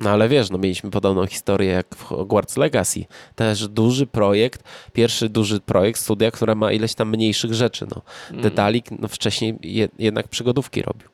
No 0.00 0.10
ale 0.10 0.28
wiesz, 0.28 0.50
no 0.50 0.58
mieliśmy 0.58 0.90
podobną 0.90 1.26
historię 1.26 1.70
jak 1.70 1.86
w 1.96 2.02
Hogwarts 2.02 2.56
Legacy. 2.56 3.04
Też 3.34 3.68
duży 3.68 4.06
projekt, 4.06 4.62
pierwszy 4.92 5.28
duży 5.28 5.60
projekt 5.60 6.00
studia, 6.00 6.30
które 6.30 6.54
ma 6.54 6.72
ileś 6.72 6.94
tam 6.94 7.10
mniejszych 7.10 7.54
rzeczy. 7.54 7.86
No. 7.94 8.02
Dedalik 8.42 8.86
no, 8.90 9.08
wcześniej 9.08 9.58
je, 9.62 9.88
jednak 9.98 10.28
przygodówki 10.28 10.82
robił. 10.82 11.08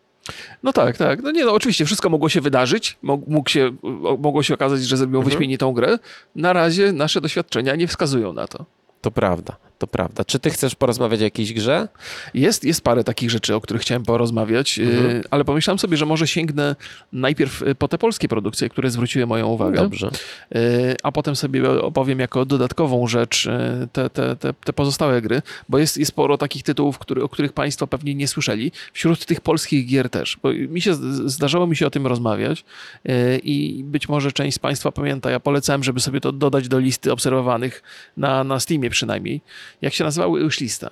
No 0.62 0.72
tak, 0.72 0.97
tak. 0.97 1.22
No 1.22 1.30
nie, 1.30 1.45
no 1.45 1.53
oczywiście 1.53 1.85
wszystko 1.85 2.09
mogło 2.11 2.28
się 2.28 2.41
wydarzyć, 2.41 2.99
mógł, 3.03 3.49
się, 3.51 3.70
mogło 4.18 4.43
się 4.43 4.55
okazać, 4.55 4.83
że 4.83 4.97
zrobią 4.97 5.18
Mhm. 5.18 5.30
wyśmienitą 5.30 5.72
grę. 5.72 5.99
Na 6.37 6.53
razie 6.53 6.93
nasze 6.93 7.20
doświadczenia 7.20 7.76
nie 7.76 7.89
wskazują 7.89 8.33
na 8.33 8.47
to. 8.47 8.64
To 9.01 9.11
prawda, 9.11 9.57
to 9.83 9.87
prawda. 9.87 10.24
Czy 10.24 10.39
ty 10.39 10.51
chcesz 10.51 10.74
porozmawiać 10.74 11.20
o 11.20 11.24
jakiejś 11.24 11.53
grze? 11.53 11.89
Jest, 12.35 12.64
jest 12.64 12.80
parę 12.80 13.05
takich 13.05 13.30
rzeczy, 13.30 13.55
o 13.55 13.61
których 13.61 13.83
chciałem 13.83 14.03
porozmawiać, 14.03 14.78
Mhm. 14.78 15.11
y, 15.11 15.22
ale 15.30 15.45
pomyślałem 15.45 15.78
sobie, 15.78 15.97
że 15.97 16.07
może 16.07 16.26
sięgnę 16.26 16.76
najpierw 17.12 17.62
y, 17.62 17.74
po 17.74 17.89
te 17.89 17.99
polskie 17.99 18.28
produkcje, 18.28 18.68
które 18.68 18.91
zwróciły 18.91 19.26
moją 19.26 19.47
uwagę. 19.47 19.76
Dobrze. 19.76 20.11
Y, 20.57 20.97
a 21.03 21.12
potem 21.12 21.37
sobie 21.37 21.70
opowiem 21.70 22.18
jako 22.18 22.45
dodatkową 22.45 23.07
rzecz 23.07 23.49
te, 23.93 24.11
te, 24.11 24.37
te, 24.37 24.55
te 24.55 24.72
pozostałe 24.72 25.22
gry, 25.22 25.43
bo 25.68 25.78
jest, 25.78 25.97
jest 25.99 26.09
sporo 26.09 26.39
takich 26.39 26.62
tytułów, 26.62 26.99
który, 26.99 27.22
o 27.22 27.28
których 27.28 27.53
Państwo 27.53 27.87
pewnie 27.87 28.14
nie 28.14 28.28
słyszeli. 28.28 28.72
Wśród 28.93 29.26
tych 29.26 29.41
polskich 29.41 29.87
gier 29.87 30.11
też, 30.11 30.39
bo 30.43 30.53
mi 30.53 30.80
się 30.80 30.95
zdarzało 31.28 31.66
mi 31.66 31.76
się 31.76 31.87
o 31.87 31.91
tym 31.91 32.07
rozmawiać 32.07 32.64
i 33.43 33.83
być 33.85 34.09
może 34.09 34.33
część 34.33 34.57
z 34.57 34.59
Państwa 34.59 34.93
pamięta, 34.93 35.30
ja 35.30 35.41
polecałem, 35.41 35.85
żeby 35.85 36.01
sobie 36.01 36.20
to 36.20 36.33
dodać 36.33 36.68
do 36.68 36.78
listy 36.78 37.12
obserwowanych 37.12 37.83
na, 38.16 38.45
na 38.45 38.61
Steamie 38.61 38.91
przynajmniej. 38.91 39.41
Jak 39.83 39.95
się 39.95 40.05
nazywały? 40.05 40.41
Już 40.41 40.61
lista. 40.61 40.91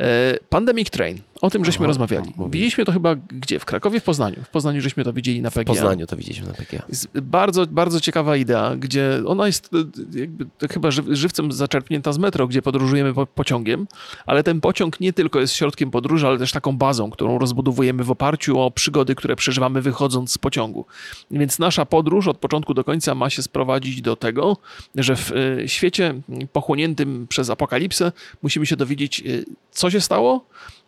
E, 0.00 0.38
Pandemic 0.48 0.90
Train 0.90 1.20
O 1.40 1.50
tym 1.50 1.64
żeśmy 1.64 1.84
Aha, 1.84 1.86
rozmawiali. 1.86 2.32
Widzieliśmy 2.50 2.84
to 2.84 2.92
chyba 2.92 3.14
gdzie? 3.14 3.58
W 3.58 3.64
Krakowie, 3.64 4.00
w 4.00 4.04
Poznaniu. 4.04 4.36
W 4.44 4.48
Poznaniu 4.48 4.80
żeśmy 4.80 5.04
to 5.04 5.12
widzieli 5.12 5.42
na 5.42 5.50
W 5.50 5.54
PGA. 5.54 5.74
Poznaniu 5.74 6.06
to 6.06 6.16
widzieliśmy 6.16 6.46
na 6.46 6.52
PGA. 6.52 6.82
Bardzo, 7.22 7.66
bardzo 7.66 8.00
ciekawa 8.00 8.36
idea, 8.36 8.76
gdzie 8.76 9.22
ona 9.26 9.46
jest 9.46 9.70
e, 10.14 10.18
jakby 10.20 10.46
chyba 10.70 10.90
żyw, 10.90 11.06
żywcem 11.08 11.52
zaczerpnięta 11.52 12.12
z 12.12 12.18
metro, 12.18 12.46
gdzie 12.46 12.62
podróżujemy 12.62 13.14
po, 13.14 13.26
pociągiem, 13.26 13.86
ale 14.26 14.42
ten 14.42 14.60
pociąg 14.60 15.00
nie 15.00 15.12
tylko 15.12 15.40
jest 15.40 15.54
środkiem 15.54 15.90
podróży, 15.90 16.26
ale 16.26 16.38
też 16.38 16.52
taką 16.52 16.78
bazą, 16.78 17.10
którą 17.10 17.38
rozbudowujemy 17.38 18.04
w 18.04 18.10
oparciu 18.10 18.60
o 18.60 18.70
przygody, 18.70 19.14
które 19.14 19.36
przeżywamy 19.36 19.82
wychodząc 19.82 20.32
z 20.32 20.38
pociągu. 20.38 20.84
Więc 21.30 21.58
nasza 21.58 21.86
podróż 21.86 22.28
od 22.28 22.38
początku 22.38 22.74
do 22.74 22.84
końca 22.84 23.14
ma 23.14 23.30
się 23.30 23.42
sprowadzić 23.42 24.02
do 24.02 24.16
tego, 24.16 24.56
że 24.94 25.16
w 25.16 25.32
e, 25.32 25.68
świecie 25.68 26.14
pochłoniętym 26.52 27.26
przez 27.28 27.50
apokalipsę 27.50 28.12
musimy 28.42 28.66
się 28.66 28.76
dowiedzieć, 28.76 29.20
e, 29.20 29.24
co 29.70 29.90
się 29.90 30.00
stało, 30.00 30.44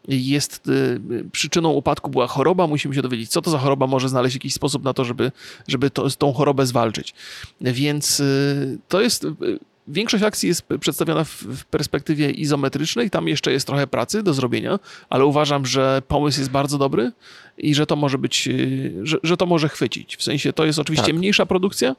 jest 0.09 0.69
y, 0.69 1.01
przyczyną 1.33 1.69
upadku 1.71 2.11
była 2.11 2.27
choroba, 2.27 2.67
musimy 2.67 2.95
się 2.95 3.03
dowiedzieć, 3.03 3.31
co 3.31 3.43
to 3.43 3.51
za 3.51 3.59
choroba, 3.59 3.87
może 3.87 4.09
znaleźć 4.09 4.37
jakiś 4.37 4.55
sposób 4.55 4.85
na 4.85 4.95
to, 4.95 5.05
żeby, 5.05 5.33
żeby 5.69 5.91
to, 5.91 6.11
tą 6.11 6.33
chorobę 6.33 6.67
zwalczyć. 6.67 7.15
Więc 7.61 8.21
y, 8.21 8.79
to 8.89 9.01
jest. 9.01 9.25
y, 9.25 9.35
Większość 9.89 10.25
akcji 10.25 10.49
jest 10.49 10.63
przedstawiona 10.81 11.25
w, 11.25 11.65
perspektywie 11.65 12.31
izometrycznej, 12.31 13.11
tam 13.11 13.29
jeszcze 13.29 13.53
jest 13.53 13.67
trochę 13.67 13.87
pracy 13.87 14.23
do 14.23 14.35
zrobienia, 14.35 14.79
ale 15.09 15.25
uważam, 15.25 15.67
że 15.67 16.03
pomysł 16.09 16.41
jest 16.41 16.51
bardzo 16.51 16.79
dobry 16.79 17.13
i 17.59 17.75
że 17.75 17.87
to 17.87 17.97
może 17.97 18.19
być, 18.19 18.49
że, 19.03 19.19
że 19.23 19.37
to 19.37 19.47
może 19.47 19.69
chwycić. 19.69 20.17
W 20.17 20.23
sensie 20.23 20.53
to 20.53 20.65
jest 20.65 20.79
oczywiście 20.79 21.07
Tak. 21.07 21.15
mniejsza 21.17 21.47
produkcja, 21.47 21.97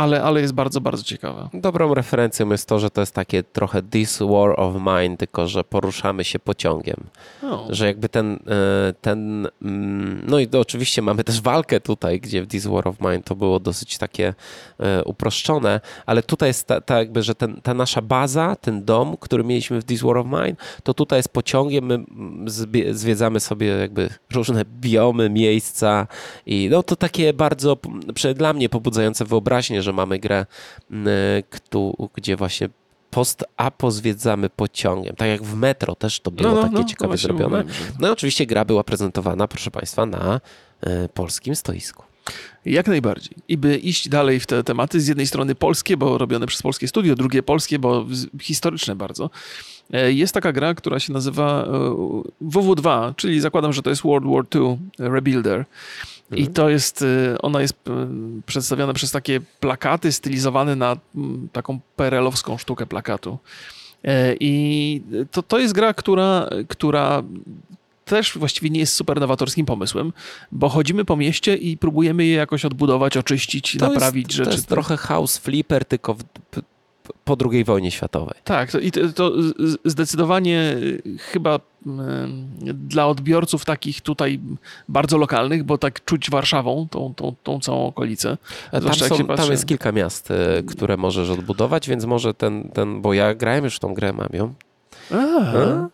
ale, 0.00 0.22
ale 0.22 0.40
jest 0.40 0.52
bardzo, 0.52 0.80
bardzo 0.80 1.04
ciekawa. 1.04 1.50
Dobrą 1.54 1.94
referencją 1.94 2.50
jest 2.50 2.68
to, 2.68 2.78
że 2.78 2.90
to 2.90 3.00
jest 3.00 3.14
takie 3.14 3.42
trochę 3.42 3.82
This 3.82 4.18
War 4.18 4.60
of 4.60 4.74
Mine, 4.74 5.16
tylko 5.16 5.48
że 5.48 5.64
poruszamy 5.64 6.24
się 6.24 6.38
pociągiem. 6.38 6.96
No. 7.42 7.66
Że 7.70 7.86
jakby 7.86 8.08
ten, 8.08 8.32
e, 8.32 8.92
ten 9.00 9.48
mm, 9.62 10.22
no 10.28 10.38
i 10.38 10.48
oczywiście 10.60 11.02
mamy 11.02 11.24
też 11.24 11.40
walkę 11.40 11.80
tutaj, 11.80 12.20
gdzie 12.20 12.42
w 12.42 12.46
This 12.46 12.66
War 12.66 12.88
of 12.88 13.00
Mine 13.00 13.22
to 13.22 13.34
było 13.34 13.60
dosyć 13.60 13.98
takie 13.98 14.34
e, 14.78 15.04
uproszczone, 15.04 15.80
ale 16.06 16.22
tutaj 16.22 16.48
jest 16.48 16.66
ta, 16.66 16.80
ta 16.80 16.98
jakby, 16.98 17.22
że 17.22 17.34
ten, 17.34 17.60
ta 17.62 17.74
nasza 17.74 18.02
baza, 18.02 18.56
ten 18.56 18.84
dom, 18.84 19.16
który 19.16 19.44
mieliśmy 19.44 19.80
w 19.80 19.84
This 19.84 20.02
War 20.02 20.16
of 20.16 20.26
Mine, 20.26 20.56
to 20.82 20.94
tutaj 20.94 21.18
jest 21.18 21.28
pociągiem, 21.28 21.84
my 21.84 21.94
mm, 21.94 22.44
zwiedzamy 22.90 23.40
sobie 23.40 23.66
jakby 23.66 24.08
różne 24.32 24.64
biomy, 24.80 25.30
miejsca 25.30 26.06
i 26.46 26.68
no 26.70 26.82
to 26.82 26.96
takie 26.96 27.32
bardzo, 27.32 27.76
dla 28.34 28.52
mnie 28.52 28.68
pobudzające 28.68 29.24
wyobraźnię, 29.24 29.82
że 29.82 29.89
mamy 29.92 30.18
grę, 30.18 30.46
m, 30.90 31.06
któ- 31.50 32.08
gdzie 32.14 32.36
właśnie 32.36 32.68
post-apo 33.10 33.90
zwiedzamy 33.90 34.50
pociągiem. 34.50 35.16
Tak 35.16 35.28
jak 35.28 35.42
w 35.42 35.54
metro 35.54 35.94
też 35.94 36.20
to 36.20 36.30
było 36.30 36.62
takie 36.62 36.84
ciekawie 36.84 37.08
właśnie 37.08 37.26
zrobione. 37.28 37.56
mówiłem, 37.64 37.68
że- 37.86 37.92
No 38.00 38.08
i 38.08 38.10
oczywiście 38.10 38.46
gra 38.46 38.64
była 38.64 38.84
prezentowana, 38.84 39.48
proszę 39.48 39.70
Państwa, 39.70 40.06
na 40.06 40.40
e, 40.80 41.08
polskim 41.08 41.56
stoisku. 41.56 42.02
Jak 42.64 42.86
najbardziej. 42.88 43.36
I 43.48 43.56
by 43.58 43.76
iść 43.76 44.08
dalej 44.08 44.40
w 44.40 44.46
te 44.46 44.64
tematy, 44.64 45.00
z 45.00 45.08
jednej 45.08 45.26
strony 45.26 45.54
polskie, 45.54 45.96
bo 45.96 46.18
robione 46.18 46.46
przez 46.46 46.62
polskie 46.62 46.88
studio, 46.88 47.14
drugie 47.14 47.42
polskie, 47.42 47.78
bo 47.78 48.06
historyczne 48.40 48.96
bardzo. 48.96 49.30
E, 49.92 50.12
Jest 50.12 50.34
taka 50.34 50.52
gra, 50.52 50.74
która 50.74 51.00
się 51.00 51.12
nazywa 51.12 51.64
e, 51.64 51.68
WW2, 52.42 53.14
czyli 53.16 53.40
zakładam, 53.40 53.72
że 53.72 53.82
to 53.82 53.90
jest 53.90 54.02
World 54.02 54.26
War 54.28 54.44
II 54.54 54.78
Rebuilder. 54.98 55.64
I 56.36 56.46
to 56.46 56.68
jest, 56.68 57.02
e, 57.02 57.38
ona 57.38 57.60
jest 57.60 57.74
e, 57.88 58.06
przedstawiona 58.46 58.92
przez 58.92 59.10
takie 59.10 59.40
plakaty 59.60 60.12
stylizowane 60.12 60.76
na 60.76 60.96
mm, 61.16 61.48
taką 61.52 61.80
perelowską 61.96 62.58
sztukę 62.58 62.86
plakatu. 62.86 63.38
E, 64.04 64.34
I 64.40 65.02
to, 65.30 65.42
to 65.42 65.58
jest 65.58 65.74
gra, 65.74 65.94
która, 65.94 66.48
która 66.68 67.22
też 68.04 68.38
właściwie 68.38 68.70
nie 68.70 68.80
jest 68.80 68.94
super 68.94 69.20
nowatorskim 69.20 69.66
pomysłem, 69.66 70.12
bo 70.52 70.68
chodzimy 70.68 71.04
po 71.04 71.16
mieście 71.16 71.56
i 71.56 71.76
próbujemy 71.76 72.24
je 72.26 72.34
jakoś 72.34 72.64
odbudować, 72.64 73.16
oczyścić, 73.16 73.76
To 73.78 73.88
naprawić 73.88 74.26
jest, 74.26 74.36
rzeczy. 74.36 74.50
To 74.50 74.56
jest 74.56 74.68
trochę 74.68 74.96
house 74.96 75.38
flipper, 75.38 75.84
tylko 75.84 76.14
w, 76.14 76.22
po 77.24 77.36
II 77.50 77.64
wojnie 77.64 77.90
światowej. 77.90 78.34
Tak, 78.44 78.72
to, 78.72 78.78
i 78.78 78.92
to, 78.92 79.32
zdecydowanie 79.84 80.76
y, 81.06 81.18
chyba 81.18 81.60
mm, 81.86 82.48
dla 82.74 83.06
odbiorców 83.06 83.64
takich 83.64 84.00
tutaj 84.00 84.40
bardzo 84.88 85.18
lokalnych, 85.18 85.64
bo 85.64 85.78
tak 85.78 86.04
czuć 86.04 86.30
Warszawą, 86.30 86.88
tą, 86.90 87.14
tą, 87.16 87.34
tą 87.42 87.60
całą 87.60 87.86
okolicę. 87.86 88.36
Tam, 88.70 88.80
Zwłaszcza 88.80 89.04
jak 89.04 89.08
są, 89.08 89.16
się 89.18 89.26
tam 89.26 89.36
patrzy- 89.36 89.50
jest 89.50 89.66
kilka 89.66 89.92
miast, 89.92 90.30
e, 90.30 90.62
które 90.62 90.96
możesz 90.96 91.30
odbudować, 91.30 91.88
więc 91.88 92.04
może 92.04 92.34
ten, 92.34 92.68
ten 92.68 93.02
bo 93.02 93.14
ja 93.14 93.34
grałem 93.34 93.64
już 93.64 93.76
w 93.76 93.80
tą 93.80 93.94
grę, 93.94 94.12
mam 94.12 94.28
ją. 94.32 94.54
A, 95.10 95.88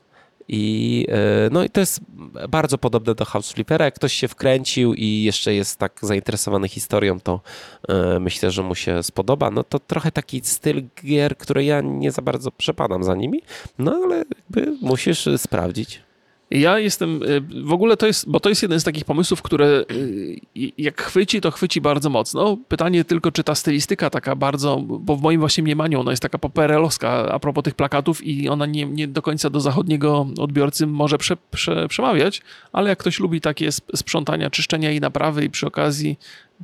I, 0.49 1.07
e, 1.09 1.49
no 1.53 1.65
i 1.65 1.71
to 1.71 1.81
jest 1.81 2.01
bardzo 2.49 2.79
podobne 2.79 3.15
do 3.15 3.25
House 3.25 3.53
Flippera. 3.53 3.85
Jak 3.85 3.95
ktoś 3.95 4.13
się 4.13 4.29
wkręcił 4.29 4.95
i 4.95 5.23
jeszcze 5.23 5.55
jest 5.55 5.79
tak 5.79 5.99
zainteresowany 6.03 6.69
historią, 6.69 7.21
to 7.21 7.41
e, 7.89 8.21
myślę, 8.21 8.51
że 8.51 8.63
mu 8.63 8.75
się 8.75 9.03
spodoba. 9.03 9.51
No 9.51 9.65
to 9.65 9.79
trochę 9.79 10.13
taki 10.13 10.41
styl 10.45 10.83
gier, 11.05 11.37
który 11.37 11.65
ja 11.65 11.81
nie 11.81 12.13
za 12.13 12.23
bardzo 12.23 12.51
przepadam 12.51 13.05
za 13.05 13.15
nimi, 13.15 13.43
no 13.79 14.01
ale 14.05 14.17
jakby 14.17 14.73
musisz 14.81 15.29
sprawdzić. 15.37 16.07
Ja 16.51 16.79
jestem, 16.79 17.23
y, 17.23 17.41
w 17.65 17.73
ogóle 17.73 17.97
to 17.97 18.07
jest, 18.07 18.31
bo 18.31 18.41
to 18.41 18.49
jest 18.49 18.63
jeden 18.63 18.81
z 18.81 18.85
takich 18.85 19.05
pomysłów, 19.05 19.43
które 19.43 19.85
y, 19.91 20.41
jak 20.79 21.03
chwyci, 21.03 21.41
to 21.41 21.51
chwyci 21.51 21.81
bardzo 21.81 22.11
mocno. 22.11 22.57
Pytanie 22.69 23.05
tylko, 23.05 23.33
czy 23.33 23.45
ta 23.45 23.55
stylistyka 23.55 24.11
taka 24.11 24.37
bardzo, 24.37 24.77
bo 24.77 25.17
w 25.17 25.23
moim 25.23 25.41
właśnie 25.41 25.63
mniemaniu 25.63 26.01
ona 26.01 26.11
jest 26.11 26.23
taka 26.23 26.39
poperelowska 26.39 27.09
a 27.33 27.39
propos 27.39 27.65
tych 27.65 27.75
plakatów 27.75 28.25
i 28.25 28.49
ona 28.49 28.67
nie, 28.67 28.85
nie 28.85 29.09
do 29.09 29.23
końca 29.23 29.51
do 29.51 29.61
zachodniego 29.61 30.27
odbiorcy 30.39 30.87
może 30.87 31.19
prze, 31.19 31.37
prze, 31.51 31.89
przemawiać, 31.89 32.43
ale 32.73 32.91
jak 32.91 32.99
ktoś 32.99 33.21
lubi 33.21 33.41
takie 33.41 33.69
sp- 33.79 33.97
sprzątania, 33.97 34.51
czyszczenia 34.51 34.93
i 34.93 35.01
naprawy 35.01 35.45
i 35.45 35.51
przy 35.51 35.67
okazji 35.67 36.19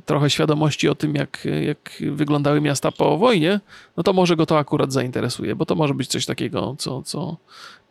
trochę 0.05 0.29
świadomości 0.29 0.89
o 0.89 0.95
tym, 0.95 1.15
jak, 1.15 1.47
jak 1.61 2.03
wyglądały 2.11 2.61
miasta 2.61 2.91
po 2.91 3.17
wojnie, 3.17 3.59
no 3.97 4.03
to 4.03 4.13
może 4.13 4.35
go 4.35 4.45
to 4.45 4.57
akurat 4.57 4.93
zainteresuje, 4.93 5.55
bo 5.55 5.65
to 5.65 5.75
może 5.75 5.93
być 5.93 6.07
coś 6.07 6.25
takiego, 6.25 6.75
co, 6.77 7.01
co 7.01 7.37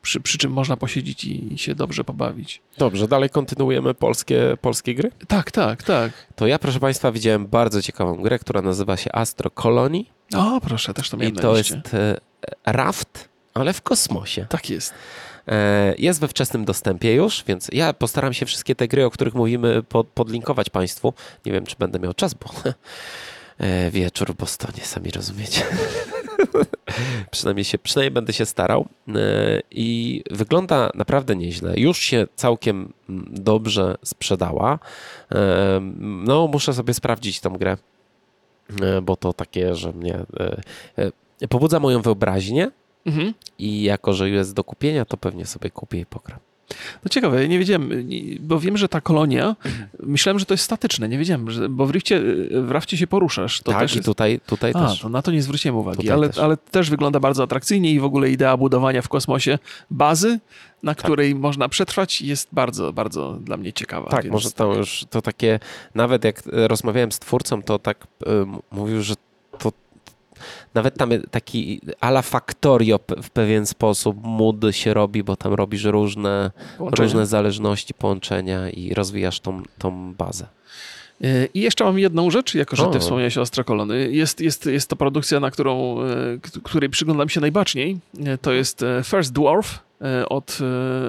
przy, 0.02 0.20
przy 0.20 0.38
czym 0.38 0.52
można 0.52 0.76
posiedzieć 0.76 1.24
i 1.24 1.58
się 1.58 1.74
dobrze 1.74 2.04
pobawić. 2.04 2.62
Dobrze, 2.78 3.08
dalej 3.08 3.30
kontynuujemy 3.30 3.94
polskie, 3.94 4.56
polskie 4.60 4.94
gry. 4.94 5.10
Tak, 5.28 5.50
tak, 5.50 5.82
tak. 5.82 6.12
To 6.36 6.46
ja, 6.46 6.58
proszę 6.58 6.80
Państwa, 6.80 7.12
widziałem 7.12 7.46
bardzo 7.46 7.82
ciekawą 7.82 8.16
grę, 8.22 8.38
która 8.38 8.62
nazywa 8.62 8.96
się 8.96 9.12
Astro 9.12 9.50
Colony 9.50 10.04
O, 10.36 10.60
proszę, 10.60 10.94
też 10.94 11.10
to 11.10 11.16
i 11.16 11.20
miałem 11.20 11.34
na 11.34 11.42
to 11.42 11.56
jest 11.56 11.72
e, 11.94 12.16
raft, 12.66 13.28
ale 13.54 13.72
w 13.72 13.82
kosmosie. 13.82 14.46
Tak 14.48 14.70
jest. 14.70 14.94
E, 15.48 15.94
Jest 15.98 16.20
we 16.20 16.28
wczesnym 16.28 16.64
dostępie 16.64 17.14
już, 17.14 17.44
więc 17.46 17.68
ja 17.72 17.92
postaram 17.92 18.32
się 18.32 18.46
wszystkie 18.46 18.74
te 18.74 18.88
gry, 18.88 19.04
o 19.04 19.10
których 19.10 19.34
mówimy, 19.34 19.82
pod, 19.82 20.06
podlinkować 20.06 20.70
Państwu. 20.70 21.14
Nie 21.46 21.52
wiem, 21.52 21.66
czy 21.66 21.76
będę 21.78 21.98
miał 21.98 22.14
czas, 22.14 22.34
bo 22.34 22.46
e, 23.58 23.90
wieczór 23.90 24.32
w 24.32 24.36
Bostonie, 24.36 24.84
sami 24.84 25.10
rozumiecie. 25.10 25.62
przynajmniej, 27.30 27.64
się, 27.64 27.78
przynajmniej 27.78 28.10
będę 28.10 28.32
się 28.32 28.46
starał. 28.46 28.88
E, 29.08 29.60
I 29.70 30.22
wygląda 30.30 30.90
naprawdę 30.94 31.36
nieźle. 31.36 31.74
Już 31.76 31.98
się 31.98 32.26
całkiem 32.36 32.92
mm, 33.08 33.26
dobrze 33.30 33.96
sprzedała. 34.04 34.78
E, 35.32 35.80
No, 36.00 36.46
muszę 36.46 36.74
sobie 36.74 36.94
sprawdzić 36.94 37.40
tą 37.40 37.50
grę, 37.50 37.76
e, 38.82 39.02
bo 39.02 39.16
to 39.16 39.32
takie, 39.32 39.74
że 39.74 39.92
mnie 39.92 40.18
pobudza 41.48 41.80
moją 41.80 42.02
wyobraźnię. 42.02 42.70
Mhm. 43.06 43.34
I 43.58 43.82
jako, 43.82 44.12
że 44.12 44.30
jest 44.30 44.54
do 44.54 44.64
kupienia, 44.64 45.04
to 45.04 45.16
pewnie 45.16 45.46
sobie 45.46 45.70
kupię 45.70 46.00
i 46.00 46.06
pogram. 46.06 46.38
No 47.04 47.08
ciekawe, 47.10 47.42
ja 47.42 47.48
nie 47.48 47.58
wiedziałem, 47.58 47.90
bo 48.40 48.60
wiem, 48.60 48.76
że 48.76 48.88
ta 48.88 49.00
kolonia, 49.00 49.56
myślałem, 50.02 50.38
że 50.38 50.46
to 50.46 50.54
jest 50.54 50.64
statyczne, 50.64 51.08
nie 51.08 51.18
wiedziałem, 51.18 51.50
że, 51.50 51.68
bo 51.68 51.86
w 51.86 51.90
rifcie, 51.90 52.20
w 52.62 52.70
rafcie 52.70 52.96
się 52.96 53.06
poruszasz. 53.06 53.60
To 53.60 53.72
tak, 53.72 53.80
też 53.80 53.92
i 53.92 53.96
jest... 53.96 54.06
tutaj, 54.06 54.40
tutaj 54.46 54.72
A, 54.74 54.88
też. 54.88 55.00
to 55.00 55.08
na 55.08 55.22
to 55.22 55.30
nie 55.32 55.42
zwróciłem 55.42 55.76
uwagi, 55.76 56.10
ale 56.10 56.28
też. 56.28 56.38
ale 56.38 56.56
też 56.56 56.90
wygląda 56.90 57.20
bardzo 57.20 57.42
atrakcyjnie 57.42 57.92
i 57.92 58.00
w 58.00 58.04
ogóle 58.04 58.30
idea 58.30 58.56
budowania 58.56 59.02
w 59.02 59.08
kosmosie 59.08 59.58
bazy, 59.90 60.40
na 60.82 60.94
Tak. 60.94 61.04
której 61.04 61.34
można 61.34 61.68
przetrwać 61.68 62.22
jest 62.22 62.48
bardzo, 62.52 62.92
bardzo 62.92 63.32
dla 63.32 63.56
mnie 63.56 63.72
ciekawa. 63.72 64.10
Tak, 64.10 64.30
może 64.30 64.50
to 64.50 64.74
już 64.74 65.04
to 65.10 65.22
takie, 65.22 65.60
nawet 65.94 66.24
jak 66.24 66.42
e, 66.52 66.68
rozmawiałem 66.68 67.12
z 67.12 67.18
twórcą, 67.18 67.62
to 67.62 67.78
tak 67.78 68.06
e, 68.26 68.30
m- 68.30 68.58
mówił, 68.70 69.02
że 69.02 69.14
nawet 70.74 70.98
tam 70.98 71.10
taki 71.30 71.80
ala 72.00 72.22
Factorio 72.22 73.00
w 73.22 73.30
pewien 73.30 73.66
sposób 73.66 74.16
mood 74.22 74.56
się 74.70 74.94
robi, 74.94 75.22
bo 75.22 75.36
tam 75.36 75.54
robisz 75.54 75.84
różne, 75.84 76.50
różne 76.78 77.26
zależności, 77.26 77.94
połączenia 77.94 78.70
i 78.70 78.94
rozwijasz 78.94 79.40
tą, 79.40 79.62
tą 79.78 80.14
bazę. 80.14 80.46
E, 81.22 81.46
I 81.54 81.60
jeszcze 81.60 81.84
mam 81.84 81.98
jedną 81.98 82.30
rzecz, 82.30 82.54
jako 82.54 82.76
że 82.76 82.82
ty 82.92 82.98
wspomniałeś 83.00 83.38
o 83.38 83.40
Astrokolony. 83.40 84.12
Jest, 84.12 84.40
jest, 84.40 84.66
jest 84.66 84.90
to 84.90 84.96
produkcja, 84.96 85.40
na 85.40 85.50
którą, 85.50 86.02
e, 86.02 86.06
której 86.62 86.90
przyglądam 86.90 87.28
się 87.28 87.40
najbaczniej. 87.40 87.98
E, 88.26 88.38
To 88.38 88.52
jest 88.52 88.84
First 89.04 89.32
Dwarf 89.32 89.78
od 90.28 90.58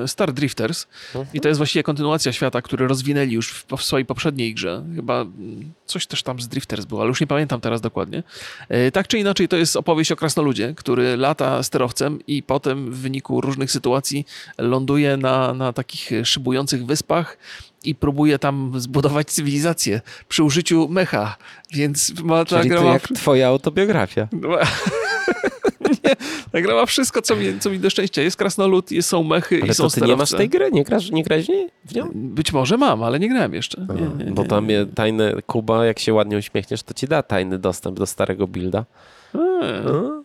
Star 0.07 0.33
Drifters 0.33 0.87
i 1.33 1.39
to 1.39 1.47
jest 1.47 1.57
właściwie 1.57 1.83
kontynuacja 1.83 2.33
świata, 2.33 2.61
który 2.61 2.87
rozwinęli 2.87 3.31
już 3.31 3.51
w, 3.51 3.65
w 3.77 3.83
swojej 3.83 4.05
poprzedniej 4.05 4.53
grze. 4.53 4.83
Chyba 4.95 5.25
coś 5.85 6.07
też 6.07 6.23
tam 6.23 6.39
z 6.39 6.47
Drifters 6.47 6.85
było, 6.85 7.01
ale 7.01 7.07
już 7.07 7.21
nie 7.21 7.27
pamiętam 7.27 7.61
teraz 7.61 7.81
dokładnie. 7.81 8.23
Tak 8.93 9.07
czy 9.07 9.17
inaczej, 9.19 9.47
to 9.47 9.57
jest 9.57 9.75
opowieść 9.75 10.11
o 10.11 10.15
krasnoludzie, 10.15 10.73
który 10.77 11.17
lata 11.17 11.63
sterowcem 11.63 12.19
i 12.27 12.43
potem 12.43 12.91
w 12.91 12.97
wyniku 12.97 13.41
różnych 13.41 13.71
sytuacji 13.71 14.25
ląduje 14.57 15.17
na, 15.17 15.53
na 15.53 15.73
takich 15.73 16.11
szybujących 16.23 16.85
wyspach 16.85 17.37
i 17.83 17.95
próbuje 17.95 18.39
tam 18.39 18.71
zbudować 18.77 19.27
cywilizację 19.27 20.01
przy 20.27 20.43
użyciu 20.43 20.87
mecha, 20.89 21.37
więc 21.73 22.13
ma 22.23 22.45
ta 22.45 22.57
Czyli 22.57 22.69
gra 22.69 22.77
to 22.79 22.83
ma 22.85 22.93
jak 22.93 23.07
twoja 23.07 23.47
autobiografia. 23.47 24.27
no, 24.31 24.49
nie, 26.03 26.15
ta 26.51 26.61
gra 26.61 26.75
ma 26.75 26.85
wszystko, 26.85 27.21
co 27.21 27.35
mi, 27.35 27.59
co 27.59 27.69
mi 27.69 27.79
do 27.79 27.89
szczęścia. 27.89 28.21
Jest 28.21 28.37
krasnolud, 28.37 28.91
jest, 28.91 29.09
są 29.09 29.23
mechy 29.23 29.59
Ale 29.61 29.71
i 29.71 29.75
są 29.75 29.83
to 29.83 29.89
ty 29.89 30.01
nie 30.01 30.15
masz 30.15 30.29
sterowce. 30.29 30.37
tej 30.37 30.49
gry? 30.49 30.69
Nie 30.71 30.83
grasz, 30.83 31.11
nie 31.11 31.23
grałeś 31.23 31.47
w 31.85 31.95
nią? 31.95 32.09
Być 32.13 32.53
może 32.53 32.77
mam, 32.77 33.03
ale 33.03 33.19
nie 33.19 33.29
grałem 33.29 33.53
jeszcze. 33.53 33.87
Nie, 34.17 34.25
nie, 34.25 34.31
Bo 34.31 34.41
nie, 34.43 34.47
tam 34.49 34.67
nie. 34.67 34.73
je 34.73 34.85
tajny 34.85 35.33
Kuba, 35.47 35.85
jak 35.85 35.99
się 35.99 36.13
ładnie 36.13 36.37
uśmiechniesz, 36.37 36.83
to 36.83 36.93
ci 36.93 37.07
da 37.07 37.23
tajny 37.23 37.57
dostęp 37.59 37.99
do 37.99 38.05
starego 38.05 38.47
builda. 38.47 38.85
Eee. 39.35 40.22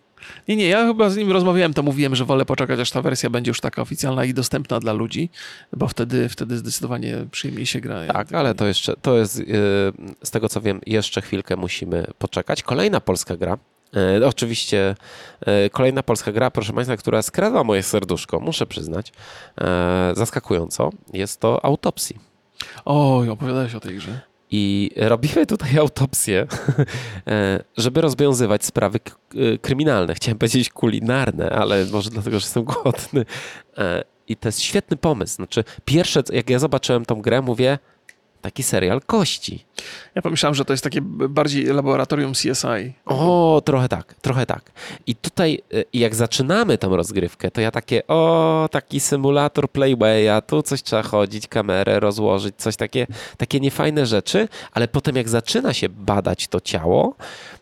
Nie, 0.49 0.57
nie, 0.57 0.69
ja 0.69 0.87
chyba 0.87 1.11
z 1.11 1.17
nim 1.17 1.33
rozmawiałem, 1.33 1.75
to 1.75 1.83
mówiłem, 1.83 2.17
że 2.17 2.25
wolę 2.25 2.45
poczekać, 2.45 2.81
aż 2.81 2.91
ta 2.91 3.03
wersja 3.03 3.31
będzie 3.31 3.51
już 3.51 3.61
taka 3.61 3.83
oficjalna 3.83 4.25
i 4.25 4.35
dostępna 4.35 4.81
dla 4.81 4.93
ludzi, 4.93 5.31
bo 5.73 5.89
wtedy, 5.89 6.29
wtedy 6.29 6.59
zdecydowanie 6.59 7.17
przyjemniej 7.31 7.67
się 7.67 7.81
gra. 7.81 8.07
Tak, 8.07 8.33
ale 8.33 8.55
to 8.55 8.67
jeszcze, 8.67 8.95
to 9.03 9.19
jest, 9.19 9.39
yy, 9.39 9.47
z 10.25 10.31
tego 10.31 10.49
co 10.49 10.61
wiem, 10.61 10.81
jeszcze 10.87 11.23
chwilkę 11.23 11.57
musimy 11.57 12.07
poczekać. 12.19 12.63
Kolejna 12.63 13.01
polska 13.01 13.37
gra. 13.37 13.59
e, 14.23 14.27
Oczywiście 14.27 14.97
e, 15.41 15.71
kolejna 15.71 16.03
polska 16.03 16.33
gra, 16.33 16.51
proszę 16.51 16.73
Państwa, 16.73 16.97
która 16.97 17.23
skradła 17.23 17.65
moje 17.65 17.83
serduszko, 17.83 18.41
muszę 18.41 18.67
przyznać, 18.67 19.13
zaskakująco, 20.15 20.91
jest 21.13 21.41
to 21.41 21.65
Autopsy. 21.65 22.15
Oj, 22.85 23.29
opowiadałeś 23.29 23.75
o 23.75 23.81
tej 23.81 23.97
grze. 23.97 24.21
I 24.51 24.91
robimy 24.97 25.47
tutaj 25.47 25.79
autopsję, 25.79 26.47
e, 27.27 27.65
żeby 27.77 28.01
rozwiązywać 28.01 28.65
sprawy 28.65 29.01
e, 29.35 29.59
kryminalne. 29.59 30.15
Chciałem 30.15 30.39
powiedzieć 30.39 30.71
kulinarne, 30.71 31.51
ale 31.51 31.85
może 31.93 32.11
dlatego, 32.11 32.41
że 32.41 32.45
jestem 32.45 32.65
głodny. 32.65 33.25
E, 33.79 34.05
I 34.29 34.37
to 34.37 34.49
jest 34.49 34.61
świetny 34.61 34.97
pomysł. 34.97 35.35
Znaczy, 35.35 35.65
pierwsze, 35.85 36.23
jak 36.33 36.51
ja 36.51 36.59
zobaczyłem 36.59 37.05
tą 37.05 37.23
grę, 37.23 37.43
mówię, 37.43 37.79
taki 38.41 38.63
serial 38.63 39.01
kości. 39.01 39.65
Ja 40.15 40.23
pomyślałem, 40.23 40.55
że 40.55 40.65
to 40.65 40.73
jest 40.73 40.85
takie 40.85 41.01
bardziej 41.03 41.65
laboratorium 41.65 42.33
CSI. 42.33 42.93
O, 43.07 43.63
trochę 43.65 43.89
tak, 43.89 44.15
trochę 44.15 44.47
tak. 44.47 44.73
I 45.07 45.15
tutaj, 45.15 45.63
e, 45.75 45.85
jak 45.93 46.15
zaczynamy 46.15 46.79
tą 46.79 46.97
rozgrywkę, 46.97 47.51
to 47.51 47.61
ja 47.61 47.71
takie, 47.71 48.07
o, 48.07 48.69
taki 48.73 49.01
symulator 49.01 49.71
Playwaya, 49.71 50.43
tu 50.47 50.63
coś 50.63 50.83
trzeba 50.83 51.03
chodzić, 51.03 51.47
kamerę 51.47 52.01
rozłożyć, 52.01 52.55
coś 52.57 52.77
takie, 52.77 53.07
takie 53.37 53.61
niefajne 53.61 54.07
rzeczy, 54.07 54.49
ale 54.73 54.89
potem 54.89 55.17
jak 55.17 55.29
zaczyna 55.29 55.73
się 55.73 55.89
badać 55.89 56.49
to 56.49 56.61
ciało, 56.61 57.15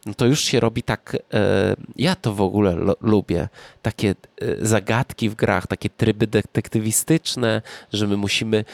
no 0.07 0.15
to 0.15 0.27
już 0.27 0.45
się 0.45 0.61
robi 0.61 0.83
tak, 0.83 1.17
e, 1.35 1.77
ja 1.97 2.15
to 2.15 2.33
w 2.33 2.41
ogóle 2.41 2.77
lubię, 3.01 3.49
takie 3.83 4.11
e, 4.11 4.67
zagadki 4.67 5.29
w 5.29 5.35
grach, 5.35 5.67
takie 5.67 5.91
tryby 5.91 6.27
detektywistyczne, 6.27 7.63
że 7.93 8.07
my 8.07 8.17
musimy 8.17 8.65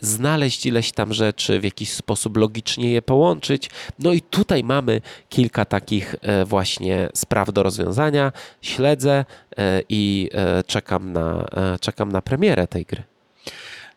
znaleźć 0.00 0.66
ileś 0.66 0.92
tam 0.92 1.12
rzeczy, 1.14 1.37
w 1.60 1.64
jakiś 1.64 1.92
sposób 1.92 2.36
logicznie 2.36 2.92
je 2.92 3.02
połączyć. 3.02 3.70
No 3.98 4.12
i 4.12 4.20
tutaj 4.20 4.64
mamy 4.64 5.00
kilka 5.28 5.64
takich 5.64 6.14
e, 6.22 6.44
właśnie 6.44 7.08
spraw 7.14 7.52
do 7.52 7.62
rozwiązania. 7.62 8.32
Śledzę 8.62 9.24
e, 9.58 9.82
i 9.88 10.30
e, 10.32 10.62
czekam 10.62 11.12
na, 11.12 11.48
czekam 11.80 12.12
na 12.12 12.22
premierę 12.22 12.66
tej 12.66 12.84
gry. 12.84 13.02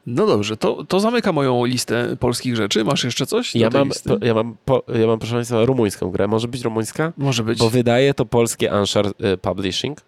No 0.05 0.27
dobrze, 0.27 0.57
to, 0.57 0.83
to 0.83 0.99
zamyka 0.99 1.31
moją 1.31 1.65
listę 1.65 2.17
polskich 2.19 2.55
rzeczy. 2.55 2.83
Masz 2.83 3.03
jeszcze 3.03 3.25
coś? 3.25 3.55
Ja 3.55 3.69
tej 3.69 3.79
mam, 3.79 3.89
po, 3.89 4.25
ja, 4.25 4.33
mam, 4.33 4.57
po, 4.65 4.83
ja 4.99 5.07
mam, 5.07 5.19
proszę 5.19 5.35
Państwa, 5.35 5.65
rumuńską 5.65 6.11
grę. 6.11 6.27
Może 6.27 6.47
być 6.47 6.61
rumuńska? 6.61 7.13
Może 7.17 7.43
być. 7.43 7.59
Bo 7.59 7.69
wydaje 7.69 8.13
to 8.13 8.25
polskie 8.25 8.71
Anshar 8.71 9.05
Publishing. 9.41 10.01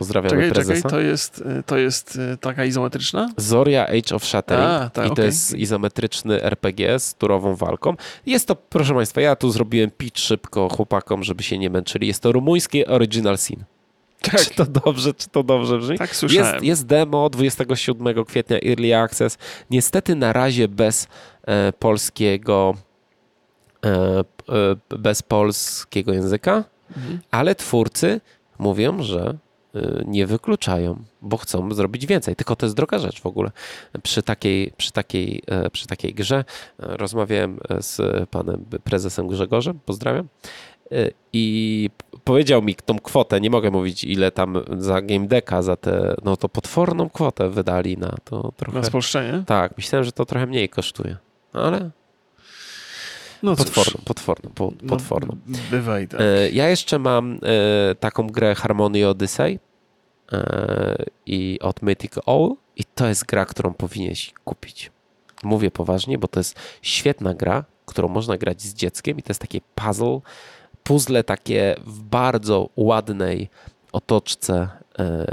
Pozdrawiamy 0.00 0.30
Czekaj, 0.36 0.50
prezesa. 0.52 0.74
czekaj, 0.74 0.90
to 0.90 1.00
jest, 1.00 1.38
y, 1.58 1.62
to 1.66 1.78
jest 1.78 2.16
y, 2.16 2.36
taka 2.36 2.64
izometryczna? 2.64 3.28
Zoria 3.36 3.86
Age 3.86 4.14
of 4.16 4.24
Shattering 4.24 4.66
A, 4.70 4.90
tak, 4.90 5.12
i 5.12 5.14
to 5.14 5.22
jest 5.22 5.54
izometryczny 5.54 6.42
RPG 6.42 6.98
z 6.98 7.14
turową 7.14 7.54
walką. 7.56 7.94
Jest 8.26 8.48
to, 8.48 8.56
proszę 8.56 8.94
Państwa, 8.94 9.20
ja 9.20 9.36
tu 9.36 9.50
zrobiłem 9.50 9.90
pitch 9.90 10.18
szybko 10.18 10.68
chłopakom, 10.68 11.24
żeby 11.24 11.42
się 11.42 11.58
nie 11.58 11.70
męczyli. 11.70 12.06
Jest 12.06 12.22
to 12.22 12.32
rumuńskie 12.32 12.86
Original 12.86 13.38
Sin. 13.38 13.64
Tak. 14.22 14.40
Czy 14.40 14.50
to 14.54 14.64
dobrze, 14.64 15.14
czy 15.14 15.28
to 15.28 15.42
dobrze 15.42 15.78
brzmi? 15.78 15.98
Tak, 15.98 16.16
słyszałem. 16.16 16.52
Jest, 16.54 16.64
jest 16.64 16.86
demo 16.86 17.30
27 17.30 18.24
kwietnia 18.24 18.56
Early 18.66 18.96
Access. 18.96 19.38
Niestety 19.70 20.14
na 20.14 20.32
razie 20.32 20.68
bez 20.68 21.08
e, 21.46 21.72
polskiego 21.72 22.74
e, 23.84 23.90
e, 24.90 24.98
bez 24.98 25.22
polskiego 25.22 26.12
języka, 26.12 26.64
Mhm. 26.96 27.20
ale 27.30 27.54
twórcy 27.54 28.20
mówią, 28.58 29.02
że 29.02 29.36
nie 30.06 30.26
wykluczają, 30.26 31.02
bo 31.22 31.36
chcą 31.36 31.74
zrobić 31.74 32.06
więcej. 32.06 32.36
Tylko 32.36 32.56
to 32.56 32.66
jest 32.66 32.76
droga 32.76 32.98
rzecz 32.98 33.20
w 33.20 33.26
ogóle. 33.26 33.50
Przy 34.02 34.22
takiej, 34.22 34.72
przy 34.76 34.92
takiej, 34.92 35.42
e, 35.46 35.70
przy 35.70 35.86
takiej 35.86 36.14
grze 36.14 36.36
e, 36.36 36.44
rozmawiałem 36.78 37.58
z 37.80 38.00
panem 38.28 38.64
prezesem 38.84 39.28
Grzegorzem, 39.28 39.80
pozdrawiam, 39.86 40.28
e, 40.92 41.10
i 41.32 41.90
powiedział 42.24 42.62
mi 42.62 42.74
tą 42.74 42.98
kwotę, 42.98 43.40
nie 43.40 43.50
mogę 43.50 43.70
mówić 43.70 44.04
ile 44.04 44.30
tam 44.30 44.56
za 44.78 45.02
Game 45.02 45.26
Decka, 45.26 45.62
za 45.62 45.76
tę, 45.76 46.14
no 46.24 46.36
to 46.36 46.48
potworną 46.48 47.10
kwotę 47.10 47.50
wydali 47.50 47.96
na 47.96 48.16
to 48.24 48.52
trochę. 48.56 48.78
Na 48.78 48.84
spolszczenie? 48.84 49.42
Tak, 49.46 49.76
myślałem, 49.76 50.04
że 50.04 50.12
to 50.12 50.26
trochę 50.26 50.46
mniej 50.46 50.68
kosztuje, 50.68 51.16
ale 51.52 51.90
No 53.42 53.56
cóż. 53.56 53.66
potworną, 53.66 54.00
potworną, 54.04 54.50
po- 54.54 54.72
No, 54.82 54.88
potworną. 54.88 55.36
Bywaj, 55.70 56.08
tak. 56.08 56.20
E, 56.20 56.50
Ja 56.50 56.68
jeszcze 56.68 56.98
mam 56.98 57.38
e, 57.90 57.94
taką 57.94 58.26
grę 58.26 58.54
Harmony 58.54 59.08
Odyssey 59.08 59.58
e, 60.32 61.04
i 61.26 61.58
od 61.62 61.82
Mythic 61.82 62.12
Owl 62.26 62.54
i 62.76 62.84
to 62.94 63.06
jest 63.08 63.26
gra, 63.26 63.46
którą 63.46 63.74
powinieneś 63.74 64.32
kupić. 64.44 64.92
Mówię 65.42 65.70
poważnie, 65.70 66.18
bo 66.18 66.28
to 66.28 66.40
jest 66.40 66.58
świetna 66.82 67.34
gra, 67.34 67.64
którą 67.86 68.08
można 68.08 68.36
grać 68.38 68.62
z 68.62 68.74
dzieckiem 68.74 69.18
i 69.18 69.22
to 69.22 69.30
jest 69.30 69.40
takie 69.40 69.60
puzzle, 69.74 70.20
puzzle 70.84 71.24
takie 71.24 71.76
w 71.86 72.02
bardzo 72.02 72.68
ładnej 72.76 73.48
otoczce 73.92 74.68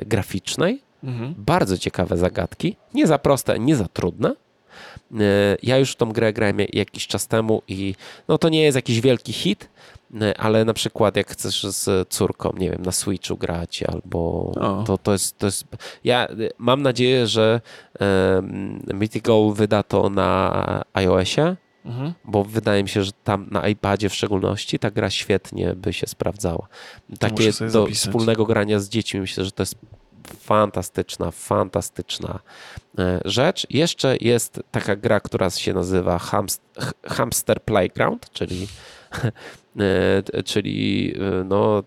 graficznej, 0.06 0.82
Mhm. 1.04 1.36
bardzo 1.38 1.78
ciekawe 1.78 2.18
zagadki, 2.18 2.76
nie 2.94 3.08
za 3.08 3.18
proste, 3.20 3.60
nie 3.60 3.76
za 3.76 3.88
trudne. 3.88 4.36
Ja 5.64 5.78
już 5.78 5.92
w 5.92 5.96
tą 5.96 6.12
grę 6.12 6.34
grałem 6.34 6.58
jakiś 6.74 7.08
czas 7.08 7.28
temu 7.28 7.62
i 7.68 7.96
no 8.28 8.38
to 8.38 8.50
nie 8.50 8.62
jest 8.64 8.76
jakiś 8.76 9.02
wielki 9.02 9.34
hit, 9.34 9.70
ale 10.38 10.66
na 10.66 10.74
przykład 10.74 11.16
jak 11.16 11.30
chcesz 11.32 11.64
z 11.64 12.10
córką, 12.10 12.54
nie 12.58 12.70
wiem, 12.72 12.82
na 12.82 12.92
Switchu 12.92 13.38
grać 13.38 13.84
albo 13.84 14.20
O. 14.62 14.84
to, 14.88 14.98
to 14.98 15.12
jest, 15.14 15.38
to 15.38 15.46
jest... 15.46 15.66
Ja 16.04 16.28
mam 16.58 16.82
nadzieję, 16.82 17.28
że 17.28 17.62
um, 18.00 18.84
Mythic 18.94 19.30
Owl 19.30 19.54
wyda 19.54 19.84
to 19.84 20.10
na 20.10 20.84
iOSie, 20.94 21.56
Mhm. 21.86 22.14
bo 22.26 22.44
wydaje 22.44 22.84
mi 22.84 22.90
się, 22.90 23.04
że 23.04 23.12
tam 23.24 23.48
na 23.52 23.68
iPadzie 23.68 24.10
w 24.10 24.16
szczególności 24.16 24.80
ta 24.80 24.92
gra 24.92 25.10
świetnie 25.10 25.74
by 25.76 25.94
się 25.94 26.08
sprawdzała. 26.08 26.68
Takie 27.20 27.46
do 27.46 27.52
zapisać. 27.70 27.94
wspólnego 27.98 28.46
grania 28.46 28.80
z 28.80 28.90
dziećmi 28.90 29.20
myślę, 29.20 29.46
że 29.46 29.52
to 29.52 29.62
jest 29.62 29.76
fantastyczna, 30.32 31.32
fantastyczna 31.32 32.40
e, 33.00 33.22
rzecz. 33.26 33.68
Jeszcze 33.70 34.18
jest 34.22 34.62
taka 34.72 34.96
gra, 34.96 35.20
która 35.20 35.50
się 35.50 35.74
nazywa 35.74 36.20
Hamster 37.04 37.62
Playground, 37.62 38.30
czyli 38.32 38.68
e, 40.34 40.44
czyli 40.44 41.14
e, 41.16 41.44
no, 41.44 41.84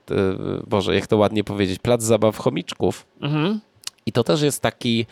Boże, 0.67 0.95
jak 0.95 1.07
to 1.07 1.17
ładnie 1.17 1.45
powiedzieć, 1.45 1.79
plac 1.79 2.03
zabaw 2.03 2.39
chomiczków. 2.39 3.07
Mhm. 3.21 3.61
I 4.07 4.13
to 4.13 4.25
też 4.25 4.43
jest 4.43 4.63
taki, 4.63 5.07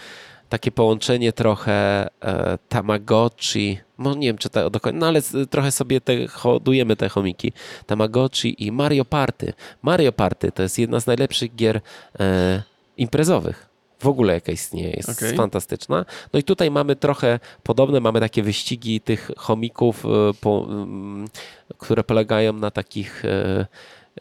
takie 0.48 0.72
połączenie 0.72 1.32
trochę 1.32 2.08
e, 2.22 2.58
Tamagotchi, 2.68 3.78
no 3.98 4.14
nie 4.14 4.26
wiem 4.26 4.38
czy 4.38 4.48
to 4.48 4.70
dokładnie, 4.70 5.00
no 5.00 5.06
ale 5.06 5.22
trochę 5.50 5.72
sobie 5.72 6.00
te, 6.00 6.26
hodujemy 6.26 6.96
te 6.96 7.08
chomiki. 7.08 7.52
Tamagotchi 7.86 8.64
i 8.66 8.72
Mario 8.72 9.04
Party. 9.04 9.52
Mario 9.82 10.12
Party 10.12 10.52
to 10.52 10.62
jest 10.62 10.78
jedna 10.78 11.00
z 11.00 11.06
najlepszych 11.06 11.54
gier 11.54 11.80
e, 12.20 12.62
imprezowych. 12.98 13.68
W 13.98 14.06
ogóle 14.06 14.34
jaka 14.34 14.52
istnieje, 14.52 14.90
jest 14.90 15.08
Okej. 15.08 15.36
fantastyczna. 15.36 16.04
No 16.32 16.38
i 16.38 16.42
tutaj 16.42 16.70
mamy 16.70 16.96
trochę 16.96 17.40
podobne, 17.62 18.00
mamy 18.00 18.20
takie 18.20 18.42
wyścigi 18.42 19.00
tych 19.00 19.30
chomików, 19.36 20.04
e, 20.04 20.08
po, 20.40 20.66
mm, 20.68 21.28
które 21.78 22.04
polegają 22.04 22.52
na 22.52 22.70
takich 22.70 23.24
e, 23.24 23.66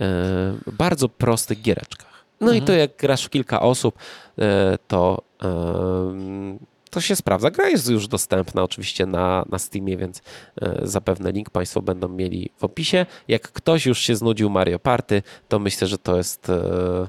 e, 0.01 0.53
bardzo 0.71 1.09
prostych 1.09 1.61
giereczkach. 1.61 2.25
No 2.41 2.53
i 2.53 2.61
to 2.61 2.73
jak 2.73 2.97
grasz 2.97 3.25
w 3.25 3.29
kilka 3.29 3.61
osób, 3.61 3.95
e, 4.39 4.77
to, 4.87 5.21
em, 5.41 6.59
to 6.89 7.01
się 7.01 7.15
sprawdza. 7.15 7.51
Gra 7.51 7.69
jest 7.69 7.89
już 7.89 8.07
dostępna 8.07 8.63
oczywiście 8.63 9.05
na, 9.05 9.45
na 9.49 9.59
Steamie, 9.59 9.97
więc 9.97 10.21
e, 10.61 10.79
zapewne 10.83 11.31
link 11.31 11.49
Państwo 11.49 11.81
będą 11.81 12.07
mieli 12.07 12.49
w 12.57 12.63
opisie. 12.63 13.05
Jak 13.27 13.51
ktoś 13.51 13.85
już 13.85 13.99
się 13.99 14.15
znudził 14.15 14.49
Mario 14.49 14.79
Party, 14.79 15.21
to 15.47 15.59
myślę, 15.59 15.87
że 15.87 15.97
to 15.97 16.17
jest 16.17 16.49
e, 16.49 17.07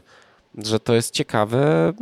że 0.55 0.81
to 0.81 0.95
jest 0.95 1.15
ciekawe, 1.15 1.93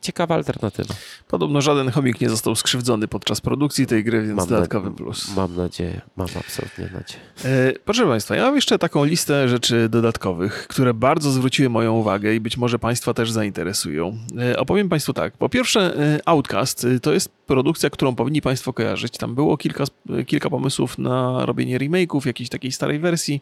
ciekawa 0.00 0.34
alternatywa. 0.34 0.94
Podobno 1.28 1.60
żaden 1.60 1.90
chomik 1.90 2.20
nie 2.20 2.28
został 2.28 2.54
skrzywdzony 2.54 3.08
podczas 3.08 3.40
produkcji 3.40 3.86
tej 3.86 4.04
gry, 4.04 4.22
więc 4.22 4.36
mam 4.36 4.48
dodatkowy 4.48 4.90
na, 4.90 4.96
plus. 4.96 5.36
Mam 5.36 5.56
nadzieję, 5.56 6.00
mam 6.16 6.28
absolutnie 6.36 6.84
nadzieję. 6.84 7.22
E, 7.44 7.72
proszę 7.84 8.06
Państwa, 8.06 8.36
ja 8.36 8.42
mam 8.42 8.54
jeszcze 8.54 8.78
taką 8.78 9.04
listę 9.04 9.48
rzeczy 9.48 9.88
dodatkowych, 9.88 10.66
które 10.68 10.94
bardzo 10.94 11.30
zwróciły 11.30 11.68
moją 11.68 11.92
uwagę 11.92 12.34
i 12.34 12.40
być 12.40 12.56
może 12.56 12.78
Państwa 12.78 13.14
też 13.14 13.30
zainteresują. 13.30 14.18
E, 14.38 14.58
opowiem 14.58 14.88
Państwu 14.88 15.12
tak. 15.12 15.36
Po 15.36 15.48
pierwsze, 15.48 15.96
e, 15.98 16.20
Outcast 16.24 16.86
to 17.02 17.12
jest 17.12 17.39
produkcja, 17.50 17.90
którą 17.90 18.14
powinni 18.14 18.42
Państwo 18.42 18.72
kojarzyć. 18.72 19.18
Tam 19.18 19.34
było 19.34 19.56
kilka, 19.56 19.84
kilka 20.26 20.50
pomysłów 20.50 20.98
na 20.98 21.46
robienie 21.46 21.78
remake'ów, 21.78 22.26
jakiejś 22.26 22.48
takiej 22.48 22.72
starej 22.72 22.98
wersji. 22.98 23.40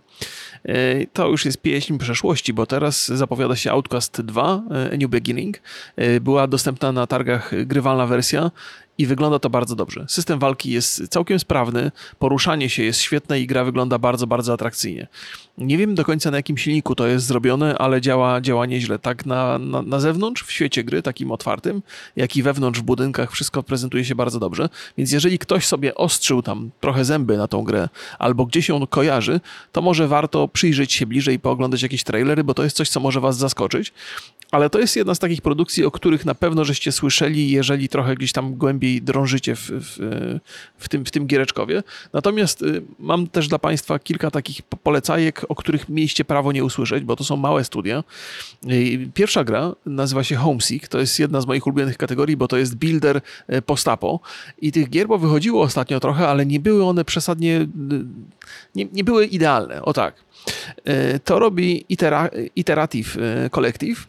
To 1.13 1.29
już 1.29 1.45
jest 1.45 1.63
pieśń 1.63 1.99
przeszłości, 1.99 2.53
bo 2.53 2.67
teraz 2.67 3.09
zapowiada 3.09 3.57
się 3.57 3.71
Outcast 3.71 4.23
2, 4.23 4.63
A 4.93 4.97
New 4.97 5.11
Beginning. 5.11 5.61
Była 6.21 6.47
dostępna 6.47 6.93
na 6.93 7.07
targach 7.07 7.67
grywalna 7.67 8.07
wersja 8.07 8.51
i 8.99 9.07
wygląda 9.07 9.39
to 9.39 9.51
bardzo 9.51 9.77
dobrze. 9.77 10.05
System 10.09 10.39
walki 10.39 10.71
jest 10.71 11.09
całkiem 11.09 11.39
sprawny, 11.39 11.91
poruszanie 12.19 12.71
się 12.71 12.83
jest 12.83 13.01
świetne 13.01 13.41
i 13.41 13.47
gra 13.47 13.65
wygląda 13.65 13.99
bardzo, 13.99 14.27
bardzo 14.27 14.53
atrakcyjnie. 14.53 15.07
Nie 15.59 15.79
wiem 15.79 15.95
do 15.95 16.05
końca 16.05 16.31
na 16.31 16.37
jakim 16.37 16.59
silniku 16.59 16.95
to 16.95 17.07
jest 17.07 17.27
zrobione, 17.27 17.79
ale 17.79 18.01
działa, 18.01 18.41
działa 18.41 18.67
nieźle. 18.67 18.99
Tak 18.99 19.27
na, 19.27 19.59
na, 19.59 19.83
na 19.83 20.01
zewnątrz, 20.01 20.43
w 20.43 20.53
świecie 20.53 20.85
gry, 20.85 21.03
takim 21.03 21.31
otwartym, 21.31 21.83
jak 22.17 22.37
i 22.37 22.43
wewnątrz 22.43 22.81
w 22.81 22.83
budynkach, 22.83 23.33
wszystko 23.33 23.63
prezentuje 23.63 24.05
się 24.05 24.15
bardzo 24.15 24.39
dobrze. 24.39 24.69
Więc 24.99 25.13
jeżeli 25.13 25.39
ktoś 25.39 25.67
sobie 25.67 25.95
ostrzył 25.95 26.43
tam 26.43 26.71
trochę 26.81 27.05
zęby 27.05 27.37
na 27.37 27.49
tą 27.49 27.63
grę, 27.63 27.89
albo 28.19 28.47
gdzieś 28.47 28.69
ją 28.69 28.87
kojarzy, 28.87 29.41
to 29.73 29.83
może 29.83 30.09
warto 30.09 30.49
przyjrzeć 30.49 30.93
się 30.93 31.07
bliżej 31.07 31.35
i 31.35 31.39
pooglądać 31.39 31.83
jakieś 31.83 32.05
trailery, 32.05 32.45
bo 32.45 32.55
to 32.55 32.65
jest 32.65 32.77
coś, 32.77 32.89
co 32.89 33.01
może 33.01 33.21
was 33.21 33.37
zaskoczyć. 33.37 33.93
Ale 34.51 34.71
to 34.71 34.79
jest 34.79 34.97
jedna 34.97 35.15
z 35.15 35.19
takich 35.19 35.43
produkcji, 35.43 35.85
o 35.85 35.91
których 35.91 36.25
na 36.25 36.35
pewno 36.35 36.65
żeście 36.65 36.93
słyszeli, 36.93 37.51
jeżeli 37.51 37.89
trochę 37.89 38.15
gdzieś 38.15 38.33
tam 38.33 38.55
głębiej 38.55 38.88
drążycie 39.03 39.57
w, 39.57 39.71
w, 39.71 39.97
w, 40.79 40.89
tym, 40.89 41.05
w 41.05 41.11
tym 41.11 41.27
giereczkowie. 41.27 41.83
Natomiast 42.13 42.63
y, 42.63 42.83
mam 42.99 43.27
też 43.27 43.49
dla 43.49 43.59
Państwa 43.59 43.99
kilka 43.99 44.31
takich 44.31 44.63
polecajek, 44.63 45.45
o 45.49 45.55
których 45.55 45.89
mieliście 45.89 46.25
prawo 46.25 46.53
nie 46.53 46.65
usłyszeć, 46.65 47.05
bo 47.05 47.17
to 47.17 47.25
są 47.25 47.37
małe 47.37 47.65
studia. 47.65 48.05
Y, 48.71 49.11
pierwsza 49.15 49.45
gra 49.45 49.75
nazywa 49.87 50.25
się 50.25 50.37
Homesick. 50.37 50.89
To 50.89 50.99
jest 50.99 51.19
jedna 51.19 51.41
z 51.41 51.47
moich 51.47 51.67
ulubionych 51.67 51.97
kategorii, 51.97 52.37
bo 52.37 52.49
to 52.49 52.57
jest 52.57 52.77
builder 52.77 53.21
y, 53.53 53.63
postapo. 53.63 54.21
I 54.59 54.73
tych 54.73 54.91
gier, 54.91 55.09
bo 55.09 55.19
wychodziło 55.19 55.63
ostatnio 55.63 56.01
trochę, 56.01 56.29
ale 56.29 56.47
nie 56.47 56.61
były 56.61 56.85
one 56.85 57.05
przesadnie, 57.05 57.67
nie, 58.75 58.85
nie 58.93 59.05
były 59.05 59.27
idealne. 59.27 59.83
O 59.83 59.93
tak. 59.93 60.15
To 61.25 61.39
robi 61.39 61.85
Itera, 61.89 62.31
Iterative 62.57 63.17
Collective 63.51 64.07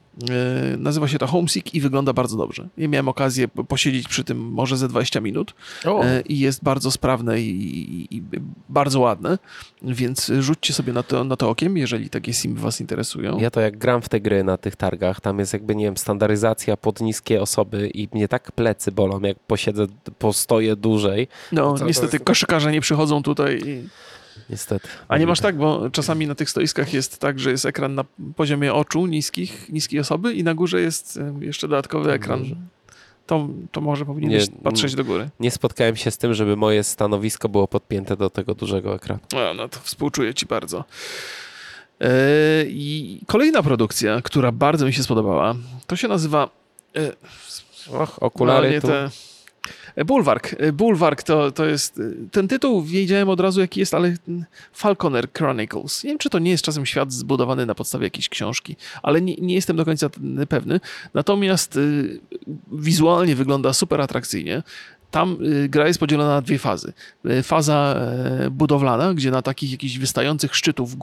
nazywa 0.78 1.08
się 1.08 1.18
to 1.18 1.28
Homesick 1.28 1.74
i 1.74 1.82
wygląda 1.82 2.14
bardzo 2.14 2.38
dobrze. 2.38 2.68
Ja 2.78 2.88
miałem 2.88 3.08
okazję 3.08 3.48
posiedzieć 3.48 4.08
przy 4.08 4.24
tym 4.24 4.38
może 4.38 4.78
ze 4.78 4.88
20 4.88 5.22
minut 5.22 5.54
o. 5.86 6.04
E, 6.04 6.22
i 6.22 6.40
jest 6.40 6.64
bardzo 6.64 6.92
sprawne 6.92 7.42
i, 7.42 7.50
i, 7.50 8.18
i, 8.18 8.22
bardzo 8.70 9.00
ładne, 9.00 9.38
więc 9.82 10.32
rzućcie 10.40 10.74
sobie 10.74 10.94
na 10.94 11.04
to, 11.04 11.24
na 11.24 11.36
to 11.36 11.50
okiem, 11.50 11.78
jeżeli 11.78 12.10
takie 12.10 12.34
simy 12.34 12.60
was 12.60 12.82
interesują. 12.82 13.40
Ja 13.40 13.52
to 13.52 13.62
jak 13.62 13.78
gram 13.78 14.02
w 14.02 14.10
te 14.10 14.20
gry 14.20 14.44
na 14.44 14.58
tych 14.58 14.76
targach, 14.76 15.22
tam 15.22 15.40
jest 15.40 15.54
jakby, 15.54 15.76
nie 15.76 15.86
wiem, 15.86 15.98
standaryzacja 15.98 16.78
pod 16.78 17.02
niskie 17.02 17.42
osoby 17.42 17.90
i 17.94 18.08
mnie 18.14 18.28
tak 18.28 18.52
plecy 18.52 18.92
bolą, 18.92 19.20
jak 19.20 19.40
posiedzę, 19.40 19.88
postoję 20.20 20.76
dłużej. 20.76 21.28
No, 21.52 21.76
niestety 21.86 22.20
koszykarze 22.20 22.72
nie 22.72 22.82
przychodzą 22.82 23.24
tutaj 23.24 23.62
i... 23.66 23.90
Niestety. 24.50 24.88
A 25.08 25.18
nie 25.18 25.28
masz 25.28 25.40
tak, 25.40 25.58
bo 25.58 25.90
czasami 25.90 26.28
na 26.28 26.36
tych 26.36 26.50
stoiskach 26.50 26.94
jest 26.94 27.20
tak, 27.20 27.40
że 27.40 27.52
jest 27.52 27.66
ekran 27.66 27.96
na 27.96 28.06
poziomie 28.36 28.74
oczu 28.74 29.06
niskich, 29.06 29.70
niskiej 29.70 30.00
osoby 30.00 30.34
i 30.34 30.44
na 30.44 30.54
górze 30.54 30.82
jest 30.82 31.20
jeszcze 31.40 31.68
dodatkowy 31.68 32.12
ekran. 32.12 32.46
To, 33.26 33.48
to 33.72 33.82
może 33.82 34.06
powinieneś 34.06 34.50
nie, 34.50 34.58
patrzeć 34.64 34.96
do 34.96 35.06
góry. 35.06 35.30
Nie 35.40 35.52
spotkałem 35.52 35.96
się 35.96 36.12
z 36.12 36.18
tym, 36.18 36.34
żeby 36.34 36.56
moje 36.56 36.84
stanowisko 36.84 37.50
było 37.50 37.68
podpięte 37.68 38.18
do 38.18 38.30
tego 38.30 38.56
dużego 38.56 38.96
ekranu. 38.96 39.22
No, 39.34 39.54
no 39.54 39.70
to 39.70 39.80
współczuję 39.80 40.34
ci 40.34 40.46
bardzo. 40.46 40.84
Yy, 42.00 42.08
I 42.68 43.20
kolejna 43.28 43.64
produkcja, 43.64 44.22
która 44.22 44.52
bardzo 44.52 44.86
mi 44.86 44.94
się 44.94 45.04
spodobała, 45.04 45.56
to 45.88 45.96
się 45.96 46.08
nazywa... 46.08 46.50
Yy, 46.96 47.16
Och, 47.90 48.24
okulary 48.24 48.68
no, 48.68 48.74
nie 48.74 48.82
tu. 48.82 48.88
Te, 48.88 49.10
Bulwark. 50.06 50.56
Bulwark 50.74 51.24
to, 51.24 51.52
to 51.52 51.66
jest. 51.66 52.02
Ten 52.32 52.48
tytuł 52.48 52.82
wiedziałem 52.82 53.30
od 53.30 53.40
razu, 53.40 53.62
jaki 53.62 53.80
jest, 53.80 53.94
ale 53.94 54.14
Falconer 54.74 55.28
Chronicles. 55.34 56.04
Nie 56.04 56.10
wiem, 56.10 56.18
czy 56.18 56.30
to 56.30 56.40
nie 56.40 56.52
jest 56.52 56.64
czasem 56.64 56.86
świat 56.86 57.14
zbudowany 57.14 57.66
na 57.66 57.76
podstawie 57.76 58.04
jakiejś 58.06 58.30
książki, 58.30 58.76
ale 59.04 59.22
nie, 59.22 59.36
nie 59.36 59.56
jestem 59.56 59.78
do 59.78 59.86
końca 59.86 60.10
pewny. 60.50 60.80
Natomiast 61.14 61.76
y, 61.76 62.20
wizualnie 62.72 63.36
wygląda 63.36 63.74
super 63.74 64.02
atrakcyjnie. 64.02 64.64
Tam 65.12 65.38
y, 65.46 65.70
gra 65.70 65.88
jest 65.88 66.00
podzielona 66.00 66.30
na 66.30 66.42
dwie 66.42 66.60
fazy. 66.60 66.94
Y, 67.26 67.44
faza 67.44 67.96
e, 67.96 68.50
budowlana, 68.50 69.14
gdzie 69.14 69.32
na 69.32 69.42
takich 69.42 69.72
jakichś 69.72 69.98
wystających 69.98 70.56
szczytów 70.56 70.94
y, 70.94 70.96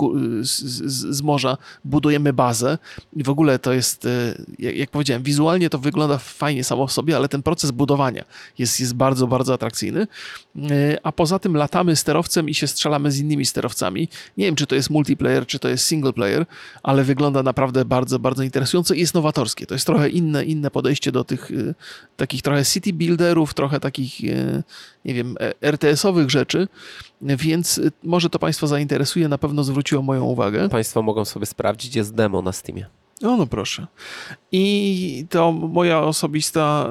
z, 0.43 1.23
morza 1.23 1.57
budujemy 1.85 2.33
bazę 2.33 2.79
i 3.17 3.23
w 3.23 3.29
ogóle 3.29 3.59
to 3.59 3.73
jest, 3.73 4.09
jak, 4.59 4.91
powiedziałem, 4.91 5.23
wizualnie 5.23 5.71
to 5.71 5.79
wygląda 5.79 6.19
fajnie 6.19 6.65
samo 6.65 6.87
w 6.87 6.93
sobie, 6.93 7.17
ale 7.17 7.29
ten 7.29 7.43
proces 7.43 7.71
budowania 7.71 8.25
jest, 8.59 8.81
jest 8.81 8.95
bardzo, 8.95 9.27
bardzo 9.27 9.55
atrakcyjny. 9.55 10.07
A 11.03 11.13
poza 11.13 11.39
tym 11.39 11.57
latamy 11.57 11.97
sterowcem 11.97 12.49
i 12.49 12.55
się 12.55 12.67
strzelamy 12.67 13.11
z 13.13 13.19
innymi 13.19 13.47
sterowcami. 13.47 14.09
Nie 14.37 14.47
wiem, 14.47 14.55
czy 14.55 14.67
to 14.67 14.75
jest 14.75 14.91
multiplayer, 14.91 15.47
czy 15.47 15.59
to 15.59 15.69
jest 15.69 15.87
single 15.87 16.13
player, 16.13 16.47
ale 16.83 17.05
wygląda 17.05 17.43
naprawdę 17.43 17.85
bardzo, 17.85 18.19
bardzo 18.19 18.43
interesująco 18.43 18.95
i 18.95 19.01
jest 19.01 19.15
nowatorskie. 19.15 19.67
To 19.67 19.75
jest 19.75 19.87
trochę 19.87 20.09
inne, 20.09 20.45
inne 20.45 20.71
podejście 20.71 21.13
do 21.13 21.25
tych 21.25 21.51
takich 22.17 22.43
trochę 22.43 22.65
city 22.65 22.93
builderów, 22.93 23.55
trochę 23.55 23.81
takich 23.81 23.96
takich, 23.97 24.31
e, 24.31 24.63
nie 25.05 25.15
wiem, 25.15 25.37
e, 25.41 25.55
RTS-owych 25.61 26.31
rzeczy, 26.31 26.69
więc 27.23 27.79
e, 27.79 27.91
może 28.03 28.31
to 28.31 28.39
Państwa 28.39 28.67
zainteresuje, 28.67 29.29
na 29.29 29.39
pewno 29.39 29.65
zwróciło 29.65 30.03
moją 30.03 30.25
uwagę. 30.25 30.69
Państwo 30.69 31.03
mogą 31.03 31.25
sobie 31.25 31.47
sprawdzić, 31.47 31.97
jest 31.97 32.15
demo 32.15 32.43
na 32.43 32.53
Steamie. 32.53 32.87
No, 33.23 33.37
no 33.37 33.47
proszę. 33.47 33.87
I 34.53 35.27
to 35.31 35.53
moja 35.53 36.01
osobista 36.01 36.91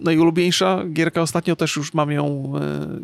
najulubieńsza 0.00 0.84
gierka 0.92 1.22
ostatnio 1.22 1.56
też 1.56 1.76
już 1.76 1.94
mam 1.94 2.10
ją, 2.10 2.52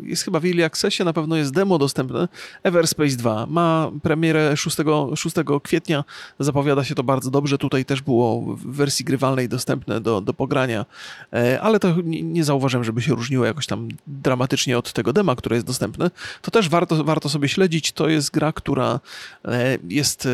e, 0.03 0.07
jest 0.09 0.23
chyba 0.23 0.39
w 0.39 0.45
Early 0.45 0.65
Accessie, 0.65 1.03
na 1.03 1.13
pewno 1.13 1.35
jest 1.35 1.53
demo 1.53 1.77
dostępne, 1.77 2.27
Everspace 2.63 3.15
2. 3.15 3.45
Ma 3.49 3.91
premierę 4.03 4.57
6, 4.57 4.77
6 5.15 5.35
kwietnia, 5.63 6.03
zapowiada 6.39 6.83
się 6.83 6.95
to 6.95 7.03
bardzo 7.03 7.31
dobrze, 7.31 7.57
tutaj 7.57 7.85
też 7.85 8.01
było 8.01 8.41
w 8.41 8.65
wersji 8.65 9.05
grywalnej 9.05 9.49
dostępne 9.49 10.01
do, 10.01 10.21
do 10.21 10.33
pogrania, 10.33 10.85
e, 11.33 11.61
ale 11.61 11.79
to 11.79 12.01
nie, 12.03 12.23
nie 12.23 12.43
zauważyłem, 12.43 12.83
żeby 12.83 13.01
się 13.01 13.15
różniło 13.15 13.45
jakoś 13.45 13.67
tam 13.67 13.87
dramatycznie 14.07 14.77
od 14.77 14.93
tego 14.93 15.13
dema, 15.13 15.35
które 15.35 15.55
jest 15.55 15.67
dostępne. 15.67 16.11
To 16.41 16.51
też 16.51 16.69
warto, 16.69 17.03
warto 17.03 17.29
sobie 17.29 17.47
śledzić, 17.47 17.91
to 17.91 18.09
jest 18.09 18.31
gra, 18.31 18.53
która 18.53 18.99
e, 19.45 19.77
jest 19.89 20.27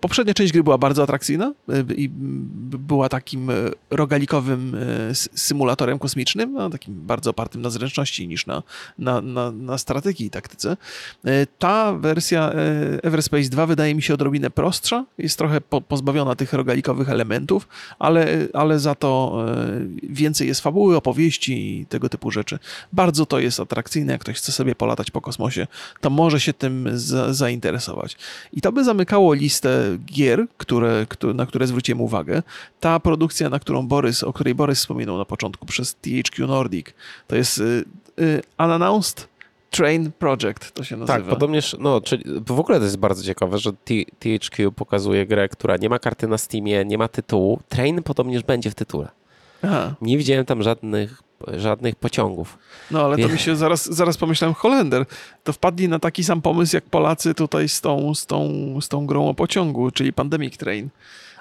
Poprzednia 0.00 0.34
część 0.34 0.52
gry 0.52 0.62
była 0.62 0.78
bardzo 0.78 1.02
atrakcyjna 1.02 1.52
e, 1.68 1.84
i 1.96 2.08
była 2.78 3.08
takim 3.08 3.50
e, 3.50 3.54
rogalikowym 3.90 4.74
e, 4.74 5.14
symulatorem 5.14 5.98
kosmicznym, 5.98 6.52
no, 6.52 6.70
takim 6.70 6.94
bardzo 6.94 7.30
opartym 7.30 7.62
na 7.62 7.70
zręczności 7.70 8.28
niż 8.28 8.46
na, 8.46 8.62
na, 8.98 9.20
na, 9.20 9.52
na 9.52 9.78
strategii 9.78 10.26
i 10.26 10.30
taktyce. 10.30 10.76
Ta 11.58 11.92
wersja 11.92 12.52
Everspace 13.02 13.48
2 13.48 13.66
wydaje 13.66 13.94
mi 13.94 14.02
się 14.02 14.14
odrobinę 14.14 14.50
prostsza, 14.50 15.04
jest 15.18 15.38
trochę 15.38 15.60
po, 15.60 15.80
pozbawiona 15.80 16.34
tych 16.34 16.52
rogalikowych 16.52 17.08
elementów, 17.08 17.68
ale, 17.98 18.48
ale 18.52 18.78
za 18.78 18.94
to 18.94 19.44
więcej 20.02 20.48
jest 20.48 20.60
fabuły, 20.60 20.96
opowieści 20.96 21.80
i 21.80 21.86
tego 21.86 22.08
typu 22.08 22.30
rzeczy. 22.30 22.58
Bardzo 22.92 23.26
to 23.26 23.38
jest 23.38 23.60
atrakcyjne, 23.60 24.12
jak 24.12 24.20
ktoś 24.20 24.36
chce 24.36 24.52
sobie 24.52 24.74
polatać 24.74 25.10
po 25.10 25.20
kosmosie, 25.20 25.66
to 26.00 26.10
może 26.10 26.40
się 26.40 26.52
tym 26.52 26.88
za, 26.92 27.34
zainteresować. 27.34 28.16
I 28.52 28.60
to 28.60 28.72
by 28.72 28.84
zamykało 28.84 29.27
listę 29.34 29.98
gier, 30.06 30.46
które, 30.58 31.06
na 31.34 31.46
które 31.46 31.66
zwróciłem 31.66 32.00
uwagę. 32.00 32.42
Ta 32.80 33.00
produkcja, 33.00 33.48
na 33.48 33.58
którą 33.58 33.88
Borys, 33.88 34.22
o 34.22 34.32
której 34.32 34.54
Borys 34.54 34.78
wspominał 34.78 35.18
na 35.18 35.24
początku 35.24 35.66
przez 35.66 35.94
THQ 35.94 36.46
Nordic, 36.46 36.86
to 37.26 37.36
jest 37.36 37.58
y, 37.58 37.84
y, 38.20 38.42
Unannounced 38.58 39.28
Train 39.70 40.12
Project 40.18 40.72
to 40.74 40.84
się 40.84 40.96
nazywa. 40.96 41.18
Tak, 41.18 41.28
podobnież, 41.28 41.76
no, 41.78 42.00
czyli 42.00 42.24
w 42.46 42.60
ogóle 42.60 42.78
to 42.78 42.84
jest 42.84 42.96
bardzo 42.96 43.24
ciekawe, 43.24 43.58
że 43.58 43.72
THQ 44.18 44.72
pokazuje 44.72 45.26
grę, 45.26 45.48
która 45.48 45.76
nie 45.76 45.88
ma 45.88 45.98
karty 45.98 46.28
na 46.28 46.38
Steamie, 46.38 46.84
nie 46.84 46.98
ma 46.98 47.08
tytułu. 47.08 47.60
Train 47.68 48.02
podobnież 48.02 48.42
będzie 48.42 48.70
w 48.70 48.74
tytule. 48.74 49.08
Aha. 49.62 49.94
Nie 50.02 50.18
widziałem 50.18 50.44
tam 50.44 50.62
żadnych 50.62 51.22
żadnych 51.46 51.96
pociągów. 51.96 52.58
No 52.90 53.04
ale 53.04 53.18
to 53.18 53.28
mi 53.28 53.38
się 53.38 53.56
zaraz, 53.56 53.86
zaraz 53.86 54.16
pomyślałem, 54.16 54.54
Holender, 54.54 55.04
to 55.44 55.52
wpadli 55.52 55.88
na 55.88 55.98
taki 55.98 56.24
sam 56.24 56.42
pomysł 56.42 56.76
jak 56.76 56.84
Polacy 56.84 57.34
tutaj 57.34 57.68
z 57.68 57.80
tą, 57.80 58.14
z 58.14 58.26
tą, 58.26 58.50
z 58.80 58.88
tą 58.88 59.06
grą 59.06 59.28
o 59.28 59.34
pociągu, 59.34 59.90
czyli 59.90 60.12
Pandemic 60.12 60.56
Train. 60.56 60.88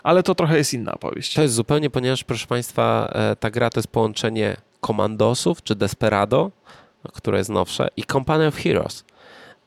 Ale 0.03 0.23
to 0.23 0.35
trochę 0.35 0.57
jest 0.57 0.73
inna 0.73 0.93
opowieść. 0.93 1.33
To 1.33 1.41
jest 1.41 1.53
zupełnie, 1.53 1.89
ponieważ 1.89 2.23
proszę 2.23 2.47
Państwa, 2.47 3.11
e, 3.13 3.35
ta 3.35 3.51
gra 3.51 3.69
to 3.69 3.79
jest 3.79 3.87
połączenie 3.87 4.57
Komandosów 4.81 5.63
czy 5.63 5.75
Desperado, 5.75 6.51
które 7.13 7.37
jest 7.37 7.49
nowsze, 7.49 7.87
i 7.97 8.03
Company 8.03 8.47
of 8.47 8.55
Heroes. 8.55 9.05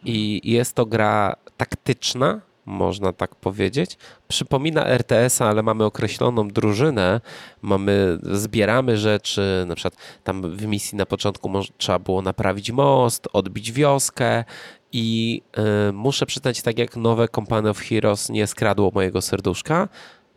I 0.05 0.41
jest 0.45 0.75
to 0.75 0.87
gra 0.87 1.37
taktyczna, 1.57 2.41
można 2.67 3.13
tak 3.13 3.35
powiedzieć. 3.35 3.99
Przypomina 4.29 4.87
RTS-a, 4.87 5.49
ale 5.49 5.63
mamy 5.63 5.85
określoną 5.85 6.49
drużynę, 6.49 7.21
mamy, 7.63 8.19
zbieramy 8.23 8.97
rzeczy, 8.97 9.65
na 9.69 9.75
przykład 9.75 9.97
tam 10.25 10.57
w 10.57 10.67
misji 10.67 10.99
na 10.99 11.07
początku 11.07 11.51
trzeba 11.79 11.99
było 11.99 12.23
naprawić 12.23 12.71
most, 12.71 13.29
odbić 13.33 13.73
wioskę 13.73 14.45
i 14.93 15.43
y, 15.89 15.93
muszę 15.93 16.27
przyznać, 16.27 16.63
tak 16.63 16.79
jak 16.79 16.97
nowe 16.97 17.29
Company 17.29 17.71
of 17.71 17.79
Heroes 17.79 18.29
nie 18.29 18.47
skradło 18.47 18.91
mojego 18.95 19.23
serduszka, 19.23 19.89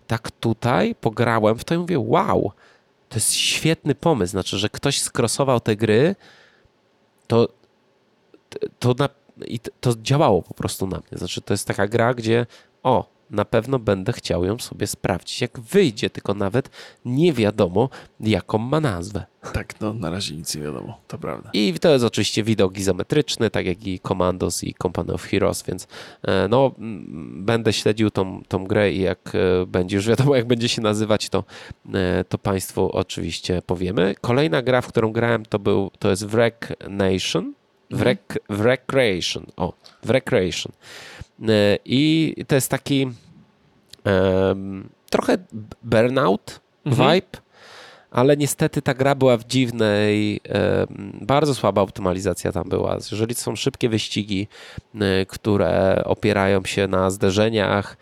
tak 0.07 0.31
tutaj 0.31 0.95
pograłem 0.95 1.57
w 1.57 1.63
to 1.63 1.75
i 1.75 1.77
mówię, 1.77 1.99
wow, 1.99 2.51
to 3.09 3.15
jest 3.17 3.33
świetny 3.33 3.95
pomysł, 3.95 4.31
znaczy, 4.31 4.57
że 4.57 4.69
ktoś 4.69 5.01
skrosował 5.01 5.59
te 5.59 5.75
gry, 5.75 6.15
to, 7.27 7.47
to, 8.79 8.93
na, 8.99 9.09
i 9.47 9.59
to 9.59 9.93
działało 10.01 10.41
po 10.41 10.53
prostu 10.53 10.87
na 10.87 10.97
mnie. 10.97 11.17
Znaczy, 11.17 11.41
to 11.41 11.53
jest 11.53 11.67
taka 11.67 11.87
gra, 11.87 12.13
gdzie 12.13 12.45
o, 12.83 13.13
na 13.33 13.45
pewno 13.45 13.79
będę 13.79 14.13
chciał 14.13 14.45
ją 14.45 14.59
sobie 14.59 14.87
sprawdzić, 14.87 15.41
jak 15.41 15.59
wyjdzie, 15.59 16.09
tylko 16.09 16.33
nawet 16.33 16.69
nie 17.05 17.33
wiadomo, 17.33 17.89
jaką 18.19 18.57
ma 18.57 18.79
nazwę. 18.79 19.25
Tak, 19.53 19.81
no 19.81 19.93
na 19.93 20.09
razie 20.09 20.35
nic 20.35 20.55
nie 20.55 20.61
wiadomo, 20.61 20.97
to 21.07 21.17
prawda. 21.17 21.49
I 21.53 21.73
to 21.81 21.89
jest 21.89 22.05
oczywiście 22.05 22.43
widok 22.43 22.77
izometryczny, 22.77 23.49
tak 23.49 23.65
jak 23.65 23.87
i 23.87 23.99
Commandos 23.99 24.63
i 24.63 24.73
Company 24.81 25.13
of 25.13 25.23
Heroes, 25.23 25.63
więc 25.63 25.87
e, 26.21 26.47
no, 26.47 26.71
będę 27.33 27.73
śledził 27.73 28.09
tą, 28.09 28.43
tą 28.47 28.65
grę 28.65 28.91
i 28.91 29.01
jak 29.01 29.31
e, 29.35 29.65
będzie 29.65 29.95
już 29.95 30.07
wiadomo, 30.07 30.35
jak 30.35 30.47
będzie 30.47 30.69
się 30.69 30.81
nazywać, 30.81 31.29
to, 31.29 31.43
e, 31.93 32.23
to 32.23 32.37
Państwu 32.37 32.91
oczywiście 32.91 33.61
powiemy. 33.61 34.15
Kolejna 34.21 34.61
gra, 34.61 34.81
w 34.81 34.87
którą 34.87 35.11
grałem, 35.11 35.45
to, 35.45 35.59
był, 35.59 35.91
to 35.99 36.09
jest 36.09 36.25
Wreck 36.25 36.73
Nation. 36.89 37.53
Wreck, 37.93 38.39
Wreck 38.49 38.85
Creation. 38.85 39.45
O, 39.57 39.73
Wreck 40.03 40.25
Creation. 40.29 40.71
I 41.85 42.35
to 42.47 42.55
jest 42.55 42.69
taki 42.69 43.07
um, 44.05 44.89
trochę 45.09 45.37
burnout 45.83 46.59
mhm. 46.85 47.11
vibe, 47.11 47.37
ale 48.11 48.37
niestety 48.37 48.81
ta 48.81 48.93
gra 48.93 49.15
była 49.15 49.37
w 49.37 49.43
dziwnej, 49.43 50.41
um, 50.49 51.19
bardzo 51.21 51.55
słaba 51.55 51.81
optymalizacja 51.81 52.51
tam 52.51 52.69
była. 52.69 52.97
Jeżeli 53.11 53.35
są 53.35 53.55
szybkie 53.55 53.89
wyścigi, 53.89 54.47
które 55.27 56.03
opierają 56.05 56.65
się 56.65 56.87
na 56.87 57.09
zderzeniach 57.09 57.97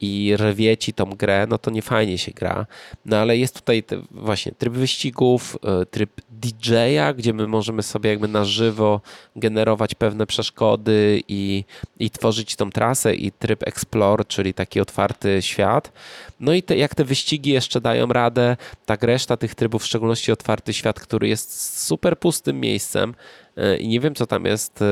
i 0.00 0.36
rwie 0.36 0.76
ci 0.76 0.92
tą 0.92 1.04
grę, 1.04 1.46
no 1.48 1.58
to 1.58 1.70
nie 1.70 1.82
fajnie 1.82 2.18
się 2.18 2.32
gra. 2.32 2.66
No 3.04 3.16
ale 3.16 3.36
jest 3.36 3.54
tutaj 3.54 3.82
właśnie 4.10 4.52
tryb 4.52 4.74
wyścigów, 4.74 5.58
e, 5.64 5.86
tryb 5.86 6.10
DJ-a, 6.30 7.12
gdzie 7.12 7.32
my 7.32 7.46
możemy 7.46 7.82
sobie 7.82 8.10
jakby 8.10 8.28
na 8.28 8.44
żywo 8.44 9.00
generować 9.36 9.94
pewne 9.94 10.26
przeszkody 10.26 11.22
i, 11.28 11.64
i 11.98 12.10
tworzyć 12.10 12.56
tą 12.56 12.70
trasę 12.70 13.14
i 13.14 13.32
tryb 13.32 13.68
Explore, 13.68 14.24
czyli 14.24 14.54
taki 14.54 14.80
otwarty 14.80 15.42
świat. 15.42 15.92
No 16.40 16.52
i 16.52 16.62
te, 16.62 16.76
jak 16.76 16.94
te 16.94 17.04
wyścigi 17.04 17.50
jeszcze 17.50 17.80
dają 17.80 18.06
radę, 18.06 18.56
tak 18.86 19.02
reszta 19.02 19.36
tych 19.36 19.54
trybów, 19.54 19.82
w 19.82 19.86
szczególności 19.86 20.32
otwarty 20.32 20.72
świat, 20.72 21.00
który 21.00 21.28
jest 21.28 21.80
super 21.86 22.18
pustym 22.18 22.60
miejscem, 22.60 23.14
e, 23.56 23.76
i 23.76 23.88
nie 23.88 24.00
wiem, 24.00 24.14
co 24.14 24.26
tam 24.26 24.44
jest, 24.44 24.84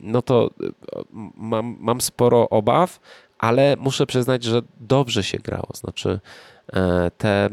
no 0.00 0.22
to 0.22 0.50
e, 0.62 1.02
mam, 1.36 1.76
mam 1.80 2.00
sporo 2.00 2.48
obaw, 2.48 3.00
ale 3.40 3.76
muszę 3.78 4.06
przyznać, 4.06 4.44
że 4.44 4.62
dobrze 4.80 5.24
się 5.24 5.38
grało. 5.38 5.68
Znaczy 5.74 6.20
e, 6.72 7.10
te 7.18 7.48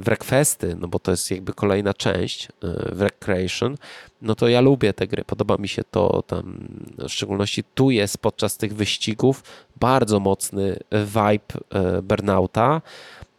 wreckfesty, 0.00 0.76
no 0.80 0.88
bo 0.88 0.98
to 0.98 1.10
jest 1.10 1.30
jakby 1.30 1.52
kolejna 1.52 1.94
część 1.94 2.48
wreck 2.92 3.18
creation, 3.18 3.76
no 4.22 4.34
to 4.34 4.48
ja 4.48 4.60
lubię 4.60 4.92
te 4.92 5.06
gry, 5.06 5.24
podoba 5.24 5.56
mi 5.56 5.68
się 5.68 5.82
to 5.90 6.22
tam, 6.22 6.68
w 6.98 7.08
szczególności 7.08 7.64
tu 7.74 7.90
jest 7.90 8.18
podczas 8.18 8.56
tych 8.56 8.74
wyścigów 8.74 9.42
bardzo 9.76 10.20
mocny 10.20 10.78
vibe 10.90 11.60
e, 11.70 12.02
burnouta, 12.02 12.82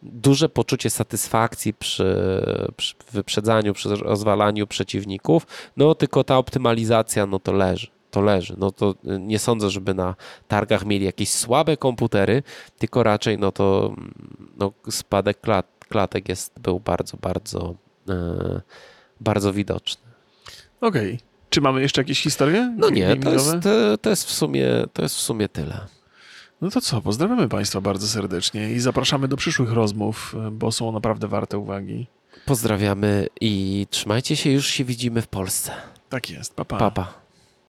duże 0.02 0.48
poczucie 0.48 0.90
satysfakcji 0.90 1.74
przy, 1.74 2.16
przy 2.76 2.94
wyprzedzaniu, 3.12 3.74
przy 3.74 3.96
rozwalaniu 3.96 4.66
przeciwników, 4.66 5.46
no 5.76 5.94
tylko 5.94 6.24
ta 6.24 6.38
optymalizacja, 6.38 7.26
no 7.26 7.38
to 7.38 7.52
leży 7.52 7.94
to 8.14 8.20
leży. 8.20 8.54
No 8.58 8.70
to 8.70 8.90
y, 8.90 9.18
nie 9.18 9.38
sądzę, 9.38 9.70
żeby 9.70 9.94
na 9.94 10.14
targach 10.48 10.84
mieli 10.86 11.04
jakieś 11.04 11.30
słabe 11.30 11.76
komputery, 11.76 12.42
tylko 12.78 13.02
raczej 13.02 13.38
no 13.38 13.52
to 13.52 13.94
mm, 13.96 14.14
no, 14.56 14.72
spadek 14.90 15.40
klat, 15.40 15.66
klatek 15.88 16.28
jest, 16.28 16.60
był 16.60 16.80
bardzo, 16.80 17.16
bardzo, 17.16 17.74
e, 18.08 18.60
bardzo 19.20 19.52
widoczny. 19.52 20.02
Okej. 20.80 21.14
Okay. 21.14 21.34
Czy 21.50 21.60
mamy 21.60 21.82
jeszcze 21.82 22.00
jakieś 22.00 22.22
historie? 22.22 22.74
No 22.78 22.90
nie, 22.90 23.16
to 23.16 23.32
jest, 23.32 23.54
e, 23.66 23.98
to, 23.98 24.10
jest 24.10 24.26
w 24.26 24.32
sumie, 24.32 24.66
to 24.92 25.02
jest 25.02 25.14
w 25.14 25.20
sumie 25.20 25.48
tyle. 25.48 25.80
No 26.60 26.70
to 26.70 26.80
co, 26.80 27.00
pozdrawiamy 27.00 27.48
Państwa 27.48 27.80
bardzo 27.80 28.08
serdecznie 28.08 28.72
i 28.72 28.80
zapraszamy 28.80 29.28
do 29.28 29.36
przyszłych 29.36 29.72
rozmów, 29.72 30.34
e, 30.46 30.50
bo 30.50 30.72
są 30.72 30.92
naprawdę 30.92 31.28
warte 31.28 31.58
uwagi. 31.58 32.06
Pozdrawiamy 32.46 33.26
i 33.40 33.86
trzymajcie 33.90 34.36
się, 34.36 34.50
już 34.50 34.66
się 34.66 34.84
widzimy 34.84 35.22
w 35.22 35.26
Polsce. 35.26 35.72
Tak 36.08 36.30
jest, 36.30 36.54
papa. 36.54 36.78
Papa. 36.78 37.23